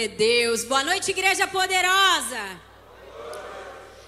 Glória 0.00 0.14
a 0.14 0.16
Deus. 0.16 0.64
Boa 0.64 0.82
noite, 0.82 1.10
igreja 1.10 1.46
poderosa. 1.46 2.58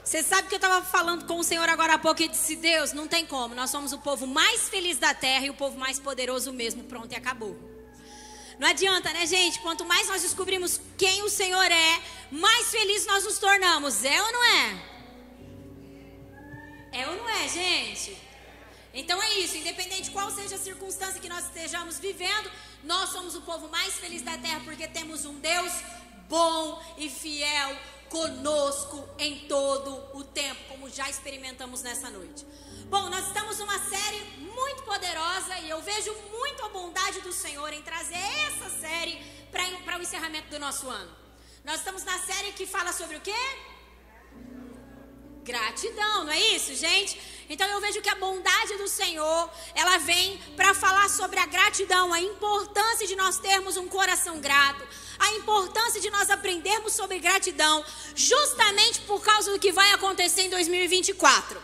Você 0.03 0.23
sabe 0.23 0.49
que 0.49 0.55
eu 0.55 0.57
estava 0.57 0.83
falando 0.83 1.27
com 1.27 1.39
o 1.39 1.45
Senhor 1.45 1.69
agora 1.69 1.95
há 1.95 1.99
pouco 1.99 2.23
e 2.23 2.29
disse: 2.29 2.57
Deus, 2.57 2.95
não 2.95 3.07
tem 3.07 3.27
como. 3.27 3.55
Nós 3.55 3.69
somos 3.69 3.93
o 3.93 3.99
povo 3.99 4.27
mais 4.27 4.71
feliz 4.71 4.97
da 4.97 5.13
terra 5.13 5.45
e 5.45 5.51
o 5.51 5.55
povo 5.55 5.79
mais 5.79 5.99
poderoso 5.99 6.51
mesmo. 6.51 6.85
Pronto, 6.85 7.13
e 7.13 7.17
acabou. 7.17 7.59
Não 8.59 8.69
adianta, 8.69 9.13
né, 9.13 9.27
gente? 9.27 9.59
Quanto 9.61 9.85
mais 9.85 10.09
nós 10.09 10.23
descobrimos 10.23 10.81
quem 10.97 11.23
o 11.25 11.29
Senhor 11.29 11.71
é, 11.71 12.01
mais 12.31 12.71
felizes 12.71 13.07
nós 13.07 13.25
nos 13.25 13.39
tornamos. 13.39 14.03
É 14.03 14.23
ou 14.23 14.33
não 14.33 14.45
é? 14.45 14.83
É 16.93 17.09
ou 17.09 17.17
não 17.17 17.29
é, 17.29 17.49
gente? 17.49 18.17
Então 18.95 19.23
é 19.23 19.35
isso, 19.41 19.57
independente 19.57 20.05
de 20.05 20.11
qual 20.11 20.31
seja 20.31 20.55
a 20.55 20.59
circunstância 20.59 21.21
que 21.21 21.29
nós 21.29 21.45
estejamos 21.47 21.99
vivendo, 21.99 22.51
nós 22.85 23.11
somos 23.11 23.35
o 23.35 23.43
povo 23.43 23.69
mais 23.69 23.95
feliz 23.95 24.23
da 24.23 24.37
terra 24.39 24.61
porque 24.65 24.87
temos 24.89 25.25
um 25.25 25.39
Deus 25.39 25.73
bom 26.29 26.83
e 26.99 27.09
fiel 27.09 27.77
conosco 28.09 29.09
em 29.19 29.47
todo 29.49 30.17
o 30.17 30.25
tempo, 30.25 30.61
como 30.69 30.91
já 30.91 31.09
experimentamos 31.09 31.83
nessa 31.83 32.11
noite. 32.11 32.45
Bom, 32.91 33.09
nós 33.09 33.27
estamos 33.27 33.59
numa 33.59 33.79
série 33.79 34.21
muito 34.39 34.83
poderosa 34.83 35.59
e 35.61 35.71
eu 35.71 35.81
vejo 35.81 36.13
muito 36.31 36.65
a 36.65 36.69
bondade 36.69 37.21
do 37.21 37.33
Senhor 37.33 37.73
em 37.73 37.83
trazer 37.83 38.17
essa 38.49 38.69
série 38.81 39.19
para 39.85 39.99
o 39.99 40.03
encerramento 40.03 40.51
do 40.51 40.59
nosso 40.59 40.89
ano. 40.89 41.11
Nós 41.65 41.77
estamos 41.77 42.05
na 42.05 42.19
série 42.19 42.53
que 42.53 42.67
fala 42.67 42.93
sobre 42.93 43.17
o 43.17 43.21
quê? 43.21 43.72
Gratidão, 45.43 46.25
não 46.25 46.31
é 46.31 46.39
isso, 46.55 46.73
gente? 46.75 47.21
Então 47.49 47.69
eu 47.69 47.81
vejo 47.81 48.01
que 48.01 48.09
a 48.09 48.15
bondade 48.15 48.77
do 48.79 48.87
Senhor, 48.87 49.51
ela 49.75 49.99
vem 49.99 50.39
para 50.55 50.73
falar 50.73 51.11
sobre 51.11 51.39
a 51.41 51.47
gratidão, 51.47 52.13
a 52.13 52.21
importância 52.21 53.09
de 53.09 53.17
nós 53.17 53.39
termos 53.39 53.77
um 53.77 53.89
coração 53.89 54.39
grato, 54.39 54.87
a 55.19 55.33
importância 55.33 56.01
de 56.01 56.11
nós 56.11 56.31
aprendermos 56.31 56.93
sobre 56.93 57.19
gratidão, 57.19 57.85
justamente 58.15 59.01
por 59.01 59.21
causa 59.21 59.51
do 59.51 59.59
que 59.59 59.73
vai 59.73 59.91
acontecer 59.91 60.43
em 60.43 60.51
2024. 60.51 61.61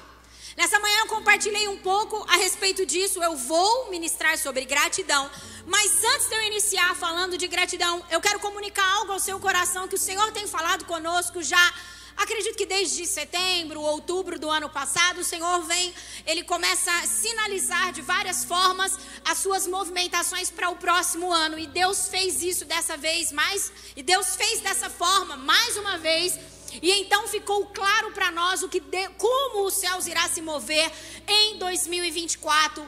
Nessa 0.56 0.80
manhã 0.80 0.98
eu 0.98 1.06
compartilhei 1.06 1.68
um 1.68 1.78
pouco 1.78 2.26
a 2.28 2.36
respeito 2.36 2.84
disso, 2.84 3.22
eu 3.22 3.36
vou 3.36 3.90
ministrar 3.90 4.36
sobre 4.36 4.64
gratidão, 4.64 5.30
mas 5.66 6.02
antes 6.02 6.28
de 6.28 6.34
eu 6.34 6.42
iniciar 6.42 6.96
falando 6.96 7.38
de 7.38 7.46
gratidão, 7.46 8.04
eu 8.10 8.20
quero 8.20 8.40
comunicar 8.40 8.84
algo 8.96 9.12
ao 9.12 9.20
seu 9.20 9.38
coração 9.38 9.86
que 9.86 9.94
o 9.94 9.98
Senhor 9.98 10.32
tem 10.32 10.48
falado 10.48 10.84
conosco 10.84 11.40
já 11.44 11.72
Acredito 12.18 12.56
que 12.56 12.66
desde 12.66 13.06
setembro, 13.06 13.80
outubro 13.80 14.40
do 14.40 14.50
ano 14.50 14.68
passado, 14.68 15.20
o 15.20 15.24
Senhor 15.24 15.62
vem, 15.62 15.94
ele 16.26 16.42
começa 16.42 16.90
a 16.90 17.06
sinalizar 17.06 17.92
de 17.92 18.02
várias 18.02 18.44
formas 18.44 18.98
as 19.24 19.38
suas 19.38 19.68
movimentações 19.68 20.50
para 20.50 20.68
o 20.68 20.74
próximo 20.74 21.32
ano. 21.32 21.56
E 21.56 21.68
Deus 21.68 22.08
fez 22.08 22.42
isso 22.42 22.64
dessa 22.64 22.96
vez 22.96 23.30
mais, 23.30 23.72
e 23.96 24.02
Deus 24.02 24.34
fez 24.34 24.60
dessa 24.60 24.90
forma 24.90 25.36
mais 25.36 25.76
uma 25.76 25.96
vez. 25.96 26.36
E 26.82 26.90
então 26.90 27.28
ficou 27.28 27.66
claro 27.66 28.10
para 28.10 28.32
nós 28.32 28.64
o 28.64 28.68
que 28.68 28.80
de, 28.80 29.08
como 29.10 29.64
os 29.64 29.74
céus 29.74 30.08
irá 30.08 30.28
se 30.28 30.42
mover 30.42 30.90
em 31.26 31.56
2024 31.56 32.86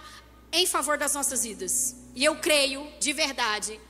em 0.52 0.66
favor 0.66 0.98
das 0.98 1.14
nossas 1.14 1.44
vidas. 1.44 1.94
E 2.16 2.24
eu 2.24 2.34
creio 2.36 2.84
de 2.98 3.12
verdade 3.12 3.80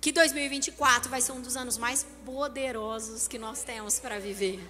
que 0.00 0.12
2024 0.12 1.10
vai 1.10 1.20
ser 1.20 1.32
um 1.32 1.40
dos 1.40 1.56
anos 1.56 1.76
mais 1.76 2.06
poderosos 2.24 3.26
que 3.26 3.38
nós 3.38 3.62
temos 3.62 3.98
para 3.98 4.18
viver. 4.18 4.60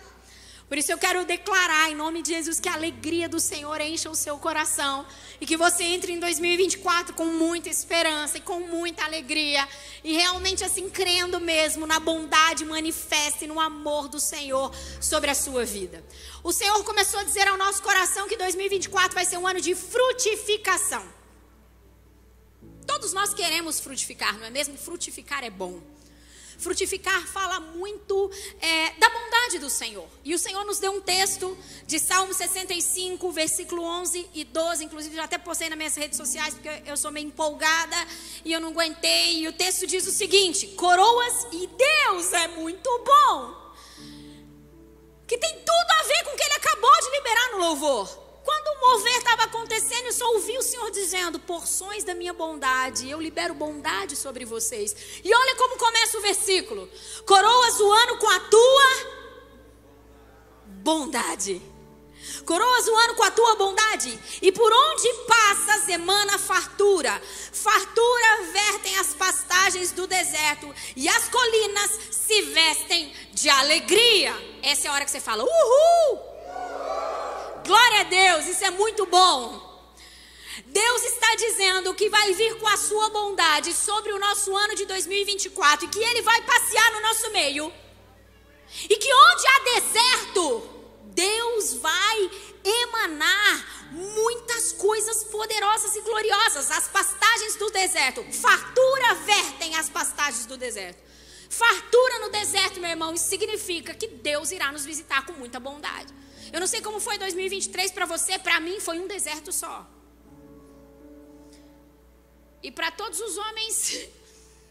Por 0.68 0.76
isso 0.76 0.92
eu 0.92 0.98
quero 0.98 1.24
declarar 1.24 1.90
em 1.90 1.94
nome 1.94 2.20
de 2.20 2.28
Jesus 2.34 2.60
que 2.60 2.68
a 2.68 2.74
alegria 2.74 3.26
do 3.26 3.40
Senhor 3.40 3.80
encha 3.80 4.10
o 4.10 4.14
seu 4.14 4.36
coração 4.36 5.06
e 5.40 5.46
que 5.46 5.56
você 5.56 5.82
entre 5.82 6.12
em 6.12 6.20
2024 6.20 7.14
com 7.14 7.24
muita 7.24 7.70
esperança 7.70 8.36
e 8.36 8.42
com 8.42 8.60
muita 8.60 9.02
alegria 9.02 9.66
e 10.04 10.12
realmente 10.12 10.62
assim 10.62 10.90
crendo 10.90 11.40
mesmo 11.40 11.86
na 11.86 11.98
bondade 11.98 12.66
manifesta 12.66 13.46
e 13.46 13.48
no 13.48 13.58
amor 13.58 14.08
do 14.08 14.20
Senhor 14.20 14.70
sobre 15.00 15.30
a 15.30 15.34
sua 15.34 15.64
vida. 15.64 16.04
O 16.44 16.52
Senhor 16.52 16.84
começou 16.84 17.20
a 17.20 17.24
dizer 17.24 17.48
ao 17.48 17.56
nosso 17.56 17.82
coração 17.82 18.28
que 18.28 18.36
2024 18.36 19.14
vai 19.14 19.24
ser 19.24 19.38
um 19.38 19.46
ano 19.46 19.62
de 19.62 19.74
frutificação. 19.74 21.17
Todos 22.88 23.12
nós 23.12 23.34
queremos 23.34 23.78
frutificar, 23.78 24.38
não 24.38 24.46
é 24.46 24.50
mesmo? 24.50 24.76
Frutificar 24.78 25.44
é 25.44 25.50
bom. 25.50 25.78
Frutificar 26.58 27.24
fala 27.28 27.60
muito 27.60 28.30
é, 28.60 28.92
da 28.94 29.10
bondade 29.10 29.58
do 29.58 29.68
Senhor. 29.68 30.08
E 30.24 30.34
o 30.34 30.38
Senhor 30.38 30.64
nos 30.64 30.78
deu 30.78 30.90
um 30.90 31.00
texto 31.00 31.56
de 31.86 31.98
Salmo 32.00 32.32
65, 32.32 33.30
versículo 33.30 33.82
11 33.84 34.30
e 34.34 34.42
12. 34.42 34.84
Inclusive, 34.86 35.14
já 35.14 35.24
até 35.24 35.36
postei 35.36 35.68
nas 35.68 35.76
minhas 35.76 35.94
redes 35.94 36.16
sociais, 36.16 36.54
porque 36.54 36.90
eu 36.90 36.96
sou 36.96 37.12
meio 37.12 37.26
empolgada 37.26 37.96
e 38.42 38.52
eu 38.54 38.58
não 38.58 38.70
aguentei. 38.70 39.42
E 39.42 39.48
o 39.48 39.52
texto 39.52 39.86
diz 39.86 40.06
o 40.06 40.10
seguinte: 40.10 40.66
Coroas 40.68 41.46
e 41.52 41.66
Deus 41.66 42.32
é 42.32 42.48
muito 42.48 42.88
bom. 43.04 43.74
Que 45.26 45.36
tem 45.36 45.54
tudo 45.58 45.90
a 46.00 46.02
ver 46.04 46.24
com 46.24 46.30
o 46.30 46.36
que 46.36 46.42
ele 46.42 46.54
acabou 46.54 47.00
de 47.02 47.10
liberar 47.10 47.52
no 47.52 47.58
louvor. 47.58 48.27
Quando 48.48 48.66
o 48.68 48.80
mover 48.80 49.18
estava 49.18 49.42
acontecendo, 49.42 50.06
eu 50.06 50.12
só 50.12 50.26
ouvi 50.32 50.56
o 50.56 50.62
Senhor 50.62 50.90
dizendo: 50.90 51.38
porções 51.38 52.02
da 52.02 52.14
minha 52.14 52.32
bondade, 52.32 53.10
eu 53.10 53.20
libero 53.20 53.52
bondade 53.52 54.16
sobre 54.16 54.46
vocês. 54.46 54.96
E 55.22 55.34
olha 55.34 55.54
como 55.56 55.76
começa 55.76 56.16
o 56.16 56.22
versículo: 56.22 56.88
coroas 57.26 57.78
o 57.78 57.92
ano 57.92 58.16
com 58.16 58.26
a 58.26 58.40
tua 58.40 58.90
bondade. 60.82 61.60
Coroas 62.46 62.88
o 62.88 62.96
ano 62.96 63.14
com 63.16 63.22
a 63.24 63.30
tua 63.30 63.54
bondade, 63.56 64.18
e 64.40 64.50
por 64.50 64.72
onde 64.72 65.12
passas 65.26 65.86
emana 65.86 66.38
fartura. 66.38 67.20
Fartura 67.52 68.44
vertem 68.50 68.96
as 68.96 69.12
pastagens 69.12 69.92
do 69.92 70.06
deserto, 70.06 70.74
e 70.96 71.06
as 71.06 71.28
colinas 71.28 71.90
se 72.10 72.40
vestem 72.44 73.12
de 73.30 73.50
alegria. 73.50 74.34
Essa 74.62 74.86
é 74.86 74.90
a 74.90 74.94
hora 74.94 75.04
que 75.04 75.10
você 75.10 75.20
fala: 75.20 75.44
Uhul! 75.44 76.37
Glória 77.68 78.00
a 78.00 78.04
Deus, 78.04 78.46
isso 78.46 78.64
é 78.64 78.70
muito 78.70 79.04
bom. 79.04 79.68
Deus 80.64 81.02
está 81.04 81.34
dizendo 81.34 81.94
que 81.94 82.08
vai 82.08 82.32
vir 82.32 82.56
com 82.58 82.66
a 82.66 82.78
sua 82.78 83.10
bondade 83.10 83.74
sobre 83.74 84.10
o 84.10 84.18
nosso 84.18 84.56
ano 84.56 84.74
de 84.74 84.86
2024 84.86 85.84
e 85.84 85.88
que 85.88 85.98
Ele 85.98 86.22
vai 86.22 86.40
passear 86.46 86.92
no 86.92 87.00
nosso 87.02 87.30
meio. 87.30 87.70
E 88.88 88.96
que 88.96 89.12
onde 89.12 89.46
há 89.46 89.58
deserto, 89.74 90.70
Deus 91.08 91.74
vai 91.74 92.30
emanar 92.64 93.88
muitas 93.92 94.72
coisas 94.72 95.24
poderosas 95.24 95.94
e 95.94 96.00
gloriosas. 96.00 96.70
As 96.70 96.88
pastagens 96.88 97.56
do 97.56 97.70
deserto, 97.70 98.24
fartura 98.32 99.14
vertem 99.26 99.76
as 99.76 99.90
pastagens 99.90 100.46
do 100.46 100.56
deserto. 100.56 101.07
Fartura 101.48 102.18
no 102.20 102.30
deserto, 102.30 102.80
meu 102.80 102.90
irmão, 102.90 103.14
isso 103.14 103.28
significa 103.28 103.94
que 103.94 104.06
Deus 104.06 104.50
irá 104.50 104.70
nos 104.70 104.84
visitar 104.84 105.24
com 105.24 105.32
muita 105.32 105.58
bondade. 105.58 106.12
Eu 106.52 106.60
não 106.60 106.66
sei 106.66 106.80
como 106.80 107.00
foi 107.00 107.18
2023 107.18 107.90
para 107.90 108.06
você, 108.06 108.38
para 108.38 108.60
mim 108.60 108.80
foi 108.80 108.98
um 108.98 109.06
deserto 109.06 109.50
só. 109.52 109.86
E 112.62 112.70
para 112.70 112.90
todos 112.90 113.20
os 113.20 113.36
homens 113.38 114.08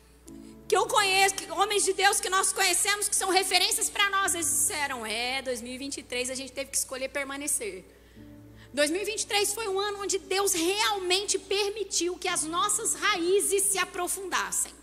que 0.68 0.76
eu 0.76 0.86
conheço, 0.88 1.36
homens 1.54 1.84
de 1.84 1.94
Deus 1.94 2.20
que 2.20 2.30
nós 2.30 2.52
conhecemos, 2.52 3.08
que 3.08 3.16
são 3.16 3.30
referências 3.30 3.90
para 3.90 4.10
nós, 4.10 4.36
eles 4.36 4.48
disseram: 4.48 5.06
é, 5.06 5.42
2023 5.42 6.30
a 6.30 6.36
gente 6.36 6.52
teve 6.52 6.70
que 6.72 6.78
escolher 6.78 7.10
permanecer. 7.10 7.86
2023 8.74 9.54
foi 9.54 9.68
um 9.68 9.80
ano 9.80 10.02
onde 10.02 10.20
Deus 10.20 10.54
realmente 10.54 11.40
permitiu 11.40 12.18
que 12.18 12.28
as 12.28 12.44
nossas 12.44 12.94
raízes 12.94 13.64
se 13.64 13.80
aprofundassem. 13.80 14.77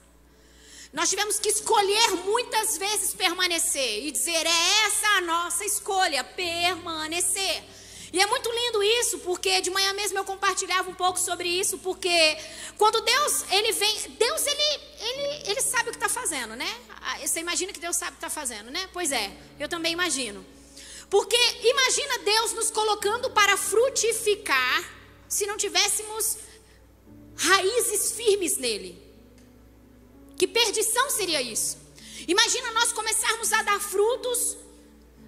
Nós 0.95 1.11
tivemos 1.11 1.41
que 1.41 1.49
escolher 1.49 2.11
muitas 2.25 2.79
vezes 2.79 3.13
permanecer 3.15 4.07
e 4.07 4.13
dizer: 4.13 4.47
é 4.47 4.87
essa 4.87 5.09
a 5.19 5.21
nossa 5.23 5.65
escolha, 5.65 6.23
permanecer. 6.23 7.65
E 8.13 8.21
é 8.21 8.27
muito 8.27 8.49
lindo 8.49 8.81
isso, 8.81 9.19
porque 9.19 9.61
de 9.61 9.71
manhã 9.71 9.93
mesmo 9.93 10.17
eu 10.17 10.25
compartilhava 10.25 10.89
um 10.89 10.95
pouco 10.95 11.19
sobre 11.19 11.49
isso, 11.49 11.79
porque 11.79 12.39
quando 12.79 13.01
Deus, 13.01 13.45
ele 13.51 13.73
vem, 13.73 13.93
Deus, 14.11 14.47
ele, 14.47 14.81
ele, 15.01 15.51
ele 15.51 15.61
sabe 15.61 15.89
o 15.89 15.93
que 15.93 15.97
está 15.97 16.09
fazendo, 16.09 16.55
né? 16.55 16.73
Ah, 17.03 17.19
você 17.19 17.41
imagina 17.41 17.73
que 17.73 17.81
Deus 17.81 17.97
sabe 17.97 18.13
o 18.13 18.15
que 18.15 18.19
está 18.19 18.31
fazendo, 18.31 18.71
né? 18.71 18.89
Pois 18.93 19.11
é, 19.11 19.37
eu 19.59 19.69
também 19.69 19.93
imagino. 19.93 20.47
Porque 21.11 21.37
imagina 21.65 22.19
Deus 22.21 22.53
nos 22.53 22.71
colocando 22.71 23.31
para 23.31 23.57
frutificar 23.57 24.85
se 25.29 25.45
não 25.45 25.57
tivéssemos 25.57 26.37
raízes 27.37 28.13
firmes 28.13 28.57
nele. 28.59 29.04
Que 30.37 30.47
perdição 30.47 31.11
seria 31.11 31.41
isso? 31.41 31.79
Imagina 32.27 32.73
nós 32.73 32.93
começarmos 32.93 33.53
a 33.53 33.63
dar 33.63 33.81
frutos 33.81 34.57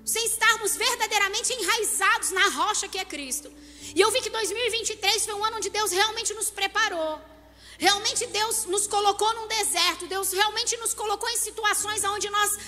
sem 0.05 0.25
estarmos 0.25 0.77
verdadeiramente 0.77 1.53
enraizados 1.53 2.31
na 2.31 2.49
rocha 2.49 2.89
que 2.89 2.99
é 2.99 3.05
Cristo. 3.05 3.53
E 3.95 4.01
eu 4.01 4.11
vi 4.11 4.21
que 4.21 4.31
2023 4.31 5.25
foi 5.25 5.35
um 5.35 5.45
ano 5.45 5.57
onde 5.57 5.71
Deus 5.71 5.91
realmente 5.91 6.33
nos 6.35 6.51
preparou. 6.51 7.21
Realmente 7.79 8.27
Deus 8.27 8.65
nos 8.67 8.87
colocou 8.87 9.33
num 9.35 9.49
deserto. 9.49 10.07
Deus 10.07 10.33
realmente 10.33 10.77
nos 10.79 10.95
colocou 10.95 11.29
em 11.29 11.37
situações 11.37 12.05
onde 12.05 12.31
nós 12.31 12.59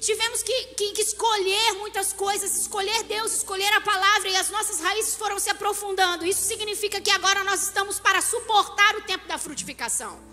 tivemos 0.00 0.42
que, 0.42 0.64
que, 0.76 0.92
que, 0.92 1.02
escolher 1.02 1.74
muitas 1.74 2.12
coisas, 2.12 2.56
escolher 2.56 3.04
Deus, 3.04 3.32
escolher 3.32 3.72
a 3.74 3.80
palavra, 3.80 4.28
e 4.28 4.36
as 4.36 4.50
nossas 4.50 4.80
raízes 4.80 5.14
foram 5.14 5.38
se 5.38 5.50
aprofundando. 5.50 6.26
Isso 6.26 6.42
significa 6.42 7.00
que 7.00 7.10
agora 7.10 7.44
nós 7.44 7.62
estamos 7.62 8.00
para 8.00 8.20
suportar 8.20 8.96
o 8.96 9.02
tempo 9.02 9.26
da 9.28 9.38
frutificação. 9.38 10.31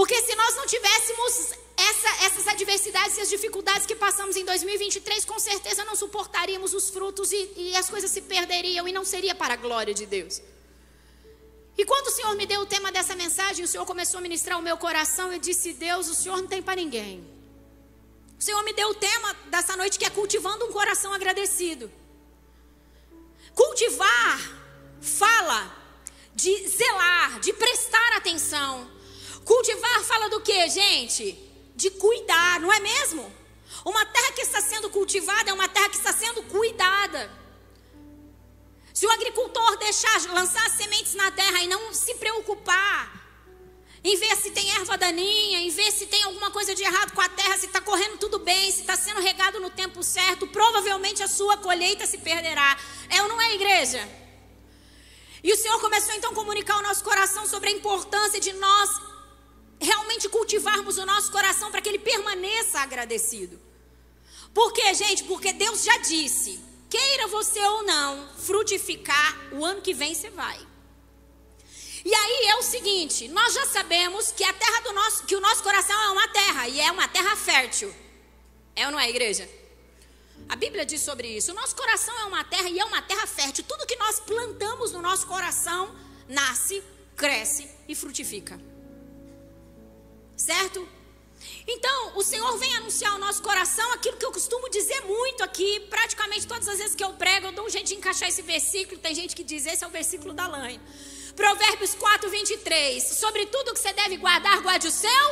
Porque 0.00 0.18
se 0.22 0.34
nós 0.34 0.56
não 0.56 0.66
tivéssemos 0.66 1.52
essa, 1.76 2.24
essas 2.24 2.48
adversidades 2.48 3.18
e 3.18 3.20
as 3.20 3.28
dificuldades 3.28 3.84
que 3.84 3.94
passamos 3.94 4.34
em 4.34 4.46
2023, 4.46 5.26
com 5.26 5.38
certeza 5.38 5.84
não 5.84 5.94
suportaríamos 5.94 6.72
os 6.72 6.88
frutos 6.88 7.30
e, 7.32 7.52
e 7.54 7.76
as 7.76 7.90
coisas 7.90 8.10
se 8.10 8.22
perderiam 8.22 8.88
e 8.88 8.92
não 8.92 9.04
seria 9.04 9.34
para 9.34 9.52
a 9.52 9.56
glória 9.58 9.92
de 9.92 10.06
Deus. 10.06 10.40
E 11.76 11.84
quando 11.84 12.06
o 12.06 12.10
Senhor 12.10 12.34
me 12.34 12.46
deu 12.46 12.62
o 12.62 12.66
tema 12.74 12.90
dessa 12.90 13.14
mensagem, 13.14 13.62
o 13.62 13.68
Senhor 13.68 13.84
começou 13.84 14.16
a 14.16 14.22
ministrar 14.22 14.58
o 14.58 14.62
meu 14.62 14.78
coração, 14.78 15.30
eu 15.34 15.38
disse: 15.38 15.74
Deus, 15.74 16.08
o 16.08 16.14
Senhor 16.14 16.38
não 16.38 16.48
tem 16.48 16.62
para 16.62 16.76
ninguém. 16.76 17.22
O 18.38 18.42
Senhor 18.42 18.62
me 18.64 18.72
deu 18.72 18.88
o 18.88 18.94
tema 18.94 19.36
dessa 19.48 19.76
noite 19.76 19.98
que 19.98 20.06
é 20.06 20.08
cultivando 20.08 20.64
um 20.64 20.72
coração 20.72 21.12
agradecido. 21.12 21.92
Cultivar 23.54 24.40
fala 25.02 25.76
de 26.34 26.68
zelar, 26.68 27.38
de 27.40 27.52
prestar 27.52 28.16
atenção. 28.16 28.98
Cultivar 29.50 30.04
fala 30.04 30.28
do 30.28 30.40
que, 30.40 30.68
gente? 30.68 31.36
De 31.74 31.90
cuidar, 31.90 32.60
não 32.60 32.72
é 32.72 32.78
mesmo? 32.78 33.34
Uma 33.84 34.06
terra 34.06 34.30
que 34.30 34.42
está 34.42 34.60
sendo 34.60 34.88
cultivada 34.90 35.50
é 35.50 35.52
uma 35.52 35.68
terra 35.68 35.88
que 35.88 35.96
está 35.96 36.12
sendo 36.12 36.40
cuidada. 36.44 37.28
Se 38.94 39.04
o 39.04 39.10
agricultor 39.10 39.76
deixar 39.78 40.20
lançar 40.32 40.70
sementes 40.70 41.14
na 41.14 41.32
terra 41.32 41.64
e 41.64 41.66
não 41.66 41.92
se 41.92 42.14
preocupar 42.14 43.12
em 44.04 44.16
ver 44.16 44.36
se 44.36 44.52
tem 44.52 44.70
erva 44.70 44.96
daninha, 44.96 45.58
em 45.58 45.70
ver 45.70 45.90
se 45.90 46.06
tem 46.06 46.22
alguma 46.22 46.52
coisa 46.52 46.72
de 46.72 46.84
errado 46.84 47.12
com 47.12 47.20
a 47.20 47.28
terra, 47.28 47.58
se 47.58 47.66
está 47.66 47.80
correndo 47.80 48.18
tudo 48.18 48.38
bem, 48.38 48.70
se 48.70 48.82
está 48.82 48.96
sendo 48.96 49.20
regado 49.20 49.58
no 49.58 49.70
tempo 49.70 50.00
certo, 50.04 50.46
provavelmente 50.46 51.24
a 51.24 51.28
sua 51.28 51.56
colheita 51.56 52.06
se 52.06 52.18
perderá. 52.18 52.78
É 53.08 53.20
ou 53.20 53.28
não 53.28 53.40
é, 53.40 53.52
igreja? 53.56 54.08
E 55.42 55.52
o 55.52 55.56
Senhor 55.56 55.80
começou 55.80 56.14
então 56.14 56.30
a 56.30 56.34
comunicar 56.34 56.74
ao 56.74 56.82
nosso 56.82 57.02
coração 57.02 57.48
sobre 57.48 57.70
a 57.70 57.72
importância 57.72 58.38
de 58.38 58.52
nós 58.52 59.09
realmente 59.80 60.28
cultivarmos 60.28 60.98
o 60.98 61.06
nosso 61.06 61.32
coração 61.32 61.70
para 61.70 61.80
que 61.80 61.88
ele 61.88 61.98
permaneça 61.98 62.80
agradecido. 62.80 63.58
Por 64.52 64.72
quê, 64.72 64.92
gente? 64.94 65.24
Porque 65.24 65.52
Deus 65.52 65.82
já 65.82 65.96
disse: 65.98 66.60
queira 66.88 67.26
você 67.28 67.60
ou 67.60 67.82
não 67.84 68.28
frutificar, 68.36 69.38
o 69.52 69.64
ano 69.64 69.80
que 69.80 69.94
vem 69.94 70.14
você 70.14 70.30
vai. 70.30 70.58
E 72.04 72.14
aí 72.14 72.46
é 72.48 72.56
o 72.56 72.62
seguinte, 72.62 73.28
nós 73.28 73.52
já 73.52 73.66
sabemos 73.66 74.32
que 74.32 74.42
a 74.42 74.52
terra 74.52 74.80
do 74.80 74.92
nosso, 74.92 75.24
que 75.24 75.36
o 75.36 75.40
nosso 75.40 75.62
coração 75.62 76.00
é 76.02 76.10
uma 76.10 76.28
terra 76.28 76.68
e 76.68 76.80
é 76.80 76.90
uma 76.90 77.06
terra 77.08 77.36
fértil. 77.36 77.94
É 78.74 78.86
ou 78.86 78.92
não 78.92 78.98
é, 78.98 79.08
igreja? 79.08 79.48
A 80.48 80.56
Bíblia 80.56 80.86
diz 80.86 81.02
sobre 81.02 81.28
isso. 81.28 81.52
O 81.52 81.54
nosso 81.54 81.76
coração 81.76 82.18
é 82.18 82.24
uma 82.24 82.42
terra 82.42 82.68
e 82.68 82.78
é 82.78 82.84
uma 82.84 83.02
terra 83.02 83.26
fértil. 83.26 83.64
Tudo 83.68 83.86
que 83.86 83.96
nós 83.96 84.18
plantamos 84.18 84.92
no 84.92 85.02
nosso 85.02 85.26
coração 85.26 85.94
nasce, 86.26 86.82
cresce 87.14 87.68
e 87.86 87.94
frutifica. 87.94 88.58
Certo? 90.40 90.88
Então, 91.68 92.16
o 92.16 92.22
Senhor 92.22 92.56
vem 92.56 92.74
anunciar 92.76 93.12
ao 93.12 93.18
nosso 93.18 93.42
coração 93.42 93.92
aquilo 93.92 94.16
que 94.16 94.24
eu 94.24 94.32
costumo 94.32 94.70
dizer 94.70 95.02
muito 95.02 95.44
aqui, 95.44 95.80
praticamente 95.90 96.46
todas 96.46 96.66
as 96.66 96.78
vezes 96.78 96.94
que 96.94 97.04
eu 97.04 97.12
prego, 97.12 97.48
eu 97.48 97.52
dou 97.52 97.66
um 97.66 97.68
jeito 97.68 97.88
de 97.88 97.94
encaixar 97.94 98.26
esse 98.26 98.40
versículo. 98.40 98.98
Tem 98.98 99.14
gente 99.14 99.36
que 99.36 99.44
diz: 99.44 99.66
esse 99.66 99.84
é 99.84 99.86
o 99.86 99.90
versículo 99.90 100.32
da 100.32 100.46
lanha. 100.46 100.80
Provérbios 101.36 101.94
4, 101.94 102.30
23. 102.30 103.02
Sobre 103.18 103.44
tudo 103.46 103.74
que 103.74 103.80
você 103.80 103.92
deve 103.92 104.16
guardar, 104.16 104.62
guarde 104.62 104.88
o 104.88 104.90
seu. 104.90 105.26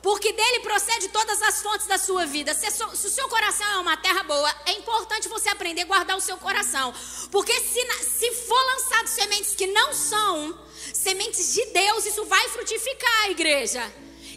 Porque 0.00 0.32
dele 0.32 0.60
procede 0.60 1.08
todas 1.08 1.42
as 1.42 1.60
fontes 1.60 1.88
da 1.88 1.98
sua 1.98 2.24
vida. 2.24 2.54
Se, 2.54 2.70
se, 2.70 2.84
o 2.84 2.96
seu 2.96 3.28
coração 3.28 3.66
é 3.66 3.78
uma 3.78 3.96
terra 3.96 4.22
boa, 4.22 4.54
é 4.64 4.72
importante 4.74 5.28
você 5.28 5.48
aprender 5.48 5.82
a 5.82 5.86
guardar 5.86 6.16
o 6.16 6.20
seu 6.20 6.38
coração. 6.38 6.94
Porque 7.32 7.52
se, 7.52 7.82
se 8.04 8.32
for 8.46 8.62
lançado 8.72 9.08
sementes 9.08 9.56
que 9.56 9.66
não 9.66 9.92
são 9.92 10.67
sementes 11.08 11.54
de 11.54 11.64
Deus, 11.66 12.04
isso 12.04 12.24
vai 12.26 12.46
frutificar, 12.50 13.30
igreja. 13.30 13.82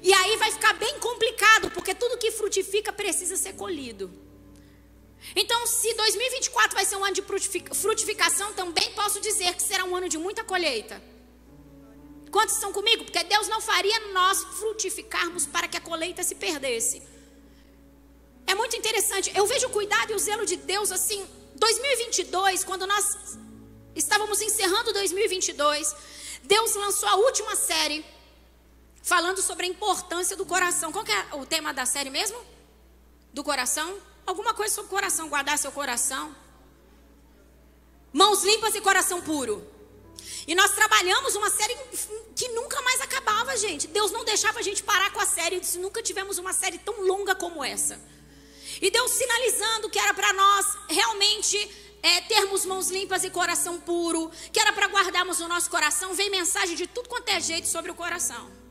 E 0.01 0.11
aí 0.13 0.37
vai 0.37 0.51
ficar 0.51 0.73
bem 0.73 0.99
complicado, 0.99 1.69
porque 1.71 1.93
tudo 1.93 2.17
que 2.17 2.31
frutifica 2.31 2.91
precisa 2.93 3.35
ser 3.35 3.53
colhido. 3.53 4.05
Então, 5.35 5.59
se 5.67 5.93
2024 5.93 6.73
vai 6.73 6.85
ser 6.85 6.95
um 6.95 7.03
ano 7.03 7.13
de 7.19 7.23
frutificação, 7.83 8.53
também 8.53 8.87
posso 8.93 9.19
dizer 9.19 9.53
que 9.57 9.61
será 9.61 9.83
um 9.83 9.95
ano 9.95 10.07
de 10.13 10.17
muita 10.17 10.43
colheita. 10.43 10.95
Quantos 12.35 12.55
estão 12.55 12.71
comigo? 12.71 13.03
Porque 13.03 13.23
Deus 13.25 13.47
não 13.49 13.59
faria 13.59 13.99
nós 14.19 14.37
frutificarmos 14.59 15.45
para 15.45 15.67
que 15.67 15.77
a 15.77 15.81
colheita 15.81 16.23
se 16.23 16.35
perdesse. 16.35 17.01
É 18.47 18.55
muito 18.55 18.75
interessante. 18.77 19.29
Eu 19.35 19.45
vejo 19.45 19.67
o 19.67 19.71
cuidado 19.71 20.11
e 20.13 20.15
o 20.15 20.19
zelo 20.19 20.45
de 20.45 20.55
Deus 20.55 20.89
assim. 20.91 21.21
2022, 21.55 22.63
quando 22.63 22.87
nós 22.87 23.05
estávamos 23.93 24.41
encerrando 24.41 24.93
2022, 24.93 25.93
Deus 26.43 26.75
lançou 26.75 27.07
a 27.07 27.15
última 27.15 27.55
série 27.55 28.05
falando 29.01 29.41
sobre 29.41 29.65
a 29.65 29.69
importância 29.69 30.35
do 30.35 30.45
coração. 30.45 30.91
Qual 30.91 31.05
é 31.05 31.35
o 31.35 31.45
tema 31.45 31.73
da 31.73 31.85
série 31.85 32.09
mesmo? 32.09 32.39
Do 33.33 33.43
coração? 33.43 33.97
Alguma 34.25 34.53
coisa 34.53 34.75
sobre 34.75 34.87
o 34.87 34.95
coração, 34.95 35.29
guardar 35.29 35.57
seu 35.57 35.71
coração. 35.71 36.35
Mãos 38.13 38.43
limpas 38.43 38.75
e 38.75 38.81
coração 38.81 39.21
puro. 39.21 39.65
E 40.47 40.53
nós 40.55 40.71
trabalhamos 40.71 41.35
uma 41.35 41.49
série 41.49 41.75
que 42.35 42.47
nunca 42.49 42.81
mais 42.81 43.01
acabava, 43.01 43.55
gente. 43.57 43.87
Deus 43.87 44.11
não 44.11 44.23
deixava 44.25 44.59
a 44.59 44.61
gente 44.61 44.83
parar 44.83 45.11
com 45.11 45.19
a 45.19 45.25
série. 45.25 45.59
Disse, 45.59 45.77
nunca 45.77 46.01
tivemos 46.01 46.37
uma 46.37 46.53
série 46.53 46.77
tão 46.77 47.05
longa 47.05 47.35
como 47.35 47.63
essa. 47.63 47.99
E 48.81 48.89
Deus 48.89 49.11
sinalizando 49.11 49.89
que 49.89 49.99
era 49.99 50.13
para 50.13 50.33
nós 50.33 50.65
realmente 50.89 51.90
é, 52.01 52.21
termos 52.21 52.65
mãos 52.65 52.89
limpas 52.89 53.23
e 53.23 53.29
coração 53.29 53.79
puro, 53.79 54.31
que 54.51 54.59
era 54.59 54.73
para 54.73 54.87
guardarmos 54.87 55.39
o 55.39 55.47
nosso 55.47 55.69
coração. 55.69 56.13
Vem 56.13 56.29
mensagem 56.29 56.75
de 56.75 56.87
tudo 56.87 57.09
quanto 57.09 57.29
é 57.29 57.39
jeito 57.39 57.67
sobre 57.67 57.91
o 57.91 57.95
coração. 57.95 58.61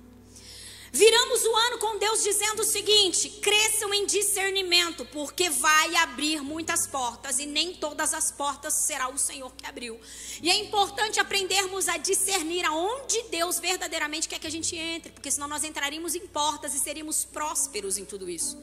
Viramos 0.92 1.44
o 1.44 1.56
ano 1.56 1.78
com 1.78 1.98
Deus 1.98 2.22
dizendo 2.22 2.62
o 2.62 2.64
seguinte: 2.64 3.30
cresçam 3.40 3.94
em 3.94 4.06
discernimento, 4.06 5.04
porque 5.06 5.48
vai 5.48 5.94
abrir 5.96 6.42
muitas 6.42 6.86
portas 6.86 7.38
e 7.38 7.46
nem 7.46 7.74
todas 7.74 8.12
as 8.12 8.32
portas 8.32 8.74
será 8.74 9.08
o 9.08 9.16
Senhor 9.16 9.52
que 9.52 9.66
abriu. 9.66 10.00
E 10.42 10.50
é 10.50 10.56
importante 10.56 11.20
aprendermos 11.20 11.88
a 11.88 11.96
discernir 11.96 12.64
aonde 12.64 13.22
Deus 13.30 13.60
verdadeiramente 13.60 14.28
quer 14.28 14.40
que 14.40 14.48
a 14.48 14.50
gente 14.50 14.74
entre, 14.74 15.12
porque 15.12 15.30
senão 15.30 15.46
nós 15.46 15.62
entraríamos 15.62 16.16
em 16.16 16.26
portas 16.26 16.74
e 16.74 16.80
seríamos 16.80 17.24
prósperos 17.24 17.96
em 17.96 18.04
tudo 18.04 18.28
isso. 18.28 18.58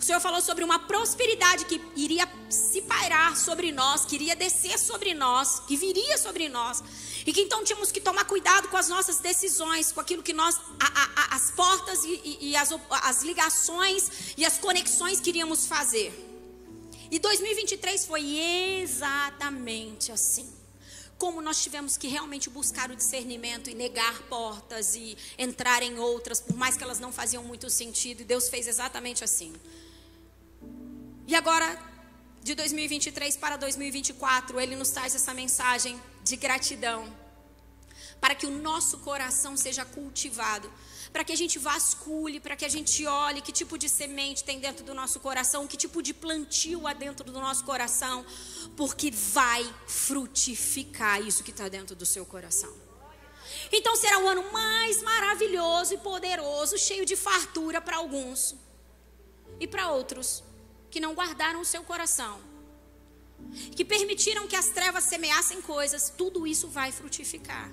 O 0.00 0.04
Senhor 0.04 0.18
falou 0.18 0.40
sobre 0.40 0.64
uma 0.64 0.78
prosperidade 0.78 1.66
que 1.66 1.78
iria 1.94 2.26
se 2.48 2.80
pairar 2.80 3.36
sobre 3.36 3.70
nós, 3.70 4.06
que 4.06 4.14
iria 4.14 4.34
descer 4.34 4.78
sobre 4.78 5.12
nós, 5.12 5.60
que 5.68 5.76
viria 5.76 6.16
sobre 6.16 6.48
nós. 6.48 6.82
E 7.26 7.34
que 7.34 7.42
então 7.42 7.62
tínhamos 7.62 7.92
que 7.92 8.00
tomar 8.00 8.24
cuidado 8.24 8.68
com 8.68 8.78
as 8.78 8.88
nossas 8.88 9.18
decisões, 9.18 9.92
com 9.92 10.00
aquilo 10.00 10.22
que 10.22 10.32
nós, 10.32 10.56
a, 10.80 11.32
a, 11.34 11.36
as 11.36 11.50
portas 11.50 12.02
e, 12.02 12.18
e, 12.24 12.50
e 12.50 12.56
as, 12.56 12.70
as 12.90 13.22
ligações 13.22 14.34
e 14.38 14.44
as 14.46 14.56
conexões 14.56 15.20
que 15.20 15.28
iríamos 15.28 15.66
fazer. 15.66 16.10
E 17.10 17.18
2023 17.18 18.06
foi 18.06 18.38
exatamente 18.80 20.10
assim 20.10 20.60
como 21.18 21.42
nós 21.42 21.62
tivemos 21.62 21.98
que 21.98 22.08
realmente 22.08 22.48
buscar 22.48 22.90
o 22.90 22.96
discernimento 22.96 23.68
e 23.68 23.74
negar 23.74 24.22
portas 24.22 24.94
e 24.94 25.18
entrar 25.36 25.82
em 25.82 25.98
outras, 25.98 26.40
por 26.40 26.56
mais 26.56 26.78
que 26.78 26.82
elas 26.82 26.98
não 26.98 27.12
faziam 27.12 27.44
muito 27.44 27.68
sentido, 27.68 28.22
e 28.22 28.24
Deus 28.24 28.48
fez 28.48 28.66
exatamente 28.66 29.22
assim. 29.22 29.52
E 31.30 31.34
agora, 31.36 31.78
de 32.42 32.56
2023 32.56 33.36
para 33.36 33.56
2024, 33.56 34.58
Ele 34.58 34.74
nos 34.74 34.90
traz 34.90 35.14
essa 35.14 35.32
mensagem 35.32 36.02
de 36.24 36.34
gratidão, 36.34 37.00
para 38.20 38.34
que 38.34 38.46
o 38.46 38.50
nosso 38.50 38.98
coração 38.98 39.56
seja 39.56 39.84
cultivado, 39.84 40.68
para 41.12 41.22
que 41.22 41.30
a 41.30 41.36
gente 41.36 41.56
vasculhe, 41.56 42.40
para 42.40 42.56
que 42.56 42.64
a 42.64 42.68
gente 42.68 43.06
olhe 43.06 43.40
que 43.40 43.52
tipo 43.52 43.78
de 43.78 43.88
semente 43.88 44.42
tem 44.42 44.58
dentro 44.58 44.84
do 44.84 44.92
nosso 44.92 45.20
coração, 45.20 45.68
que 45.68 45.76
tipo 45.76 46.02
de 46.02 46.12
plantio 46.12 46.84
há 46.88 46.92
dentro 46.92 47.24
do 47.24 47.40
nosso 47.40 47.64
coração, 47.64 48.26
porque 48.76 49.12
vai 49.12 49.62
frutificar 49.86 51.22
isso 51.22 51.44
que 51.44 51.52
está 51.52 51.68
dentro 51.68 51.94
do 51.94 52.04
seu 52.04 52.26
coração. 52.26 52.74
Então 53.70 53.94
será 53.94 54.18
o 54.18 54.26
ano 54.26 54.50
mais 54.50 55.00
maravilhoso 55.00 55.94
e 55.94 55.98
poderoso, 55.98 56.76
cheio 56.76 57.06
de 57.06 57.14
fartura 57.14 57.80
para 57.80 57.98
alguns, 57.98 58.56
e 59.60 59.68
para 59.68 59.92
outros 59.92 60.49
que 60.90 61.00
não 61.00 61.14
guardaram 61.14 61.60
o 61.60 61.64
seu 61.64 61.82
coração, 61.82 62.40
que 63.76 63.84
permitiram 63.84 64.46
que 64.46 64.56
as 64.56 64.68
trevas 64.68 65.04
semeassem 65.04 65.60
coisas, 65.62 66.12
tudo 66.16 66.46
isso 66.46 66.68
vai 66.68 66.92
frutificar. 66.92 67.70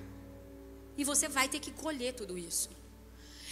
E 0.97 1.03
você 1.03 1.27
vai 1.27 1.47
ter 1.47 1.59
que 1.59 1.71
colher 1.71 2.13
tudo 2.13 2.37
isso. 2.37 2.69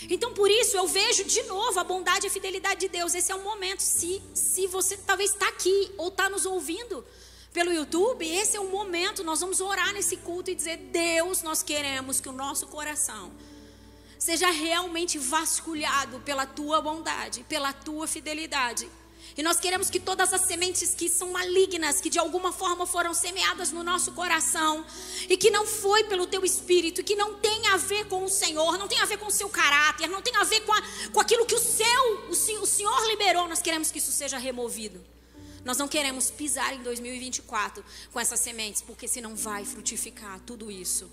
Então, 0.10 0.34
por 0.34 0.50
isso, 0.50 0.76
eu 0.76 0.88
vejo 0.88 1.24
de 1.24 1.44
novo 1.44 1.80
a 1.80 1.84
bondade 1.84 2.26
e 2.26 2.28
a 2.28 2.32
fidelidade 2.32 2.82
de 2.82 2.90
Deus. 2.90 3.14
Esse 3.14 3.32
é 3.32 3.36
o 3.36 3.44
momento. 3.44 3.82
Se, 3.82 4.22
se 4.34 4.68
você 4.68 4.98
talvez 4.98 5.32
está 5.32 5.48
aqui 5.48 5.92
ou 5.98 6.10
está 6.10 6.30
nos 6.30 6.46
ouvindo 6.46 7.06
pelo 7.54 7.72
YouTube, 7.72 8.28
esse 8.28 8.58
é 8.58 8.60
o 8.60 8.70
momento. 8.70 9.24
Nós 9.24 9.40
vamos 9.40 9.62
orar 9.62 9.94
nesse 9.94 10.18
culto 10.18 10.52
e 10.52 10.56
dizer: 10.56 10.78
Deus, 10.78 11.42
nós 11.44 11.64
queremos 11.64 12.20
que 12.20 12.28
o 12.28 12.34
nosso 12.34 12.68
coração 12.68 13.32
seja 14.20 14.50
realmente 14.50 15.18
vasculhado 15.18 16.20
pela 16.22 16.46
tua 16.46 16.82
bondade, 16.82 17.46
pela 17.48 17.72
tua 17.72 18.08
fidelidade 18.08 18.90
E 19.38 19.44
nós 19.44 19.60
queremos 19.60 19.90
que 19.90 20.00
todas 20.00 20.32
as 20.34 20.42
sementes 20.42 20.96
que 20.96 21.10
são 21.10 21.32
malignas, 21.32 22.00
que 22.00 22.10
de 22.10 22.18
alguma 22.18 22.52
forma 22.52 22.86
foram 22.86 23.14
semeadas 23.14 23.72
no 23.72 23.84
nosso 23.84 24.14
coração, 24.14 24.86
e 25.30 25.36
que 25.36 25.52
não 25.52 25.66
foi 25.66 26.06
pelo 26.06 26.26
teu 26.26 26.46
espírito, 26.46 27.04
que 27.04 27.16
não 27.16 27.36
tem 27.36 27.68
a 27.68 27.78
ver 27.78 28.06
com 28.06 28.24
o 28.24 28.30
Senhor, 28.30 28.78
não 28.78 28.88
tem 28.88 29.00
a 29.00 29.06
ver 29.06 29.18
com 29.18 29.28
o 29.28 29.32
seu 29.32 29.50
caráter, 29.50 30.08
não 30.08 30.22
tem 30.22 30.36
a 30.38 30.44
ver 30.44 30.62
com, 30.62 30.72
a, 30.72 30.82
com 31.12 31.20
aquilo 31.20 31.46
que 31.46 31.56
o 31.56 31.60
céu, 31.60 32.26
o, 32.30 32.62
o 32.62 32.66
Senhor 32.66 33.08
liberou, 33.08 33.48
nós 33.48 33.62
queremos 33.62 33.92
que 33.92 34.00
isso 34.00 34.12
seja 34.12 34.38
removido. 34.38 35.04
Nós 35.66 35.78
não 35.78 35.88
queremos 35.88 36.30
pisar 36.30 36.74
em 36.76 36.84
2024 36.84 37.84
com 38.14 38.20
essas 38.20 38.40
sementes, 38.40 38.84
porque 38.84 39.08
senão 39.08 39.36
vai 39.36 39.66
frutificar 39.66 40.40
tudo 40.42 40.70
isso. 40.70 41.10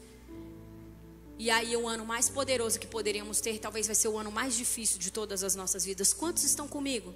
E 1.42 1.50
aí, 1.50 1.76
o 1.76 1.88
ano 1.88 2.06
mais 2.06 2.28
poderoso 2.28 2.78
que 2.78 2.86
poderíamos 2.86 3.40
ter, 3.40 3.58
talvez 3.58 3.88
vai 3.88 3.96
ser 3.96 4.06
o 4.06 4.16
ano 4.16 4.30
mais 4.30 4.56
difícil 4.56 4.96
de 4.96 5.10
todas 5.10 5.42
as 5.42 5.56
nossas 5.56 5.84
vidas. 5.84 6.12
Quantos 6.12 6.44
estão 6.44 6.68
comigo? 6.68 7.12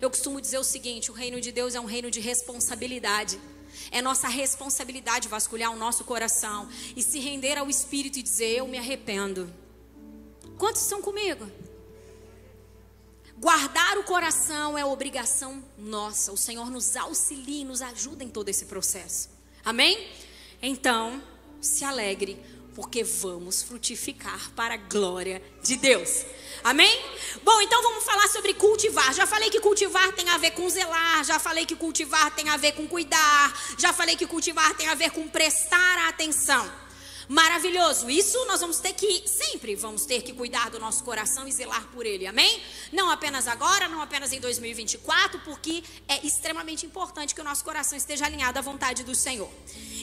Eu 0.00 0.10
costumo 0.10 0.40
dizer 0.40 0.58
o 0.58 0.64
seguinte: 0.64 1.12
o 1.12 1.14
reino 1.14 1.40
de 1.40 1.52
Deus 1.52 1.76
é 1.76 1.80
um 1.80 1.84
reino 1.84 2.10
de 2.10 2.18
responsabilidade. 2.18 3.40
É 3.92 4.02
nossa 4.02 4.26
responsabilidade 4.26 5.28
vasculhar 5.28 5.70
o 5.70 5.76
nosso 5.76 6.02
coração 6.02 6.68
e 6.96 7.02
se 7.04 7.20
render 7.20 7.56
ao 7.56 7.70
Espírito 7.70 8.18
e 8.18 8.22
dizer: 8.24 8.56
Eu 8.56 8.66
me 8.66 8.78
arrependo. 8.78 9.48
Quantos 10.58 10.82
estão 10.82 11.00
comigo? 11.00 11.48
Guardar 13.36 13.96
o 13.96 14.02
coração 14.02 14.76
é 14.76 14.84
obrigação 14.84 15.62
nossa. 15.78 16.32
O 16.32 16.36
Senhor 16.36 16.68
nos 16.68 16.96
auxilia 16.96 17.62
e 17.62 17.64
nos 17.64 17.80
ajuda 17.80 18.24
em 18.24 18.28
todo 18.28 18.48
esse 18.48 18.64
processo. 18.64 19.30
Amém? 19.64 20.10
Então, 20.60 21.22
se 21.60 21.84
alegre 21.84 22.57
porque 22.78 23.02
vamos 23.02 23.60
frutificar 23.60 24.52
para 24.54 24.74
a 24.74 24.76
glória 24.76 25.42
de 25.64 25.74
Deus. 25.74 26.24
Amém? 26.62 27.04
Bom, 27.42 27.60
então 27.60 27.82
vamos 27.82 28.04
falar 28.04 28.28
sobre 28.28 28.54
cultivar. 28.54 29.12
Já 29.14 29.26
falei 29.26 29.50
que 29.50 29.58
cultivar 29.58 30.12
tem 30.12 30.28
a 30.28 30.38
ver 30.38 30.52
com 30.52 30.70
zelar, 30.70 31.24
já 31.24 31.40
falei 31.40 31.66
que 31.66 31.74
cultivar 31.74 32.32
tem 32.36 32.48
a 32.48 32.56
ver 32.56 32.70
com 32.74 32.86
cuidar, 32.86 33.52
já 33.76 33.92
falei 33.92 34.14
que 34.14 34.28
cultivar 34.28 34.76
tem 34.76 34.86
a 34.86 34.94
ver 34.94 35.10
com 35.10 35.26
prestar 35.26 36.08
atenção 36.08 36.87
maravilhoso. 37.28 38.08
Isso 38.08 38.42
nós 38.46 38.60
vamos 38.60 38.78
ter 38.78 38.94
que, 38.94 39.28
sempre 39.28 39.74
vamos 39.74 40.04
ter 40.06 40.22
que 40.22 40.32
cuidar 40.32 40.70
do 40.70 40.78
nosso 40.80 41.04
coração 41.04 41.46
e 41.46 41.52
zelar 41.52 41.86
por 41.88 42.06
ele, 42.06 42.26
amém? 42.26 42.62
Não 42.92 43.10
apenas 43.10 43.46
agora, 43.46 43.86
não 43.88 44.00
apenas 44.00 44.32
em 44.32 44.40
2024, 44.40 45.40
porque 45.40 45.84
é 46.08 46.26
extremamente 46.26 46.86
importante 46.86 47.34
que 47.34 47.40
o 47.40 47.44
nosso 47.44 47.62
coração 47.62 47.96
esteja 47.98 48.24
alinhado 48.24 48.58
à 48.58 48.62
vontade 48.62 49.04
do 49.04 49.14
Senhor. 49.14 49.50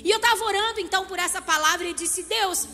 E 0.03 0.09
eu 0.09 0.17
estava 0.17 0.43
orando 0.43 0.79
então 0.79 1.05
por 1.05 1.17
essa 1.17 1.41
palavra 1.41 1.87
e 1.87 1.93
disse: 1.93 2.23
Deus, 2.23 2.67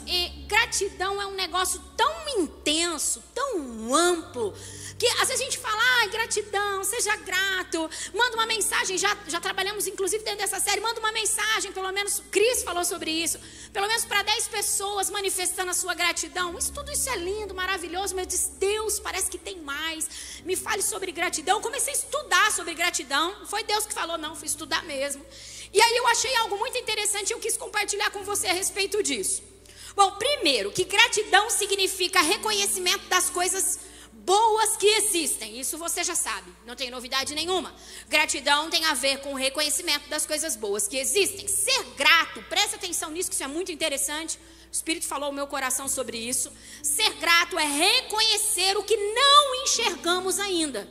gratidão 0.47 1.21
é 1.21 1.25
um 1.25 1.35
negócio 1.35 1.81
tão 1.95 2.20
intenso, 2.39 3.23
tão 3.33 3.95
amplo 3.95 4.53
que 5.01 5.07
às 5.07 5.29
vezes 5.29 5.41
a 5.41 5.43
gente 5.45 5.57
fala, 5.57 5.81
ah, 5.81 6.07
gratidão, 6.07 6.83
seja 6.83 7.15
grato, 7.15 7.89
manda 8.13 8.35
uma 8.35 8.45
mensagem, 8.45 8.99
já, 8.99 9.17
já 9.27 9.41
trabalhamos 9.41 9.87
inclusive 9.87 10.23
dentro 10.23 10.41
dessa 10.41 10.59
série, 10.59 10.79
manda 10.79 10.99
uma 10.99 11.11
mensagem, 11.11 11.71
pelo 11.71 11.91
menos 11.91 12.21
Cris 12.29 12.61
falou 12.61 12.85
sobre 12.85 13.09
isso, 13.09 13.39
pelo 13.73 13.87
menos 13.87 14.05
para 14.05 14.21
10 14.21 14.47
pessoas 14.49 15.09
manifestando 15.09 15.71
a 15.71 15.73
sua 15.73 15.95
gratidão. 15.95 16.55
Isso, 16.55 16.71
tudo 16.71 16.91
isso 16.91 17.09
é 17.09 17.15
lindo, 17.15 17.55
maravilhoso, 17.55 18.13
mas 18.13 18.25
eu 18.25 18.29
disse, 18.29 18.51
Deus, 18.59 18.99
parece 18.99 19.29
que 19.31 19.39
tem 19.39 19.57
mais. 19.61 20.07
Me 20.45 20.55
fale 20.55 20.83
sobre 20.83 21.11
gratidão. 21.11 21.57
Eu 21.57 21.61
comecei 21.63 21.93
a 21.93 21.95
estudar 21.95 22.51
sobre 22.51 22.75
gratidão. 22.75 23.39
Não 23.39 23.47
foi 23.47 23.63
Deus 23.63 23.87
que 23.87 23.93
falou, 23.93 24.19
não, 24.19 24.35
fui 24.35 24.45
estudar 24.45 24.83
mesmo. 24.83 25.25
E 25.73 25.81
aí 25.81 25.97
eu 25.97 26.07
achei 26.07 26.35
algo 26.35 26.57
muito 26.59 26.77
interessante 26.77 27.31
e 27.31 27.33
eu 27.33 27.39
quis 27.39 27.57
compartilhar 27.57 28.11
com 28.11 28.23
você 28.23 28.47
a 28.47 28.53
respeito 28.53 29.01
disso. 29.01 29.50
Bom, 29.95 30.11
primeiro, 30.11 30.71
que 30.71 30.83
gratidão 30.85 31.49
significa 31.49 32.21
reconhecimento 32.21 33.05
das 33.07 33.29
coisas 33.29 33.79
boas 34.13 34.77
que 34.77 34.87
existem. 34.87 35.59
Isso 35.59 35.77
você 35.77 36.03
já 36.03 36.15
sabe, 36.15 36.51
não 36.65 36.75
tem 36.75 36.89
novidade 36.89 37.33
nenhuma. 37.33 37.73
Gratidão 38.07 38.69
tem 38.69 38.85
a 38.85 38.93
ver 38.93 39.19
com 39.21 39.33
o 39.33 39.37
reconhecimento 39.37 40.07
das 40.09 40.25
coisas 40.25 40.55
boas 40.55 40.87
que 40.87 40.97
existem. 40.97 41.47
Ser 41.47 41.83
grato, 41.97 42.41
preste 42.43 42.75
atenção 42.75 43.11
nisso, 43.11 43.29
que 43.29 43.35
isso 43.35 43.43
é 43.43 43.47
muito 43.47 43.71
interessante. 43.71 44.37
O 44.37 44.73
Espírito 44.73 45.05
falou 45.05 45.27
ao 45.27 45.33
meu 45.33 45.47
coração 45.47 45.87
sobre 45.87 46.17
isso. 46.17 46.51
Ser 46.81 47.13
grato 47.15 47.59
é 47.59 47.65
reconhecer 47.65 48.77
o 48.77 48.83
que 48.83 48.95
não 48.95 49.63
enxergamos 49.63 50.39
ainda. 50.39 50.87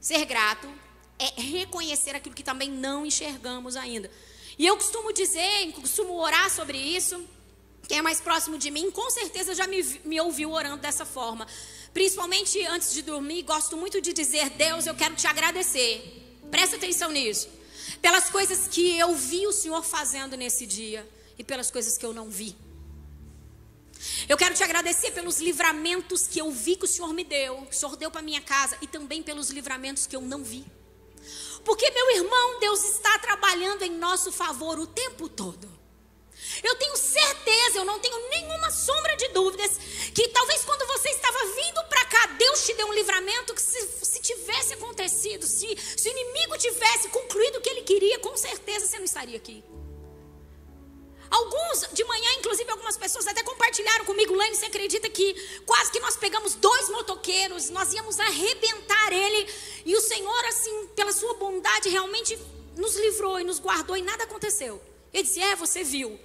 Ser 0.00 0.24
grato 0.24 0.68
é 1.18 1.40
reconhecer 1.40 2.16
aquilo 2.16 2.34
que 2.34 2.42
também 2.42 2.70
não 2.70 3.04
enxergamos 3.04 3.76
ainda. 3.76 4.10
E 4.58 4.66
eu 4.66 4.76
costumo 4.76 5.12
dizer, 5.12 5.72
costumo 5.72 6.14
orar 6.14 6.50
sobre 6.50 6.78
isso. 6.78 7.22
Quem 7.88 7.98
é 7.98 8.02
mais 8.02 8.20
próximo 8.20 8.56
de 8.56 8.70
mim, 8.70 8.90
com 8.90 9.10
certeza 9.10 9.54
já 9.54 9.66
me, 9.66 9.82
me 10.04 10.20
ouviu 10.20 10.52
orando 10.52 10.78
dessa 10.78 11.04
forma. 11.04 11.46
Principalmente 11.92 12.64
antes 12.66 12.92
de 12.92 13.02
dormir, 13.02 13.42
gosto 13.42 13.76
muito 13.76 14.00
de 14.00 14.12
dizer: 14.12 14.50
Deus, 14.50 14.86
eu 14.86 14.94
quero 14.94 15.14
te 15.14 15.26
agradecer. 15.26 16.40
Presta 16.50 16.76
atenção 16.76 17.10
nisso. 17.10 17.48
Pelas 18.00 18.30
coisas 18.30 18.68
que 18.68 18.98
eu 18.98 19.14
vi 19.14 19.46
o 19.46 19.52
Senhor 19.52 19.82
fazendo 19.82 20.36
nesse 20.36 20.66
dia 20.66 21.08
e 21.38 21.44
pelas 21.44 21.70
coisas 21.70 21.98
que 21.98 22.06
eu 22.06 22.12
não 22.12 22.30
vi. 22.30 22.56
Eu 24.28 24.36
quero 24.36 24.54
te 24.54 24.64
agradecer 24.64 25.12
pelos 25.12 25.38
livramentos 25.38 26.26
que 26.26 26.40
eu 26.40 26.50
vi 26.50 26.76
que 26.76 26.84
o 26.84 26.88
Senhor 26.88 27.12
me 27.12 27.24
deu, 27.24 27.62
que 27.62 27.74
o 27.74 27.78
Senhor 27.78 27.96
deu 27.96 28.10
para 28.10 28.22
minha 28.22 28.40
casa 28.40 28.76
e 28.80 28.86
também 28.86 29.22
pelos 29.22 29.50
livramentos 29.50 30.06
que 30.06 30.16
eu 30.16 30.20
não 30.20 30.42
vi. 30.42 30.64
Porque, 31.64 31.88
meu 31.90 32.16
irmão, 32.16 32.58
Deus 32.58 32.82
está 32.84 33.18
trabalhando 33.18 33.82
em 33.82 33.90
nosso 33.90 34.32
favor 34.32 34.78
o 34.78 34.86
tempo 34.86 35.28
todo. 35.28 35.81
Eu 36.62 36.74
tenho 36.76 36.96
certeza, 36.96 37.78
eu 37.78 37.84
não 37.84 37.98
tenho 37.98 38.18
nenhuma 38.28 38.70
sombra 38.70 39.16
de 39.16 39.28
dúvidas, 39.28 39.78
que 40.14 40.28
talvez 40.28 40.64
quando 40.64 40.86
você 40.86 41.10
estava 41.10 41.38
vindo 41.54 41.84
para 41.88 42.04
cá, 42.06 42.26
Deus 42.38 42.64
te 42.64 42.74
deu 42.74 42.86
um 42.86 42.92
livramento 42.92 43.54
que 43.54 43.62
se, 43.62 43.80
se 44.02 44.20
tivesse 44.20 44.74
acontecido, 44.74 45.46
se, 45.46 45.76
se 45.96 46.08
o 46.08 46.12
inimigo 46.12 46.58
tivesse 46.58 47.08
concluído 47.08 47.56
o 47.56 47.60
que 47.60 47.70
ele 47.70 47.82
queria, 47.82 48.18
com 48.18 48.36
certeza 48.36 48.86
você 48.86 48.98
não 48.98 49.04
estaria 49.04 49.36
aqui. 49.36 49.64
Alguns, 51.30 51.88
de 51.94 52.04
manhã, 52.04 52.30
inclusive, 52.38 52.70
algumas 52.70 52.98
pessoas 52.98 53.26
até 53.26 53.42
compartilharam 53.42 54.04
comigo, 54.04 54.34
Lane, 54.34 54.54
você 54.54 54.66
acredita 54.66 55.08
que 55.08 55.34
quase 55.64 55.90
que 55.90 55.98
nós 55.98 56.14
pegamos 56.14 56.54
dois 56.56 56.90
motoqueiros, 56.90 57.70
nós 57.70 57.90
íamos 57.94 58.20
arrebentar 58.20 59.12
ele, 59.14 59.48
e 59.86 59.96
o 59.96 60.00
Senhor, 60.02 60.44
assim, 60.44 60.88
pela 60.88 61.10
sua 61.10 61.32
bondade, 61.34 61.88
realmente 61.88 62.38
nos 62.76 62.94
livrou 62.96 63.40
e 63.40 63.44
nos 63.44 63.58
guardou 63.58 63.96
e 63.96 64.02
nada 64.02 64.24
aconteceu. 64.24 64.78
Ele 65.12 65.22
disse: 65.22 65.40
É, 65.40 65.56
você 65.56 65.82
viu. 65.82 66.20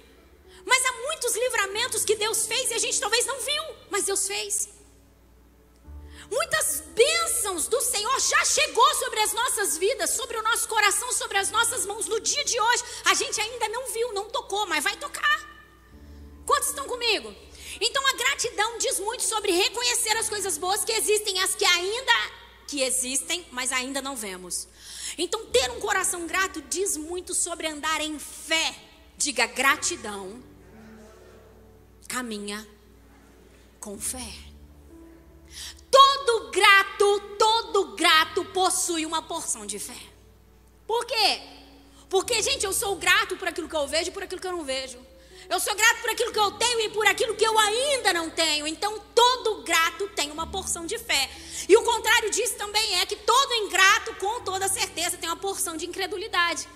Mas 0.68 0.84
há 0.84 0.92
muitos 0.92 1.34
livramentos 1.34 2.04
que 2.04 2.14
Deus 2.14 2.46
fez 2.46 2.70
e 2.70 2.74
a 2.74 2.78
gente 2.78 3.00
talvez 3.00 3.24
não 3.24 3.40
viu, 3.40 3.62
mas 3.90 4.04
Deus 4.04 4.26
fez. 4.26 4.68
Muitas 6.30 6.82
bênçãos 6.94 7.68
do 7.68 7.80
Senhor 7.80 8.20
já 8.20 8.44
chegou 8.44 8.94
sobre 8.96 9.20
as 9.20 9.32
nossas 9.32 9.78
vidas, 9.78 10.10
sobre 10.10 10.36
o 10.36 10.42
nosso 10.42 10.68
coração, 10.68 11.10
sobre 11.12 11.38
as 11.38 11.50
nossas 11.50 11.86
mãos 11.86 12.06
no 12.06 12.20
dia 12.20 12.44
de 12.44 12.60
hoje. 12.60 12.84
A 13.06 13.14
gente 13.14 13.40
ainda 13.40 13.66
não 13.70 13.86
viu, 13.90 14.12
não 14.12 14.28
tocou, 14.28 14.66
mas 14.66 14.84
vai 14.84 14.94
tocar. 14.96 15.38
Quantos 16.44 16.68
estão 16.68 16.86
comigo? 16.86 17.34
Então 17.80 18.06
a 18.08 18.12
gratidão 18.12 18.76
diz 18.76 19.00
muito 19.00 19.22
sobre 19.22 19.52
reconhecer 19.52 20.16
as 20.18 20.28
coisas 20.28 20.58
boas 20.58 20.84
que 20.84 20.92
existem, 20.92 21.40
as 21.40 21.54
que 21.54 21.64
ainda 21.64 22.12
que 22.66 22.82
existem, 22.82 23.46
mas 23.50 23.72
ainda 23.72 24.02
não 24.02 24.14
vemos. 24.14 24.68
Então 25.16 25.46
ter 25.46 25.70
um 25.70 25.80
coração 25.80 26.26
grato 26.26 26.60
diz 26.60 26.96
muito 26.96 27.34
sobre 27.34 27.66
andar 27.66 28.02
em 28.02 28.18
fé. 28.18 28.74
Diga 29.16 29.46
gratidão 29.46 30.42
caminha 32.08 32.66
com 33.78 34.00
fé. 34.00 34.32
Todo 35.90 36.50
grato, 36.50 37.20
todo 37.38 37.94
grato 37.94 38.44
possui 38.46 39.06
uma 39.06 39.22
porção 39.22 39.66
de 39.66 39.78
fé. 39.78 40.00
Por 40.86 41.04
quê? 41.04 41.40
Porque, 42.08 42.40
gente, 42.42 42.64
eu 42.64 42.72
sou 42.72 42.96
grato 42.96 43.36
por 43.36 43.48
aquilo 43.48 43.68
que 43.68 43.76
eu 43.76 43.86
vejo 43.86 44.08
e 44.08 44.12
por 44.12 44.22
aquilo 44.22 44.40
que 44.40 44.46
eu 44.46 44.52
não 44.52 44.64
vejo. 44.64 44.98
Eu 45.48 45.60
sou 45.60 45.74
grato 45.74 46.00
por 46.00 46.10
aquilo 46.10 46.32
que 46.32 46.38
eu 46.38 46.50
tenho 46.52 46.80
e 46.80 46.88
por 46.90 47.06
aquilo 47.06 47.34
que 47.34 47.44
eu 47.44 47.58
ainda 47.58 48.12
não 48.12 48.28
tenho. 48.28 48.66
Então, 48.66 48.98
todo 49.14 49.62
grato 49.62 50.08
tem 50.08 50.30
uma 50.30 50.46
porção 50.46 50.84
de 50.84 50.98
fé. 50.98 51.30
E 51.68 51.76
o 51.76 51.82
contrário 51.82 52.30
disso 52.30 52.54
também 52.56 53.00
é 53.00 53.06
que 53.06 53.16
todo 53.16 53.54
ingrato, 53.54 54.14
com 54.16 54.40
toda 54.42 54.68
certeza, 54.68 55.16
tem 55.16 55.28
uma 55.28 55.36
porção 55.36 55.76
de 55.76 55.86
incredulidade. 55.86 56.68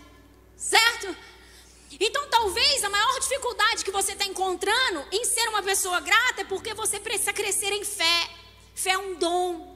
Certo? 0.57 1.15
Então, 2.01 2.29
talvez 2.29 2.85
a 2.85 2.89
maior 2.89 3.21
dificuldade 3.21 3.85
que 3.85 3.91
você 3.91 4.13
está 4.13 4.25
encontrando 4.25 5.07
em 5.13 5.25
ser 5.25 5.49
uma 5.49 5.63
pessoa 5.63 6.01
grata 6.01 6.43
é 6.43 6.45
porque 6.45 6.75
você 6.75 6.99
precisa 6.99 7.33
crescer 7.33 7.73
em 7.73 7.85
fé. 7.85 8.31
Fé 8.75 8.91
é 8.91 8.99
um 8.99 9.15
dom. 9.15 9.73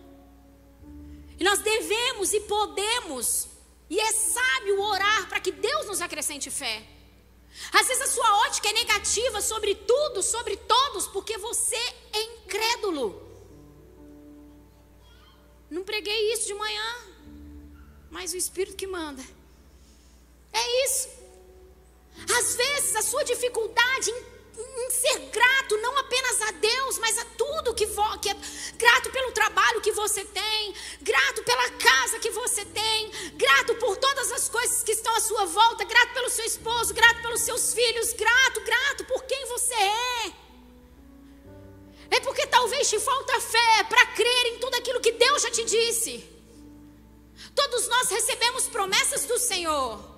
E 1.39 1.45
nós 1.45 1.59
devemos 1.59 2.33
e 2.33 2.41
podemos, 2.41 3.49
e 3.91 4.01
é 4.01 4.13
sábio 4.13 4.81
orar 4.81 5.29
para 5.29 5.41
que 5.41 5.53
Deus 5.53 5.87
nos 5.87 6.01
acrescente 6.01 6.51
fé. 6.51 6.83
Às 7.73 7.87
vezes 7.87 8.03
a 8.03 8.07
sua 8.07 8.39
ótica 8.47 8.69
é 8.69 8.73
negativa 8.73 9.41
sobre 9.41 9.75
tudo, 9.75 10.23
sobre 10.23 10.57
todos, 10.57 11.07
porque 11.09 11.37
você 11.39 11.77
é 12.13 12.23
incrédulo. 12.23 13.23
Não 15.71 15.83
preguei 15.83 16.33
isso 16.33 16.47
de 16.47 16.55
manhã, 16.55 16.97
mas 18.11 18.33
o 18.33 18.37
Espírito 18.37 18.77
que 18.77 18.87
manda. 18.87 19.23
É 20.53 20.85
isso. 20.85 21.09
Às 22.39 22.57
vezes 22.57 22.97
a 22.97 23.03
sua 23.03 23.23
dificuldade 23.25 24.11
em, 24.11 24.87
em 24.87 24.91
ser 24.91 25.19
grato 25.31 25.77
não 25.79 25.99
apenas 25.99 26.41
a 26.43 26.51
Deus, 26.53 26.99
mas 26.99 27.19
a 27.19 27.25
tudo 27.37 27.75
que, 27.75 27.87
que 27.87 28.29
é 28.31 28.37
grato 28.77 29.11
pelo 29.11 29.33
trabalho 29.33 29.81
que 29.81 29.93
você 29.93 30.25
tem, 30.25 30.75
grato 31.03 31.43
pela 31.43 31.71
casa 31.71 32.19
que 32.19 32.31
você 32.31 32.65
tem, 32.65 33.11
grato 33.35 33.75
por 33.77 33.97
todas 33.97 34.33
as 34.33 34.49
coisas 34.49 34.83
que 34.83 34.93
estão 34.93 35.15
à 35.15 35.21
sua 35.21 35.45
volta, 35.45 35.85
grato 35.85 36.15
pelo 36.15 36.31
seu 36.31 36.45
esposo, 36.45 36.95
grato 36.95 37.21
pelos 37.23 37.43
seus 37.43 37.75
filhos, 37.75 38.13
grato, 38.13 38.61
grato 38.63 39.05
por 39.05 39.25
quem 39.25 39.47
você 39.47 39.75
é. 39.75 40.33
É 42.11 42.21
porque 42.21 42.47
talvez 42.47 42.89
te 42.89 42.99
falta 43.01 43.41
fé 43.41 43.85
para 43.89 44.07
crer 44.07 44.47
em 44.47 44.59
tudo 44.59 44.77
aquilo 44.77 45.01
que 45.01 45.13
Deus 45.13 45.43
já 45.43 45.51
te 45.51 45.65
disse. 45.65 46.25
Todos 47.55 47.89
nós 47.89 48.09
recebemos 48.09 48.67
promessas 48.69 49.25
do 49.25 49.39
Senhor. 49.39 50.16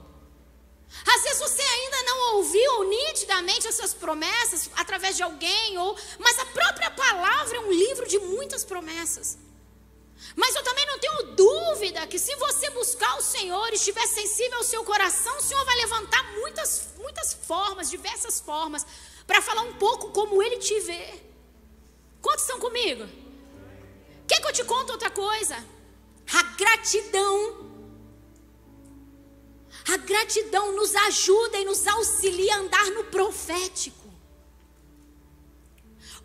Às 1.06 1.22
vezes 1.22 1.38
você 1.38 1.62
ainda 1.62 2.02
não 2.04 2.36
ouviu 2.36 2.84
nitidamente 2.84 3.66
essas 3.66 3.92
promessas 3.94 4.70
através 4.74 5.16
de 5.16 5.22
alguém, 5.22 5.78
ou, 5.78 5.96
mas 6.18 6.38
a 6.38 6.46
própria 6.46 6.90
palavra 6.90 7.56
é 7.56 7.60
um 7.60 7.70
livro 7.70 8.08
de 8.08 8.18
muitas 8.18 8.64
promessas. 8.64 9.38
Mas 10.34 10.54
eu 10.54 10.62
também 10.62 10.86
não 10.86 10.98
tenho 10.98 11.34
dúvida 11.34 12.06
que 12.06 12.18
se 12.18 12.34
você 12.36 12.70
buscar 12.70 13.16
o 13.18 13.22
Senhor 13.22 13.68
e 13.70 13.76
estiver 13.76 14.06
sensível 14.06 14.58
ao 14.58 14.64
seu 14.64 14.84
coração, 14.84 15.36
o 15.36 15.42
Senhor 15.42 15.64
vai 15.64 15.76
levantar 15.76 16.22
muitas, 16.32 16.88
muitas 16.96 17.32
formas, 17.32 17.90
diversas 17.90 18.40
formas, 18.40 18.86
para 19.26 19.42
falar 19.42 19.62
um 19.62 19.74
pouco 19.74 20.10
como 20.10 20.42
Ele 20.42 20.58
te 20.58 20.78
vê. 20.80 21.22
Quantos 22.20 22.44
estão 22.44 22.58
comigo? 22.58 23.06
Quer 24.26 24.40
que 24.40 24.48
eu 24.48 24.52
te 24.52 24.64
conte 24.64 24.90
outra 24.92 25.10
coisa? 25.10 25.56
A 26.34 26.42
gratidão 26.42 27.67
a 29.88 29.96
gratidão 29.96 30.72
nos 30.72 30.94
ajuda 30.94 31.58
e 31.58 31.64
nos 31.64 31.86
auxilia 31.86 32.54
a 32.54 32.58
andar 32.58 32.86
no 32.90 33.04
profético. 33.04 34.06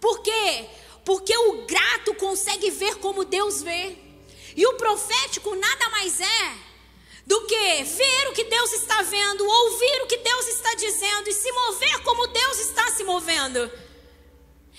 Por 0.01 0.21
quê? 0.21 0.69
Porque 1.05 1.35
o 1.37 1.65
grato 1.65 2.13
consegue 2.15 2.69
ver 2.69 2.95
como 2.95 3.23
Deus 3.23 3.61
vê. 3.61 3.97
E 4.55 4.67
o 4.67 4.73
profético 4.73 5.55
nada 5.55 5.89
mais 5.89 6.19
é 6.19 6.57
do 7.25 7.45
que 7.45 7.83
ver 7.83 8.27
o 8.27 8.33
que 8.33 8.43
Deus 8.43 8.73
está 8.73 9.01
vendo, 9.01 9.47
ouvir 9.47 10.01
o 10.03 10.07
que 10.07 10.17
Deus 10.17 10.47
está 10.49 10.73
dizendo 10.75 11.29
e 11.29 11.33
se 11.33 11.51
mover 11.51 12.03
como 12.03 12.27
Deus 12.27 12.59
está 12.59 12.91
se 12.91 13.03
movendo. 13.05 13.71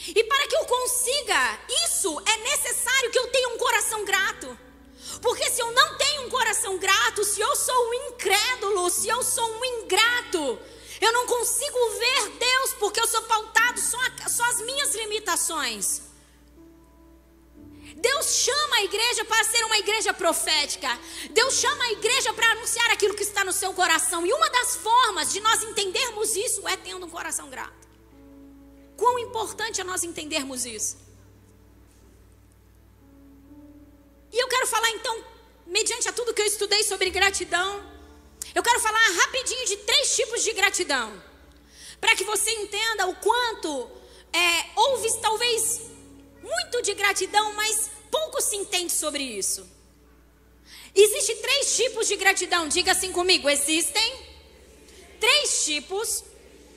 E 0.09 0.25
para 0.25 0.47
que 0.47 0.57
eu 0.57 0.65
consiga 0.67 1.61
isso, 1.87 2.21
é 2.27 2.37
necessário 2.37 3.11
que 3.11 3.19
eu 3.19 3.29
tenha 3.29 3.49
um 3.49 3.59
coração 3.59 4.05
grato. 4.05 4.59
Porque 5.21 5.51
se 5.51 5.61
eu 5.61 5.71
não 5.73 5.97
tenho 5.97 6.27
um 6.27 6.31
coração 6.31 6.79
grato, 6.79 7.25
se 7.25 7.41
eu 7.41 7.57
sou 7.57 7.89
um 7.89 7.95
incrédulo, 7.95 8.91
se 8.91 9.09
eu 9.09 9.23
sou 9.23 9.49
um 9.49 9.65
ingrato, 9.65 10.59
eu 11.01 11.13
não 11.13 11.27
consigo 11.27 11.91
ver 11.99 12.29
Deus 12.39 12.75
porque 12.79 13.01
eu 13.01 13.07
sou 13.07 13.23
pautado 13.23 13.81
só, 13.81 13.99
só 14.29 14.45
as 14.45 14.61
minhas 14.63 14.95
limitações. 14.95 16.03
Deus 17.97 18.27
chama 18.27 18.77
a 18.77 18.85
igreja 18.85 19.25
para 19.25 19.45
ser 19.45 19.65
uma 19.65 19.79
igreja 19.79 20.13
profética. 20.13 20.99
Deus 21.31 21.55
chama 21.55 21.85
a 21.85 21.93
igreja 21.93 22.33
para 22.35 22.51
anunciar 22.53 22.91
aquilo 22.91 23.15
que 23.15 23.23
está 23.23 23.45
no 23.45 23.53
seu 23.53 23.73
coração. 23.73 24.27
E 24.27 24.33
uma 24.33 24.51
das 24.51 24.77
formas 24.77 25.33
de 25.33 25.41
nós 25.41 25.63
entendermos 25.63 26.37
isso 26.37 26.67
é 26.69 26.77
tendo 26.77 27.07
um 27.07 27.11
coração 27.11 27.49
grato. 27.49 27.89
Quão 28.97 29.19
importante 29.19 29.81
é 29.81 29.85
nós 29.85 30.05
entendermos 30.05 30.67
isso? 30.67 31.04
E 34.35 34.39
eu 34.43 34.49
quero 34.49 34.67
falar 34.67 34.91
então, 34.91 35.25
mediante 35.65 36.09
a 36.09 36.13
tudo 36.13 36.35
que 36.35 36.43
eu 36.43 36.47
estudei 36.47 36.83
sobre 36.83 37.09
gratidão, 37.09 37.89
eu 38.53 38.65
quero 38.65 38.81
falar 38.81 38.99
rapidinho 39.23 39.65
de 39.65 39.77
três 39.77 40.17
tipos 40.17 40.43
de 40.43 40.53
gratidão. 40.53 41.23
Para 42.01 42.17
que 42.17 42.25
você 42.25 42.51
entenda 42.51 43.07
o 43.07 43.15
quanto 43.15 43.89
é, 44.33 44.67
houve 44.75 45.09
talvez 45.21 45.83
muito 46.43 46.83
de 46.83 46.95
gratidão, 46.95 47.53
mas 47.53 47.91
pouco 48.11 48.41
se 48.41 48.57
entende 48.57 48.93
sobre 48.93 49.23
isso. 49.23 49.65
Existem 50.93 51.37
três 51.37 51.77
tipos 51.77 52.09
de 52.09 52.17
gratidão, 52.17 52.67
diga 52.67 52.91
assim 52.91 53.13
comigo: 53.13 53.49
existem 53.49 54.19
três 55.21 55.65
tipos 55.65 56.25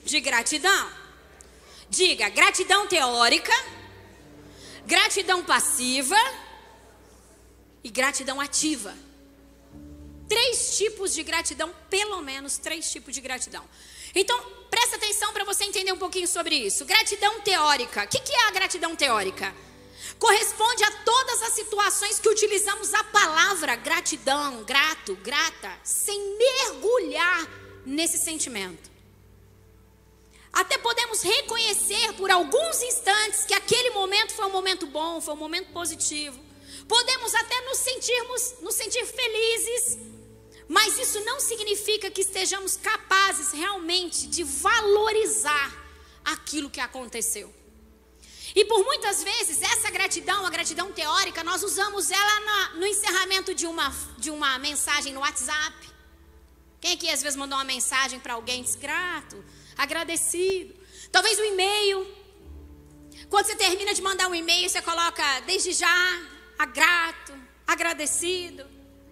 de 0.06 0.20
gratidão. 0.20 0.91
Diga 1.89 2.30
gratidão 2.30 2.86
teórica, 2.86 3.54
gratidão 4.86 5.43
passiva 5.43 6.17
e 7.84 7.90
gratidão 7.90 8.40
ativa. 8.40 8.96
Três 10.28 10.78
tipos 10.78 11.13
de 11.13 11.24
gratidão, 11.24 11.74
pelo 11.90 12.22
menos 12.22 12.58
três 12.58 12.92
tipos 12.92 13.16
de 13.16 13.22
gratidão. 13.22 13.63
Então, 14.13 14.38
presta 14.70 14.98
atenção 14.98 15.32
para 15.32 15.46
você 15.46 15.63
entender 15.63 15.92
um 15.92 15.98
pouquinho 15.98 16.28
sobre 16.28 16.56
isso. 16.56 16.86
Gratidão 16.86 17.40
teórica. 17.42 18.04
O 18.04 18.08
que, 18.08 18.20
que 18.20 18.34
é 18.34 18.48
a 18.48 18.52
gratidão 18.52 18.96
teórica? 18.96 19.56
Corresponde 20.20 20.84
a 20.84 20.92
todas 21.04 21.42
as 21.44 21.54
situações 21.54 22.20
que 22.20 22.30
utilizamos 22.30 22.94
a 22.94 23.04
palavra 23.06 23.76
gratidão, 23.76 24.63
grato, 24.63 25.16
grata, 25.18 25.72
sem 25.84 26.38
mergulhar 26.38 27.48
nesse 27.86 28.18
sentimento. 28.18 28.90
Até 30.52 30.78
podemos 30.78 31.22
reconhecer 31.22 32.13
por 32.13 32.32
alguns 32.32 32.82
instantes 32.82 33.46
que 33.46 33.54
aquele 33.54 33.92
momento 33.92 34.34
foi 34.34 34.46
um 34.46 34.52
momento 34.52 34.88
bom, 34.88 35.22
foi 35.22 35.36
um 35.36 35.38
momento 35.38 35.72
positivo. 35.72 36.47
Podemos 36.88 37.36
até 37.36 37.62
nos 37.62 37.78
sentirmos, 37.78 38.56
nos 38.62 38.76
sentir 38.76 39.06
felizes, 39.06 39.97
mas 40.67 40.97
isso 40.97 41.19
não 41.26 41.39
significa 41.39 42.10
que 42.10 42.21
estejamos 42.21 42.78
capazes 42.78 43.52
realmente 43.52 44.28
de 44.28 44.43
valorizar 44.43 45.86
aquilo 46.23 46.69
que 46.69 46.80
aconteceu. 46.80 47.54
E 48.56 48.65
por 48.65 48.84
muitas 48.84 49.23
vezes, 49.23 49.62
essa 49.62 49.89
gratidão, 49.91 50.45
a 50.45 50.50
gratidão 50.50 50.91
teórica, 50.91 51.43
nós 51.43 51.62
usamos 51.63 52.10
ela 52.10 52.73
no 52.76 52.86
encerramento 52.86 53.54
de 53.54 53.67
uma, 53.67 53.93
de 54.17 54.32
uma 54.32 54.58
mensagem 54.58 55.13
no 55.13 55.19
WhatsApp. 55.19 55.76
Quem 56.82 56.93
aqui 56.93 57.10
às 57.10 57.21
vezes 57.21 57.38
mandou 57.38 57.58
uma 57.58 57.63
mensagem 57.63 58.19
para 58.19 58.34
alguém 58.34 58.63
desgrato, 58.63 59.43
agradecido? 59.78 60.73
Talvez 61.12 61.38
um 61.39 61.43
e-mail. 61.43 62.08
Quando 63.30 63.45
você 63.45 63.56
termina 63.56 63.93
de 63.93 64.02
mandar 64.02 64.28
um 64.28 64.36
e-mail, 64.36 64.69
você 64.69 64.82
coloca 64.82 65.39
desde 65.41 65.73
já, 65.73 66.21
a 66.58 66.65
grato, 66.65 67.34
agradecido. 67.65 68.65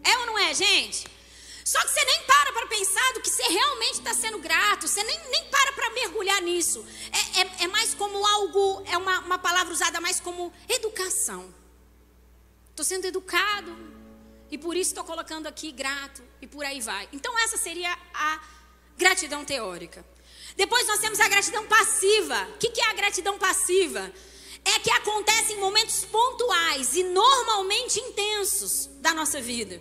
É 0.03 0.17
ou 0.19 0.25
não 0.27 0.39
é, 0.39 0.53
gente? 0.53 1.08
Só 1.63 1.81
que 1.81 1.89
você 1.89 2.05
nem 2.05 2.23
para 2.23 2.53
para 2.53 2.67
pensar 2.67 3.13
do 3.13 3.21
que 3.21 3.29
você 3.29 3.43
realmente 3.43 3.93
está 3.93 4.13
sendo 4.13 4.38
grato, 4.38 4.88
você 4.88 5.03
nem, 5.03 5.19
nem 5.29 5.45
para 5.45 5.73
para 5.73 5.89
mergulhar 5.91 6.39
nisso. 6.43 6.86
É, 7.12 7.41
é, 7.41 7.63
é, 7.63 7.67
mais 7.67 7.95
como 7.95 8.23
algo, 8.23 8.84
é 8.86 8.95
uma, 8.97 9.19
uma 9.21 9.38
palavra 9.39 9.73
usada 9.73 9.99
mais 9.99 10.19
como 10.19 10.53
educação. 10.69 11.51
Estou 12.69 12.86
sendo 12.86 13.05
educado 13.05 13.75
e 14.51 14.58
por 14.60 14.75
isso 14.75 14.91
estou 14.91 15.03
colocando 15.03 15.47
aqui 15.47 15.71
grato 15.71 16.21
e 16.39 16.45
por 16.45 16.63
aí 16.63 16.81
vai. 16.81 17.10
Então, 17.12 17.38
essa 17.39 17.58
seria 17.58 17.97
a 18.13 18.39
gratidão 18.95 19.43
teórica. 19.43 20.05
Depois 20.55 20.88
nós 20.88 20.99
temos 20.99 21.19
a 21.19 21.27
gratidão 21.27 21.65
passiva. 21.65 22.43
O 22.55 22.58
que, 22.58 22.69
que 22.69 22.81
é 22.81 22.89
a 22.91 22.93
gratidão 22.93 23.39
passiva? 23.39 24.13
É 24.65 24.80
que 24.80 24.89
acontece 24.91 25.54
em 25.54 25.60
momentos 25.60 26.04
pontuais 26.06 26.95
e 26.95 27.04
normalmente 27.04 27.99
intensos 27.99 28.88
da 28.99 29.13
nossa 29.13 29.39
vida. 29.39 29.80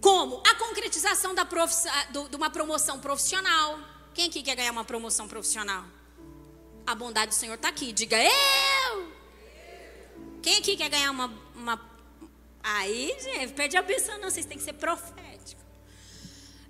Como 0.00 0.42
a 0.46 0.54
concretização 0.56 1.34
da 1.34 1.44
do, 1.44 2.28
de 2.28 2.36
uma 2.36 2.50
promoção 2.50 2.98
profissional. 2.98 3.78
Quem 4.12 4.26
aqui 4.28 4.42
quer 4.42 4.56
ganhar 4.56 4.72
uma 4.72 4.84
promoção 4.84 5.28
profissional? 5.28 5.84
A 6.86 6.94
bondade 6.94 7.28
do 7.28 7.34
Senhor 7.34 7.54
está 7.54 7.68
aqui. 7.68 7.92
Diga 7.92 8.16
eu. 8.20 9.12
Quem 10.42 10.56
aqui 10.58 10.76
quer 10.76 10.88
ganhar 10.88 11.10
uma, 11.10 11.32
uma... 11.54 11.80
Aí, 12.62 13.14
gente, 13.20 13.52
pede 13.52 13.76
a 13.76 13.82
benção, 13.82 14.18
não. 14.18 14.30
Vocês 14.30 14.46
têm 14.46 14.56
que 14.58 14.64
ser 14.64 14.72
proféticos. 14.72 15.64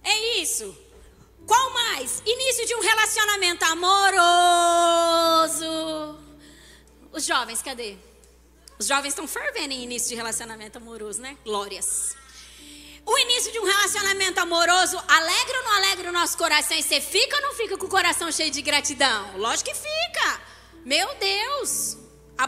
É 0.03 0.41
isso. 0.41 0.77
Qual 1.47 1.73
mais? 1.73 2.23
Início 2.27 2.67
de 2.67 2.75
um 2.75 2.81
relacionamento 2.81 3.65
amoroso. 3.65 4.21
Os 7.13 7.25
jovens, 7.25 7.61
cadê? 7.63 7.97
Os 8.79 8.87
jovens 8.87 9.11
estão 9.11 9.27
fervendo 9.27 9.75
em 9.75 9.83
início 9.83 10.09
de 10.09 10.15
relacionamento 10.15 10.79
amoroso, 10.79 11.21
né? 11.21 11.37
Glórias. 11.45 12.17
O 13.05 13.19
início 13.19 13.51
de 13.51 13.59
um 13.59 13.65
relacionamento 13.65 14.39
amoroso 14.41 14.97
alegra 15.09 15.59
ou 15.59 15.65
não 15.65 15.73
alegra 15.73 16.09
o 16.11 16.13
nosso 16.13 16.39
coração? 16.39 16.77
E 16.77 16.83
você 16.83 17.01
fica 17.01 17.37
ou 17.37 17.43
não 17.43 17.55
fica 17.55 17.77
com 17.77 17.87
o 17.87 17.91
coração 17.91 18.31
cheio 18.31 18.51
de 18.51 18.63
gratidão? 18.63 19.37
Lógico 19.37 19.71
que 19.71 19.77
fica. 19.77 20.41
Meu 20.85 21.15
Deus. 21.17 21.97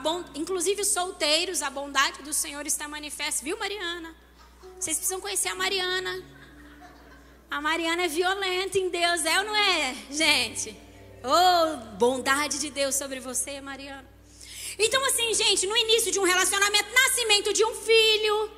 Bom... 0.01 0.25
Inclusive 0.35 0.85
solteiros, 0.85 1.62
a 1.62 1.68
bondade 1.68 2.22
do 2.22 2.33
Senhor 2.33 2.66
está 2.66 2.87
manifesta. 2.88 3.44
Viu, 3.44 3.59
Mariana? 3.59 4.14
Vocês 4.79 4.96
precisam 4.96 5.20
conhecer 5.20 5.48
a 5.48 5.55
Mariana. 5.55 6.22
A 7.51 7.61
Mariana 7.61 8.05
é 8.05 8.09
violenta 8.09 8.79
em 8.79 8.88
Deus, 8.88 9.25
é 9.27 9.38
ou 9.38 9.44
não 9.44 9.55
é, 9.55 9.94
gente? 10.11 10.75
Oh, 11.22 11.96
bondade 11.96 12.59
de 12.59 12.70
Deus 12.70 12.94
sobre 12.94 13.20
você, 13.20 13.61
Mariana. 13.61 14.12
Então, 14.79 15.05
assim, 15.07 15.33
gente, 15.35 15.67
no 15.67 15.77
início 15.77 16.11
de 16.11 16.19
um 16.19 16.25
relacionamento, 16.25 16.89
nascimento 16.95 17.53
de 17.53 17.65
um 17.65 17.75
filho, 17.75 18.51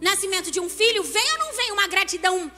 nascimento 0.00 0.50
de 0.50 0.60
um 0.60 0.68
filho, 0.68 1.02
vem 1.02 1.32
ou 1.32 1.38
não 1.38 1.52
vem 1.52 1.72
uma 1.72 1.86
gratidão 1.86 2.50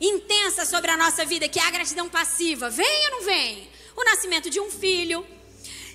intensa 0.00 0.64
sobre 0.64 0.90
a 0.90 0.96
nossa 0.96 1.24
vida, 1.24 1.48
que 1.48 1.58
é 1.58 1.62
a 1.62 1.70
gratidão 1.70 2.08
passiva? 2.08 2.68
Vem 2.70 3.04
ou 3.06 3.10
não 3.12 3.22
vem? 3.22 3.70
O 3.96 4.04
nascimento 4.04 4.50
de 4.50 4.60
um 4.60 4.70
filho. 4.70 5.26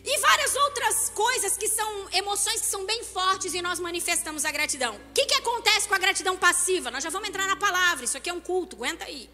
E 0.03 0.17
várias 0.17 0.55
outras 0.55 1.09
coisas 1.09 1.55
que 1.55 1.67
são 1.67 2.07
emoções 2.11 2.59
que 2.59 2.65
são 2.65 2.85
bem 2.85 3.03
fortes 3.03 3.53
e 3.53 3.61
nós 3.61 3.79
manifestamos 3.79 4.45
a 4.45 4.51
gratidão. 4.51 4.95
O 4.95 5.13
que, 5.13 5.25
que 5.27 5.35
acontece 5.35 5.87
com 5.87 5.93
a 5.93 5.99
gratidão 5.99 6.35
passiva? 6.37 6.89
Nós 6.89 7.03
já 7.03 7.11
vamos 7.11 7.29
entrar 7.29 7.47
na 7.47 7.55
palavra, 7.55 8.03
isso 8.03 8.17
aqui 8.17 8.29
é 8.29 8.33
um 8.33 8.41
culto, 8.41 8.75
aguenta 8.75 9.05
aí. 9.05 9.29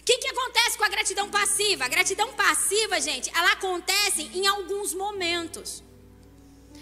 O 0.00 0.02
que, 0.04 0.18
que 0.18 0.28
acontece 0.28 0.76
com 0.76 0.84
a 0.84 0.88
gratidão 0.88 1.30
passiva? 1.30 1.84
A 1.84 1.88
gratidão 1.88 2.32
passiva, 2.32 3.00
gente, 3.00 3.30
ela 3.34 3.52
acontece 3.52 4.22
em 4.34 4.46
alguns 4.48 4.92
momentos. 4.92 5.83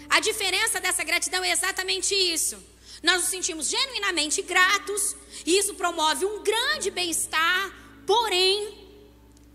A 0.09 0.19
diferença 0.19 0.79
dessa 0.79 1.03
gratidão 1.03 1.43
é 1.43 1.51
exatamente 1.51 2.13
isso. 2.13 2.57
Nós 3.01 3.21
nos 3.21 3.29
sentimos 3.29 3.67
genuinamente 3.67 4.41
gratos, 4.41 5.15
e 5.45 5.57
isso 5.57 5.73
promove 5.75 6.25
um 6.25 6.41
grande 6.41 6.89
bem-estar, 6.89 7.73
porém, 8.07 8.87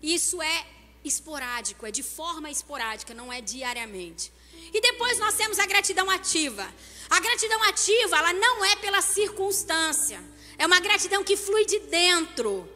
isso 0.01 0.41
é 0.41 0.65
esporádico, 1.03 1.85
é 1.85 1.91
de 1.91 2.03
forma 2.03 2.49
esporádica, 2.49 3.13
não 3.13 3.31
é 3.31 3.41
diariamente. 3.41 4.31
E 4.73 4.79
depois 4.81 5.17
nós 5.17 5.35
temos 5.35 5.57
a 5.57 5.65
gratidão 5.65 6.09
ativa. 6.09 6.71
A 7.09 7.19
gratidão 7.19 7.63
ativa, 7.63 8.17
ela 8.17 8.33
não 8.33 8.63
é 8.65 8.75
pela 8.75 9.01
circunstância. 9.01 10.21
É 10.57 10.65
uma 10.65 10.79
gratidão 10.79 11.23
que 11.23 11.35
flui 11.35 11.65
de 11.65 11.79
dentro, 11.79 12.69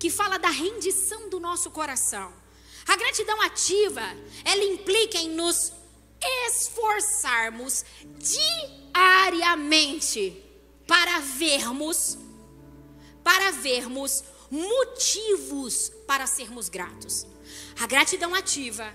que 0.00 0.10
fala 0.10 0.38
da 0.38 0.48
rendição 0.48 1.28
do 1.28 1.38
nosso 1.38 1.70
coração. 1.70 2.32
A 2.88 2.96
gratidão 2.96 3.40
ativa, 3.40 4.02
ela 4.44 4.64
implica 4.64 5.18
em 5.18 5.30
nos 5.30 5.72
esforçarmos 6.48 7.84
diariamente 8.92 10.42
para 10.86 11.20
vermos 11.20 12.18
para 13.22 13.52
vermos 13.52 14.22
motivos 14.50 15.90
para 16.06 16.26
sermos 16.26 16.68
gratos. 16.68 17.26
A 17.80 17.86
gratidão 17.86 18.34
ativa 18.34 18.92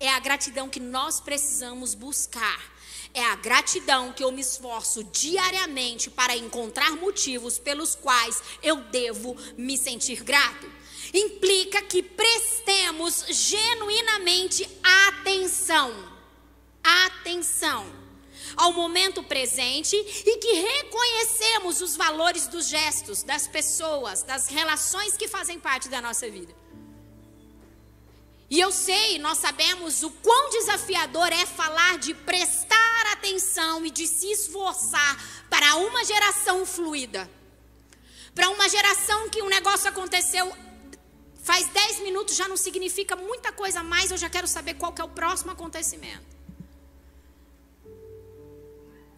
é 0.00 0.08
a 0.08 0.18
gratidão 0.18 0.68
que 0.68 0.80
nós 0.80 1.20
precisamos 1.20 1.94
buscar. 1.94 2.76
É 3.14 3.24
a 3.24 3.36
gratidão 3.36 4.12
que 4.12 4.22
eu 4.22 4.30
me 4.30 4.42
esforço 4.42 5.02
diariamente 5.04 6.10
para 6.10 6.36
encontrar 6.36 6.90
motivos 6.96 7.58
pelos 7.58 7.94
quais 7.94 8.42
eu 8.62 8.82
devo 8.82 9.36
me 9.56 9.78
sentir 9.78 10.22
grato. 10.22 10.70
Implica 11.12 11.80
que 11.82 12.02
prestemos 12.02 13.24
genuinamente 13.30 14.68
atenção. 15.08 16.07
Atenção 17.06 17.86
ao 18.56 18.72
momento 18.72 19.22
presente 19.22 19.94
e 19.94 20.38
que 20.38 20.52
reconhecemos 20.52 21.80
os 21.80 21.96
valores 21.96 22.46
dos 22.46 22.66
gestos, 22.66 23.22
das 23.22 23.46
pessoas, 23.46 24.22
das 24.22 24.48
relações 24.48 25.16
que 25.16 25.28
fazem 25.28 25.60
parte 25.60 25.88
da 25.88 26.00
nossa 26.00 26.30
vida. 26.30 26.54
E 28.50 28.58
eu 28.58 28.72
sei, 28.72 29.18
nós 29.18 29.38
sabemos 29.38 30.02
o 30.02 30.10
quão 30.10 30.48
desafiador 30.48 31.30
é 31.30 31.44
falar 31.44 31.98
de 31.98 32.14
prestar 32.14 33.06
atenção 33.12 33.84
e 33.84 33.90
de 33.90 34.06
se 34.06 34.30
esforçar 34.32 35.44
para 35.50 35.76
uma 35.76 36.02
geração 36.02 36.64
fluida. 36.64 37.30
Para 38.34 38.48
uma 38.48 38.68
geração 38.68 39.28
que 39.28 39.42
um 39.42 39.48
negócio 39.48 39.88
aconteceu 39.88 40.50
faz 41.42 41.66
10 41.68 42.00
minutos 42.00 42.36
já 42.36 42.48
não 42.48 42.56
significa 42.56 43.16
muita 43.16 43.52
coisa 43.52 43.82
mais, 43.82 44.10
eu 44.10 44.16
já 44.16 44.30
quero 44.30 44.46
saber 44.46 44.74
qual 44.74 44.92
que 44.92 45.00
é 45.00 45.04
o 45.04 45.08
próximo 45.08 45.50
acontecimento. 45.50 46.37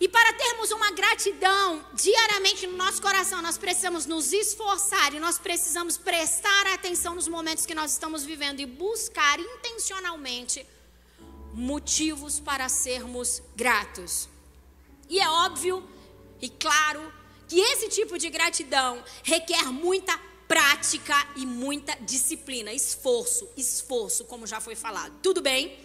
E 0.00 0.08
para 0.08 0.32
termos 0.32 0.70
uma 0.70 0.90
gratidão 0.92 1.84
diariamente 1.92 2.66
no 2.66 2.74
nosso 2.74 3.02
coração, 3.02 3.42
nós 3.42 3.58
precisamos 3.58 4.06
nos 4.06 4.32
esforçar 4.32 5.12
e 5.12 5.20
nós 5.20 5.38
precisamos 5.38 5.98
prestar 5.98 6.66
atenção 6.68 7.14
nos 7.14 7.28
momentos 7.28 7.66
que 7.66 7.74
nós 7.74 7.92
estamos 7.92 8.24
vivendo 8.24 8.60
e 8.60 8.66
buscar 8.66 9.38
intencionalmente 9.38 10.66
motivos 11.52 12.40
para 12.40 12.66
sermos 12.70 13.42
gratos. 13.54 14.26
E 15.06 15.20
é 15.20 15.28
óbvio 15.28 15.86
e 16.40 16.48
claro 16.48 17.12
que 17.46 17.60
esse 17.60 17.90
tipo 17.90 18.16
de 18.16 18.30
gratidão 18.30 19.04
requer 19.22 19.64
muita 19.66 20.18
prática 20.48 21.14
e 21.36 21.44
muita 21.44 21.94
disciplina, 21.96 22.72
esforço, 22.72 23.46
esforço, 23.54 24.24
como 24.24 24.46
já 24.46 24.60
foi 24.60 24.74
falado. 24.74 25.14
Tudo 25.22 25.42
bem? 25.42 25.78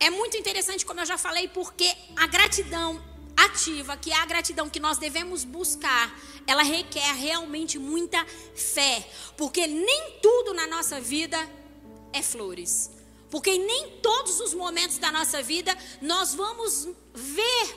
É 0.00 0.10
muito 0.10 0.36
interessante, 0.36 0.86
como 0.86 1.00
eu 1.00 1.06
já 1.06 1.18
falei, 1.18 1.48
porque 1.48 1.92
a 2.16 2.26
gratidão 2.26 3.02
ativa, 3.36 3.96
que 3.96 4.10
é 4.10 4.16
a 4.16 4.26
gratidão 4.26 4.68
que 4.68 4.80
nós 4.80 4.98
devemos 4.98 5.44
buscar, 5.44 6.12
ela 6.46 6.62
requer 6.62 7.12
realmente 7.14 7.78
muita 7.78 8.24
fé, 8.54 9.08
porque 9.36 9.66
nem 9.66 10.18
tudo 10.20 10.54
na 10.54 10.66
nossa 10.66 11.00
vida 11.00 11.38
é 12.12 12.22
flores. 12.22 12.90
Porque 13.30 13.58
nem 13.58 13.98
todos 14.00 14.40
os 14.40 14.54
momentos 14.54 14.98
da 14.98 15.12
nossa 15.12 15.42
vida 15.42 15.76
nós 16.00 16.34
vamos 16.34 16.88
ver 17.14 17.76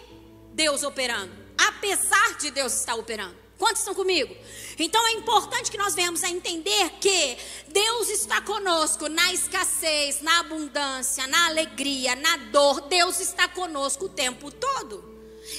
Deus 0.54 0.84
operando, 0.84 1.34
apesar 1.58 2.38
de 2.38 2.52
Deus 2.52 2.74
estar 2.74 2.96
operando. 2.96 3.36
Quantos 3.62 3.82
estão 3.82 3.94
comigo? 3.94 4.36
Então 4.80 5.08
é 5.10 5.12
importante 5.12 5.70
que 5.70 5.78
nós 5.78 5.94
venhamos 5.94 6.24
a 6.24 6.30
entender 6.30 6.90
que 7.00 7.38
Deus 7.68 8.10
está 8.10 8.42
conosco 8.42 9.08
na 9.08 9.32
escassez, 9.32 10.20
na 10.20 10.40
abundância, 10.40 11.28
na 11.28 11.46
alegria, 11.46 12.16
na 12.16 12.38
dor. 12.38 12.82
Deus 12.88 13.20
está 13.20 13.48
conosco 13.48 14.06
o 14.06 14.10
tempo 14.10 14.50
todo. 14.50 15.06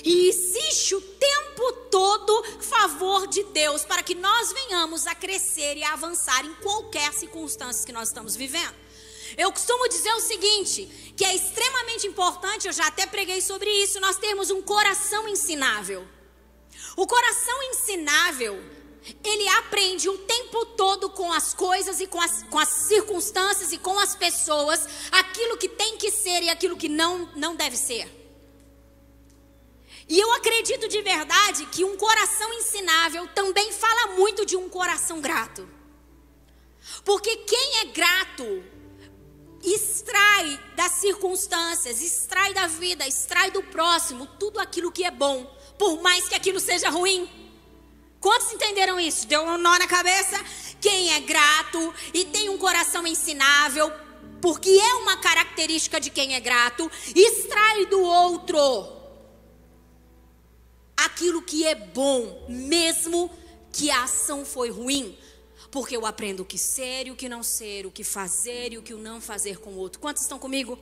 E 0.02 0.28
existe 0.28 0.96
o 0.96 1.00
tempo 1.00 1.72
todo 1.92 2.42
favor 2.60 3.28
de 3.28 3.44
Deus 3.44 3.84
para 3.84 4.02
que 4.02 4.16
nós 4.16 4.52
venhamos 4.52 5.06
a 5.06 5.14
crescer 5.14 5.76
e 5.76 5.84
a 5.84 5.92
avançar 5.92 6.44
em 6.44 6.54
qualquer 6.54 7.12
circunstância 7.12 7.86
que 7.86 7.92
nós 7.92 8.08
estamos 8.08 8.34
vivendo. 8.34 8.74
Eu 9.38 9.52
costumo 9.52 9.88
dizer 9.88 10.12
o 10.14 10.20
seguinte, 10.20 11.14
que 11.16 11.24
é 11.24 11.36
extremamente 11.36 12.08
importante, 12.08 12.66
eu 12.66 12.72
já 12.72 12.88
até 12.88 13.06
preguei 13.06 13.40
sobre 13.40 13.70
isso, 13.70 14.00
nós 14.00 14.18
termos 14.18 14.50
um 14.50 14.60
coração 14.60 15.28
ensinável. 15.28 16.04
O 16.96 17.06
coração 17.06 17.62
ensinável, 17.64 18.62
ele 19.24 19.48
aprende 19.48 20.08
o 20.08 20.18
tempo 20.18 20.64
todo 20.66 21.10
com 21.10 21.32
as 21.32 21.54
coisas 21.54 22.00
e 22.00 22.06
com 22.06 22.20
as, 22.20 22.42
com 22.44 22.58
as 22.58 22.68
circunstâncias 22.68 23.72
e 23.72 23.78
com 23.78 23.98
as 23.98 24.14
pessoas 24.14 24.86
aquilo 25.10 25.56
que 25.56 25.68
tem 25.68 25.96
que 25.96 26.10
ser 26.10 26.42
e 26.42 26.50
aquilo 26.50 26.76
que 26.76 26.88
não, 26.88 27.30
não 27.34 27.56
deve 27.56 27.76
ser. 27.76 28.20
E 30.08 30.18
eu 30.18 30.30
acredito 30.32 30.88
de 30.88 31.00
verdade 31.00 31.66
que 31.66 31.84
um 31.84 31.96
coração 31.96 32.52
ensinável 32.54 33.26
também 33.28 33.72
fala 33.72 34.08
muito 34.14 34.44
de 34.44 34.56
um 34.56 34.68
coração 34.68 35.20
grato. 35.20 35.68
Porque 37.04 37.36
quem 37.36 37.78
é 37.80 37.84
grato 37.86 38.64
extrai 39.62 40.58
das 40.74 40.92
circunstâncias, 40.92 42.02
extrai 42.02 42.52
da 42.52 42.66
vida, 42.66 43.06
extrai 43.06 43.50
do 43.50 43.62
próximo 43.62 44.26
tudo 44.26 44.58
aquilo 44.58 44.90
que 44.90 45.04
é 45.04 45.10
bom 45.10 45.48
por 45.82 46.00
mais 46.00 46.28
que 46.28 46.34
aquilo 46.36 46.60
seja 46.60 46.88
ruim. 46.90 47.28
Quantos 48.20 48.52
entenderam 48.52 49.00
isso? 49.00 49.26
Deu 49.26 49.42
um 49.42 49.58
nó 49.58 49.76
na 49.78 49.88
cabeça? 49.88 50.40
Quem 50.80 51.12
é 51.12 51.18
grato 51.18 51.92
e 52.14 52.24
tem 52.24 52.48
um 52.50 52.56
coração 52.56 53.04
ensinável, 53.04 53.90
porque 54.40 54.70
é 54.70 54.94
uma 54.94 55.16
característica 55.16 55.98
de 55.98 56.08
quem 56.08 56.36
é 56.36 56.40
grato, 56.40 56.88
extrai 57.16 57.86
do 57.86 58.00
outro 58.00 59.02
aquilo 60.96 61.42
que 61.42 61.66
é 61.66 61.74
bom, 61.74 62.46
mesmo 62.48 63.28
que 63.72 63.90
a 63.90 64.04
ação 64.04 64.44
foi 64.44 64.70
ruim. 64.70 65.18
Porque 65.68 65.96
eu 65.96 66.06
aprendo 66.06 66.44
o 66.44 66.46
que 66.46 66.58
ser 66.58 67.08
e 67.08 67.10
o 67.10 67.16
que 67.16 67.28
não 67.28 67.42
ser, 67.42 67.86
o 67.86 67.90
que 67.90 68.04
fazer 68.04 68.72
e 68.72 68.78
o 68.78 68.82
que 68.82 68.94
não 68.94 69.20
fazer 69.20 69.58
com 69.58 69.70
o 69.70 69.78
outro. 69.78 69.98
Quantos 69.98 70.22
estão 70.22 70.38
comigo? 70.38 70.78